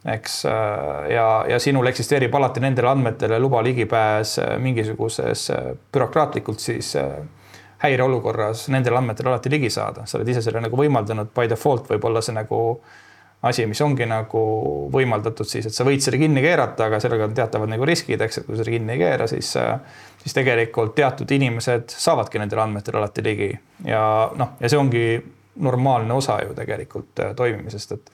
eks 0.08 0.44
äh, 0.46 1.10
ja, 1.14 1.26
ja 1.50 1.60
sinul 1.60 1.88
eksisteerib 1.88 2.36
alati 2.36 2.60
nendele 2.64 2.92
andmetele 2.92 3.40
luba 3.40 3.64
ligipääs 3.64 4.38
mingisuguses 4.60 5.52
bürokraatlikult 5.92 6.60
siis 6.60 6.96
häireolukorras 7.80 8.68
nendele 8.74 8.98
andmetele 8.98 9.30
alati 9.30 9.50
ligi 9.50 9.70
saada, 9.70 10.06
sa 10.06 10.20
oled 10.20 10.36
ise 10.36 10.42
selle 10.44 10.62
nagu 10.62 10.78
võimaldanud 10.78 11.32
by 11.36 11.48
default 11.50 11.88
võib-olla 11.92 12.22
see 12.22 12.36
nagu 12.36 12.62
asi, 13.42 13.66
mis 13.70 13.82
ongi 13.86 14.08
nagu 14.10 14.42
võimaldatud 14.94 15.48
siis, 15.48 15.68
et 15.70 15.76
sa 15.76 15.86
võid 15.86 16.02
selle 16.04 16.20
kinni 16.22 16.42
keerata, 16.42 16.88
aga 16.88 17.00
sellega 17.04 17.28
on 17.28 17.36
teatavad 17.38 17.70
nagu 17.70 17.86
riskid, 17.86 18.22
eks, 18.22 18.42
et 18.42 18.48
kui 18.48 18.58
selle 18.58 18.74
kinni 18.74 18.96
ei 18.96 19.02
keera, 19.04 19.28
siis, 19.30 19.54
siis 20.24 20.38
tegelikult 20.38 20.96
teatud 20.98 21.32
inimesed 21.38 21.94
saavadki 21.94 22.42
nendele 22.42 22.66
andmetele 22.66 23.02
alati 23.02 23.26
ligi. 23.26 23.52
Ja 23.86 24.02
noh, 24.36 24.56
ja 24.62 24.72
see 24.72 24.82
ongi 24.82 25.06
normaalne 25.62 26.14
osa 26.14 26.40
ju 26.46 26.58
tegelikult 26.58 27.24
äh, 27.24 27.36
toimimisest, 27.38 27.98
et 27.98 28.14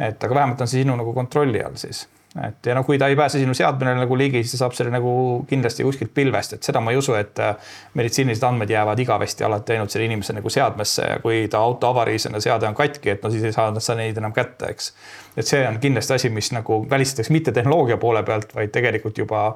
et 0.00 0.24
aga 0.26 0.34
vähemalt 0.34 0.60
on 0.60 0.66
see 0.66 0.82
sinu 0.82 0.96
nagu 0.98 1.12
kontrolli 1.14 1.60
all 1.62 1.76
siis 1.78 2.00
et 2.42 2.66
ja 2.66 2.74
no 2.74 2.82
kui 2.82 2.98
ta 2.98 3.06
ei 3.06 3.16
pääse 3.16 3.38
sinu 3.38 3.54
seadmele 3.54 3.94
nagu 4.00 4.16
ligi, 4.18 4.40
siis 4.42 4.56
ta 4.56 4.64
saab 4.64 4.74
selle 4.74 4.90
nagu 4.90 5.10
kindlasti 5.46 5.84
kuskilt 5.86 6.10
pilvest, 6.14 6.56
et 6.56 6.66
seda 6.66 6.80
ma 6.82 6.90
ei 6.90 6.98
usu, 6.98 7.14
et 7.14 7.38
äh, 7.42 7.54
meditsiinilised 7.94 8.46
andmed 8.48 8.70
jäävad 8.70 8.98
igavesti 9.04 9.46
alati 9.46 9.76
ainult 9.76 9.94
selle 9.94 10.08
inimese 10.08 10.34
nagu 10.34 10.50
seadmesse 10.50 11.06
ja 11.12 11.20
kui 11.22 11.44
ta 11.50 11.62
auto 11.62 11.92
avariisena 11.94 12.40
seade 12.42 12.66
on 12.66 12.74
katki, 12.74 13.12
et 13.14 13.22
no 13.22 13.30
siis 13.30 13.44
ei 13.46 13.54
saa 13.54 13.70
sa 13.78 13.94
neid 13.98 14.18
enam 14.18 14.34
kätte, 14.34 14.72
eks. 14.74 14.90
et 15.36 15.46
see 15.46 15.62
on 15.68 15.78
kindlasti 15.82 16.16
asi, 16.18 16.30
mis 16.34 16.50
nagu 16.56 16.80
välistatakse 16.90 17.32
mitte 17.32 17.54
tehnoloogia 17.54 18.00
poole 18.02 18.24
pealt, 18.26 18.54
vaid 18.54 18.74
tegelikult 18.74 19.18
juba 19.22 19.46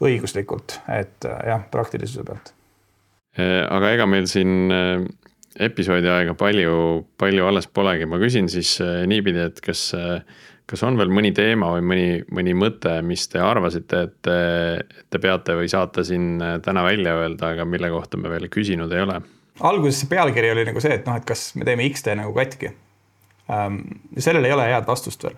õiguslikult, 0.00 0.78
et 0.96 1.28
äh, 1.28 1.42
jah, 1.52 1.66
praktilisuse 1.70 2.24
pealt. 2.28 2.54
Äh, 3.36 3.60
aga 3.68 3.92
ega 3.98 4.08
meil 4.08 4.24
siin 4.30 4.72
episoodi 5.60 6.08
aega 6.08 6.32
palju, 6.32 7.02
palju 7.20 7.44
alles 7.44 7.68
polegi, 7.68 8.08
ma 8.08 8.16
küsin 8.22 8.48
siis 8.48 8.78
niipidi, 8.80 9.50
et 9.50 9.60
kas 9.60 9.90
kas 10.72 10.82
on 10.88 10.96
veel 10.96 11.12
mõni 11.12 11.34
teema 11.36 11.68
või 11.74 11.84
mõni, 11.84 12.06
mõni 12.32 12.54
mõte, 12.56 12.94
mis 13.04 13.26
te 13.28 13.40
arvasite, 13.44 14.00
et 14.06 14.14
te, 14.24 14.36
et 14.80 15.06
te 15.12 15.20
peate 15.20 15.56
või 15.58 15.68
saate 15.68 16.04
siin 16.08 16.40
täna 16.64 16.84
välja 16.86 17.12
öelda, 17.20 17.52
aga 17.52 17.66
mille 17.68 17.90
kohta 17.92 18.20
me 18.20 18.32
veel 18.32 18.48
küsinud 18.52 18.92
ei 18.92 19.04
ole? 19.04 19.20
alguses 19.60 20.00
see 20.00 20.08
pealkiri 20.08 20.48
oli 20.54 20.64
nagu 20.64 20.80
see, 20.80 20.94
et 20.96 21.04
noh, 21.06 21.18
et 21.20 21.26
kas 21.28 21.50
me 21.60 21.66
teeme 21.68 21.84
X-tee 21.92 22.16
nagu 22.16 22.32
katki 22.34 22.70
ähm,. 23.52 23.82
sellele 24.16 24.48
ei 24.48 24.54
ole 24.56 24.68
head 24.70 24.88
vastust 24.88 25.26
veel. 25.26 25.36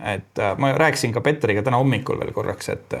et 0.00 0.40
äh, 0.40 0.54
ma 0.58 0.72
rääkisin 0.72 1.12
ka 1.12 1.20
Petriga 1.20 1.62
täna 1.62 1.80
hommikul 1.82 2.18
veel 2.22 2.32
korraks, 2.32 2.72
et 2.72 2.96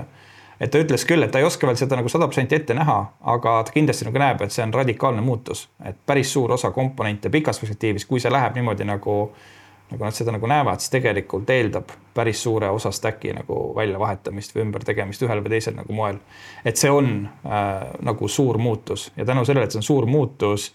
et 0.60 0.68
ta 0.68 0.82
ütles 0.82 1.06
küll, 1.08 1.24
et 1.24 1.32
ta 1.32 1.40
ei 1.40 1.48
oska 1.48 1.66
veel 1.66 1.78
seda 1.80 1.96
nagu 1.96 2.12
sada 2.12 2.28
protsenti 2.28 2.58
ette 2.58 2.76
näha, 2.76 2.98
aga 3.32 3.54
ta 3.64 3.72
kindlasti 3.72 4.04
nagu 4.04 4.20
näeb, 4.20 4.44
et 4.44 4.52
see 4.52 4.66
on 4.66 4.74
radikaalne 4.76 5.24
muutus, 5.24 5.64
et 5.80 5.96
päris 6.06 6.32
suur 6.36 6.52
osa 6.52 6.68
komponente 6.76 7.32
pikas 7.32 7.62
perspektiivis, 7.62 8.04
kui 8.04 8.20
see 8.20 8.32
läheb 8.32 8.60
niimoodi 8.60 8.84
nagu 8.84 9.16
äh, 9.22 9.48
nagu 9.90 10.04
nad 10.04 10.14
seda 10.14 10.34
nagu 10.34 10.46
näevad, 10.50 10.82
siis 10.82 10.92
tegelikult 10.94 11.50
eeldab 11.50 11.90
päris 12.14 12.42
suure 12.42 12.70
osa 12.70 12.92
stack'i 12.94 13.34
nagu 13.34 13.58
väljavahetamist 13.76 14.54
või 14.54 14.66
ümbertegemist 14.66 15.22
ühel 15.26 15.42
või 15.44 15.54
teisel 15.56 15.76
nagu 15.78 15.94
moel. 15.94 16.20
et 16.64 16.76
see 16.76 16.90
on 16.90 17.28
äh, 17.46 17.90
nagu 18.06 18.28
suur 18.28 18.58
muutus 18.58 19.10
ja 19.16 19.24
tänu 19.24 19.44
sellele, 19.44 19.64
et 19.64 19.74
see 19.74 19.82
on 19.82 19.86
suur 19.86 20.06
muutus, 20.06 20.70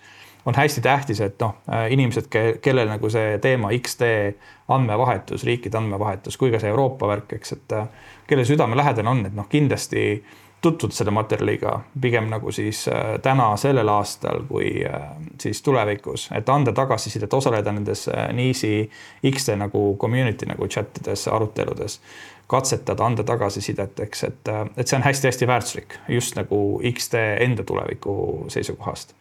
on 0.46 0.56
hästi 0.56 0.82
tähtis, 0.82 1.22
et 1.22 1.40
noh 1.42 1.56
äh,, 1.70 1.92
inimesed 1.92 2.28
ke, 2.30 2.44
kellel 2.62 2.90
nagu 2.90 3.10
see 3.10 3.38
teema 3.42 3.72
X-tee 3.80 4.36
andmevahetus, 4.68 5.44
riikide 5.44 5.78
andmevahetus 5.78 6.38
kui 6.38 6.52
ka 6.54 6.60
see 6.62 6.70
Euroopa 6.70 7.08
värk, 7.10 7.38
eks, 7.40 7.56
et 7.58 7.78
äh, 7.78 7.88
kelle 8.28 8.46
südamelähedane 8.46 9.10
on, 9.10 9.26
et 9.26 9.38
noh, 9.38 9.48
kindlasti 9.50 10.24
tutvuda 10.66 10.94
selle 10.94 11.12
materjaliga 11.14 11.80
pigem 12.02 12.30
nagu 12.30 12.52
siis 12.52 12.88
äh, 12.88 13.16
täna, 13.22 13.52
sellel 13.62 13.90
aastal, 13.94 14.42
kui 14.50 14.70
äh, 14.86 15.10
siis 15.42 15.62
tulevikus, 15.62 16.30
et 16.36 16.50
anda 16.50 16.74
tagasisidet, 16.74 17.34
osaleda 17.34 17.74
nendes 17.76 18.08
äh, 18.10 18.30
NIIS-i 18.34 18.90
X-te 19.32 19.56
nagu 19.60 19.84
community 20.02 20.50
nagu 20.50 20.68
chat 20.68 20.98
ides, 21.02 21.28
aruteludes, 21.28 22.00
katsetada, 22.48 23.06
anda 23.06 23.24
tagasisidet, 23.24 24.00
eks, 24.08 24.24
et, 24.24 24.54
et 24.78 24.88
see 24.88 24.98
on 24.98 25.06
hästi-hästi 25.06 25.50
väärtuslik 25.50 25.98
just 26.18 26.38
nagu 26.40 26.62
X-te 26.94 27.26
enda 27.46 27.64
tuleviku 27.64 28.16
seisukohast. 28.54 29.14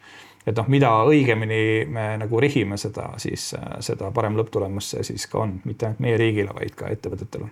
et 0.45 0.57
noh, 0.57 0.67
mida 0.69 0.91
õigemini 1.09 1.85
me 1.89 2.07
nagu 2.21 2.39
rihime 2.41 2.77
seda, 2.77 3.11
siis 3.17 3.51
seda 3.79 4.11
parem 4.13 4.37
lõpptulemus 4.37 4.93
see 4.93 5.05
siis 5.13 5.27
ka 5.29 5.45
on, 5.45 5.59
mitte 5.65 5.89
ainult 5.89 6.05
meie 6.05 6.17
riigile, 6.21 6.53
vaid 6.57 6.77
ka 6.77 6.89
ettevõtetele 6.93 7.49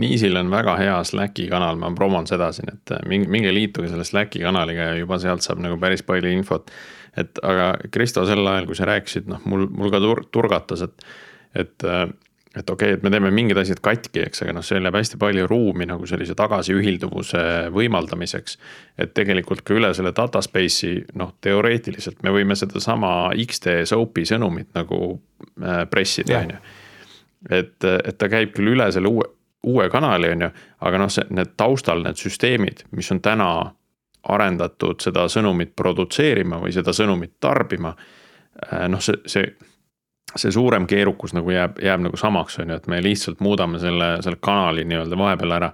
Niisil 0.00 0.36
on 0.36 0.50
väga 0.52 0.74
hea 0.76 0.96
Slacki 1.08 1.46
kanal, 1.48 1.78
ma 1.80 1.88
promon 1.96 2.26
seda 2.28 2.50
siin, 2.52 2.68
et 2.74 2.92
äh, 2.92 3.00
minge, 3.08 3.30
minge 3.32 3.52
liituge 3.54 3.88
selle 3.88 4.04
Slacki 4.04 4.42
kanaliga 4.44 4.90
ja 4.90 5.00
juba 5.00 5.16
sealt 5.22 5.46
saab 5.46 5.62
nagu 5.64 5.78
päris 5.80 6.04
palju 6.04 6.32
infot. 6.36 6.70
et 7.16 7.38
aga 7.48 7.70
Kristo, 7.90 8.26
sel 8.28 8.44
ajal, 8.44 8.66
kui 8.68 8.76
sa 8.76 8.84
rääkisid, 8.90 9.24
noh, 9.32 9.40
mul, 9.48 9.64
mul 9.72 9.92
ka 9.94 10.02
tur-, 10.04 10.26
turgatas, 10.32 10.82
et, 10.84 11.06
et 11.56 11.86
äh, 11.88 12.04
et 12.56 12.70
okei 12.70 12.88
okay,, 12.88 12.96
et 12.96 13.02
me 13.04 13.10
teeme 13.12 13.30
mingid 13.34 13.58
asjad 13.60 13.80
katki, 13.84 14.22
eks, 14.24 14.40
aga 14.44 14.54
noh, 14.56 14.64
seal 14.64 14.84
jääb 14.86 14.96
hästi 14.96 15.18
palju 15.20 15.44
ruumi 15.50 15.86
nagu 15.88 16.08
sellise 16.08 16.34
tagasiühilduvuse 16.38 17.42
võimaldamiseks. 17.74 18.56
et 18.98 19.12
tegelikult 19.14 19.60
ka 19.66 19.76
üle 19.76 19.92
selle 19.94 20.12
data 20.16 20.40
space'i, 20.44 21.04
noh, 21.20 21.34
teoreetiliselt 21.44 22.22
me 22.24 22.32
võime 22.32 22.56
sedasama 22.56 23.12
X-tee 23.44 23.84
soap'i 23.88 24.24
sõnumit 24.28 24.72
nagu 24.76 25.00
äh, 25.12 25.84
pressida, 25.90 26.40
on 26.40 26.54
ju. 26.56 26.62
et, 27.60 27.76
et 27.84 28.16
ta 28.18 28.30
käib 28.32 28.54
küll 28.56 28.72
üle 28.72 28.88
selle 28.92 29.12
uue, 29.12 29.28
uue 29.66 29.88
kanali, 29.90 30.30
on 30.30 30.46
ju, 30.46 30.50
aga 30.86 30.98
noh, 31.02 31.10
see, 31.10 31.26
need 31.34 31.56
taustal, 31.58 32.04
need 32.06 32.18
süsteemid, 32.20 32.84
mis 32.94 33.10
on 33.14 33.20
täna 33.24 33.50
arendatud 34.34 35.02
seda 35.02 35.26
sõnumit 35.30 35.74
produtseerima 35.78 36.58
või 36.62 36.74
seda 36.74 36.94
sõnumit 36.96 37.36
tarbima. 37.42 37.92
Äh, 38.66 38.86
noh, 38.90 39.02
see, 39.02 39.18
see, 39.30 39.48
see 40.34 40.52
suurem 40.54 40.86
keerukus 40.90 41.34
nagu 41.36 41.50
jääb, 41.50 41.80
jääb 41.82 42.04
nagu 42.06 42.18
samaks, 42.20 42.60
on 42.62 42.72
ju, 42.72 42.78
et 42.80 42.86
me 42.90 43.00
lihtsalt 43.02 43.42
muudame 43.44 43.80
selle, 43.82 44.16
selle 44.24 44.40
kanali 44.42 44.86
nii-öelda 44.86 45.18
vahepeal 45.18 45.56
ära 45.58 45.72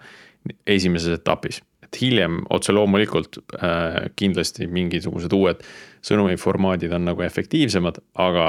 esimeses 0.66 1.20
etapis. 1.20 1.62
et 1.82 2.01
hiljem 2.01 2.38
otse 2.51 2.72
loomulikult 2.72 3.36
äh, 3.55 4.09
kindlasti 4.16 4.66
mingisugused 4.66 5.32
uued 5.36 5.61
sõnumiformaadid 6.03 6.95
on 6.97 7.05
nagu 7.05 7.22
efektiivsemad, 7.22 7.99
aga 8.14 8.47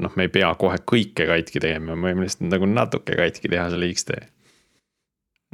noh, 0.00 0.14
me 0.16 0.28
ei 0.28 0.30
pea 0.32 0.54
kohe 0.54 0.78
kõike 0.86 1.26
katki 1.26 1.60
tegema, 1.60 1.96
me 1.96 2.12
võime 2.12 2.22
lihtsalt 2.24 2.46
nagu 2.48 2.68
natuke 2.70 3.18
katki 3.18 3.50
teha 3.50 3.66
selle 3.72 3.90
X-tee 3.92 4.22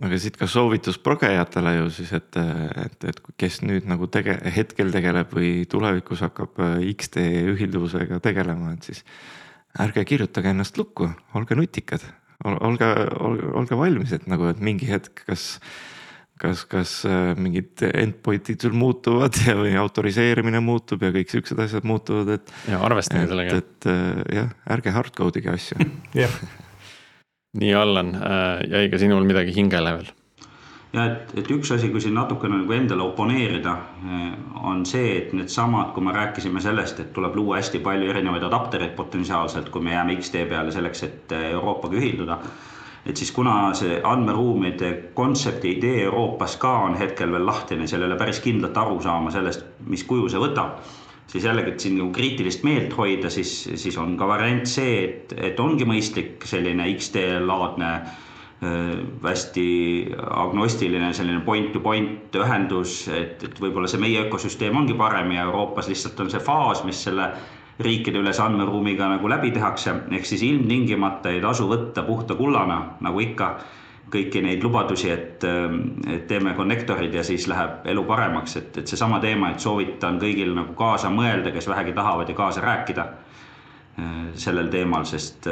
aga 0.05 0.19
siit 0.21 0.39
ka 0.39 0.47
soovitus 0.51 0.99
progejatele 1.03 1.75
ju 1.81 1.91
siis, 1.99 2.13
et, 2.17 2.39
et, 2.85 3.09
et 3.11 3.21
kes 3.41 3.61
nüüd 3.67 3.89
nagu 3.91 4.07
tege-, 4.13 4.39
hetkel 4.55 4.93
tegeleb 4.95 5.35
või 5.35 5.53
tulevikus 5.71 6.23
hakkab 6.27 6.63
äh, 6.63 6.87
X-tee 6.95 7.45
ühilduvusega 7.55 8.21
tegelema, 8.25 8.77
et 8.77 8.91
siis. 8.93 9.05
ärge 9.79 10.05
kirjutage 10.09 10.51
ennast 10.55 10.79
lukku, 10.79 11.11
olge 11.39 11.59
nutikad, 11.59 12.03
olge, 12.47 12.89
olge, 13.19 13.53
olge 13.61 13.79
valmis, 13.79 14.15
et 14.17 14.27
nagu, 14.31 14.49
et 14.51 14.63
mingi 14.65 14.89
hetk, 14.91 15.25
kas 15.27 15.59
kas, 16.39 16.63
kas 16.71 16.93
äh, 17.09 17.33
mingid 17.35 17.83
endpoint'id 17.89 18.63
sul 18.63 18.77
muutuvad 18.79 19.35
ja, 19.43 19.57
või 19.59 19.75
autoriseerimine 19.81 20.61
muutub 20.63 21.03
ja 21.03 21.11
kõik 21.15 21.35
siuksed 21.35 21.59
asjad 21.65 21.87
muutuvad, 21.89 22.31
et. 22.39 22.55
ja 22.71 22.79
arvestage 22.87 23.27
sellega. 23.27 23.59
et, 23.59 23.91
äh, 23.91 24.23
jah, 24.39 24.55
ärge 24.79 24.95
hard 24.95 25.19
code'ige 25.19 25.51
asju. 25.57 25.91
jah 26.15 26.39
nii, 27.61 27.75
Allan, 27.75 28.15
äh, 28.15 28.71
jäi 28.71 28.89
ka 28.89 28.99
sinul 28.99 29.27
midagi 29.27 29.55
hingele 29.57 29.93
veel? 29.99 30.15
ja 30.93 31.05
et, 31.05 31.35
et 31.37 31.51
üks 31.53 31.69
asi, 31.75 31.91
kui 31.93 32.01
siin 32.01 32.15
natukene 32.17 32.63
nagu 32.63 32.73
endale 32.73 33.05
oponeerida, 33.05 33.75
äh, 34.09 34.31
on 34.71 34.87
see, 34.89 35.11
et 35.19 35.35
needsamad, 35.37 35.93
kui 35.95 36.05
me 36.05 36.15
rääkisime 36.17 36.63
sellest, 36.65 37.03
et 37.03 37.13
tuleb 37.17 37.37
luua 37.37 37.59
hästi 37.59 37.83
palju 37.85 38.09
erinevaid 38.15 38.47
adaptereid 38.49 38.95
potentsiaalselt, 38.97 39.69
kui 39.75 39.85
me 39.85 39.93
jääme 39.93 40.17
X-tee 40.17 40.47
peale 40.49 40.73
selleks, 40.73 41.05
et 41.05 41.37
äh, 41.37 41.51
Euroopaga 41.53 42.01
ühilduda. 42.01 42.39
et 43.09 43.17
siis 43.17 43.31
kuna 43.33 43.73
see 43.79 44.01
andmeruumide 44.05 44.89
kontsepti 45.15 45.71
idee 45.79 46.03
Euroopas 46.05 46.57
ka 46.61 46.73
on 46.89 46.97
hetkel 46.99 47.31
veel 47.33 47.47
lahtine, 47.47 47.87
seal 47.87 48.03
ei 48.03 48.09
ole 48.09 48.17
päris 48.21 48.41
kindlat 48.45 48.77
arusaama 48.77 49.31
sellest, 49.31 49.65
mis 49.87 50.05
kuju 50.05 50.29
see 50.29 50.41
võtab 50.43 50.83
siis 51.29 51.45
jällegi, 51.45 51.75
et 51.75 51.85
siin 51.85 51.99
nagu 51.99 52.13
kriitilist 52.15 52.65
meelt 52.65 52.95
hoida, 52.97 53.31
siis, 53.31 53.53
siis 53.75 53.99
on 54.01 54.17
ka 54.19 54.29
variant 54.29 54.67
see, 54.69 54.97
et, 55.05 55.37
et 55.51 55.61
ongi 55.61 55.87
mõistlik 55.89 56.47
selline 56.49 56.89
X-tee 56.95 57.37
laadne 57.45 57.91
äh, 57.99 58.17
hästi 59.25 59.69
agnostiline 60.19 61.13
selline 61.15 61.45
point 61.47 61.73
to 61.73 61.83
point 61.85 62.35
ühendus, 62.35 63.05
et, 63.13 63.45
et 63.45 63.61
võib-olla 63.61 63.91
see 63.91 64.03
meie 64.03 64.25
ökosüsteem 64.27 64.77
ongi 64.81 64.97
parem 64.99 65.31
ja 65.37 65.47
Euroopas 65.47 65.91
lihtsalt 65.93 66.21
on 66.25 66.33
see 66.33 66.43
faas, 66.43 66.83
mis 66.89 67.05
selle 67.09 67.31
riikide 67.79 68.19
üles 68.19 68.41
andmeruumiga 68.43 69.07
nagu 69.13 69.29
läbi 69.31 69.53
tehakse, 69.55 69.95
ehk 70.11 70.27
siis 70.27 70.43
ilmtingimata 70.43 71.31
ei 71.31 71.43
tasu 71.45 71.69
võtta 71.71 72.03
puhta 72.03 72.35
kullana, 72.35 72.81
nagu 73.05 73.23
ikka 73.23 73.53
kõiki 74.13 74.43
neid 74.45 74.63
lubadusi, 74.65 75.11
et, 75.13 75.45
et 75.45 76.27
teeme 76.31 76.55
konnektorid 76.57 77.15
ja 77.15 77.25
siis 77.27 77.49
läheb 77.51 77.87
elu 77.93 78.05
paremaks, 78.09 78.57
et, 78.61 78.81
et 78.83 78.91
seesama 78.91 79.21
teema, 79.21 79.53
et 79.53 79.61
soovitan 79.61 80.21
kõigil 80.23 80.55
nagu 80.57 80.75
kaasa 80.79 81.11
mõelda, 81.13 81.53
kes 81.55 81.69
vähegi 81.69 81.93
tahavad 81.97 82.29
ja 82.29 82.39
kaasa 82.39 82.65
rääkida 82.65 83.05
äh, 83.05 84.17
sellel 84.35 84.73
teemal, 84.73 85.07
sest, 85.09 85.51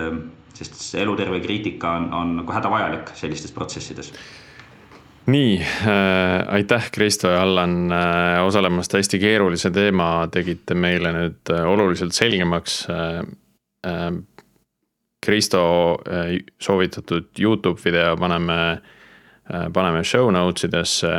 sest 0.57 0.81
see 0.81 1.05
eluterve 1.05 1.41
kriitika 1.45 1.97
on, 2.01 2.11
on 2.15 2.35
nagu 2.41 2.59
hädavajalik 2.59 3.15
sellistes 3.15 3.55
protsessides 3.55 4.13
nii 5.27 5.59
äh,, 5.59 6.55
aitäh, 6.55 6.91
Kristo 6.93 7.29
ja 7.29 7.43
Allan 7.43 7.93
äh, 7.93 8.47
osalemast, 8.47 8.95
hästi 8.95 9.19
keerulise 9.19 9.71
teema 9.75 10.29
tegite 10.33 10.75
meile 10.79 11.13
nüüd 11.17 11.51
äh, 11.51 11.67
oluliselt 11.67 12.15
selgemaks 12.15 12.87
äh,. 12.91 13.21
Äh, 13.87 14.11
Kristo 15.23 15.63
äh, 16.07 16.37
soovitatud 16.61 17.33
Youtube 17.41 17.81
video 17.85 18.17
paneme 18.17 18.61
paneme 19.47 20.03
show 20.03 20.31
notes 20.35 20.67
idesse 20.67 21.11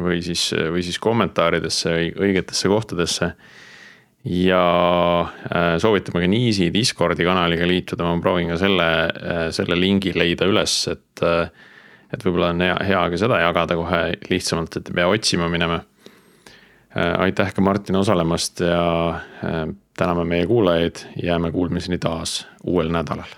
või 0.00 0.22
siis, 0.24 0.46
või 0.72 0.80
siis 0.84 0.96
kommentaaridesse 1.02 1.92
õigetesse 2.16 2.70
kohtadesse. 2.72 3.34
ja 4.24 4.60
soovitame 5.78 6.22
ka 6.22 6.28
Niisi 6.32 6.70
Discordi 6.72 7.26
kanaliga 7.28 7.66
liituda, 7.68 8.06
ma 8.08 8.16
proovin 8.24 8.48
ka 8.48 8.56
selle, 8.56 8.88
selle 9.52 9.76
lingi 9.76 10.14
leida 10.16 10.48
üles, 10.48 10.78
et. 10.88 11.24
et 12.14 12.24
võib-olla 12.24 12.54
on 12.54 12.64
hea, 12.64 12.78
hea 12.88 13.02
ka 13.10 13.18
seda 13.20 13.42
jagada 13.42 13.76
kohe 13.76 14.00
lihtsamalt, 14.30 14.76
et 14.78 14.88
ei 14.88 14.96
pea 15.02 15.08
otsima 15.10 15.48
minema. 15.52 15.82
aitäh 16.94 17.52
ka 17.52 17.60
Martin 17.60 17.96
osalemast 18.00 18.64
ja 18.64 19.20
täname 19.96 20.24
meie 20.24 20.46
kuulajaid, 20.46 20.96
jääme 21.22 21.52
kuulmiseni 21.52 21.98
taas 21.98 22.48
uuel 22.64 22.88
nädalal. 22.88 23.30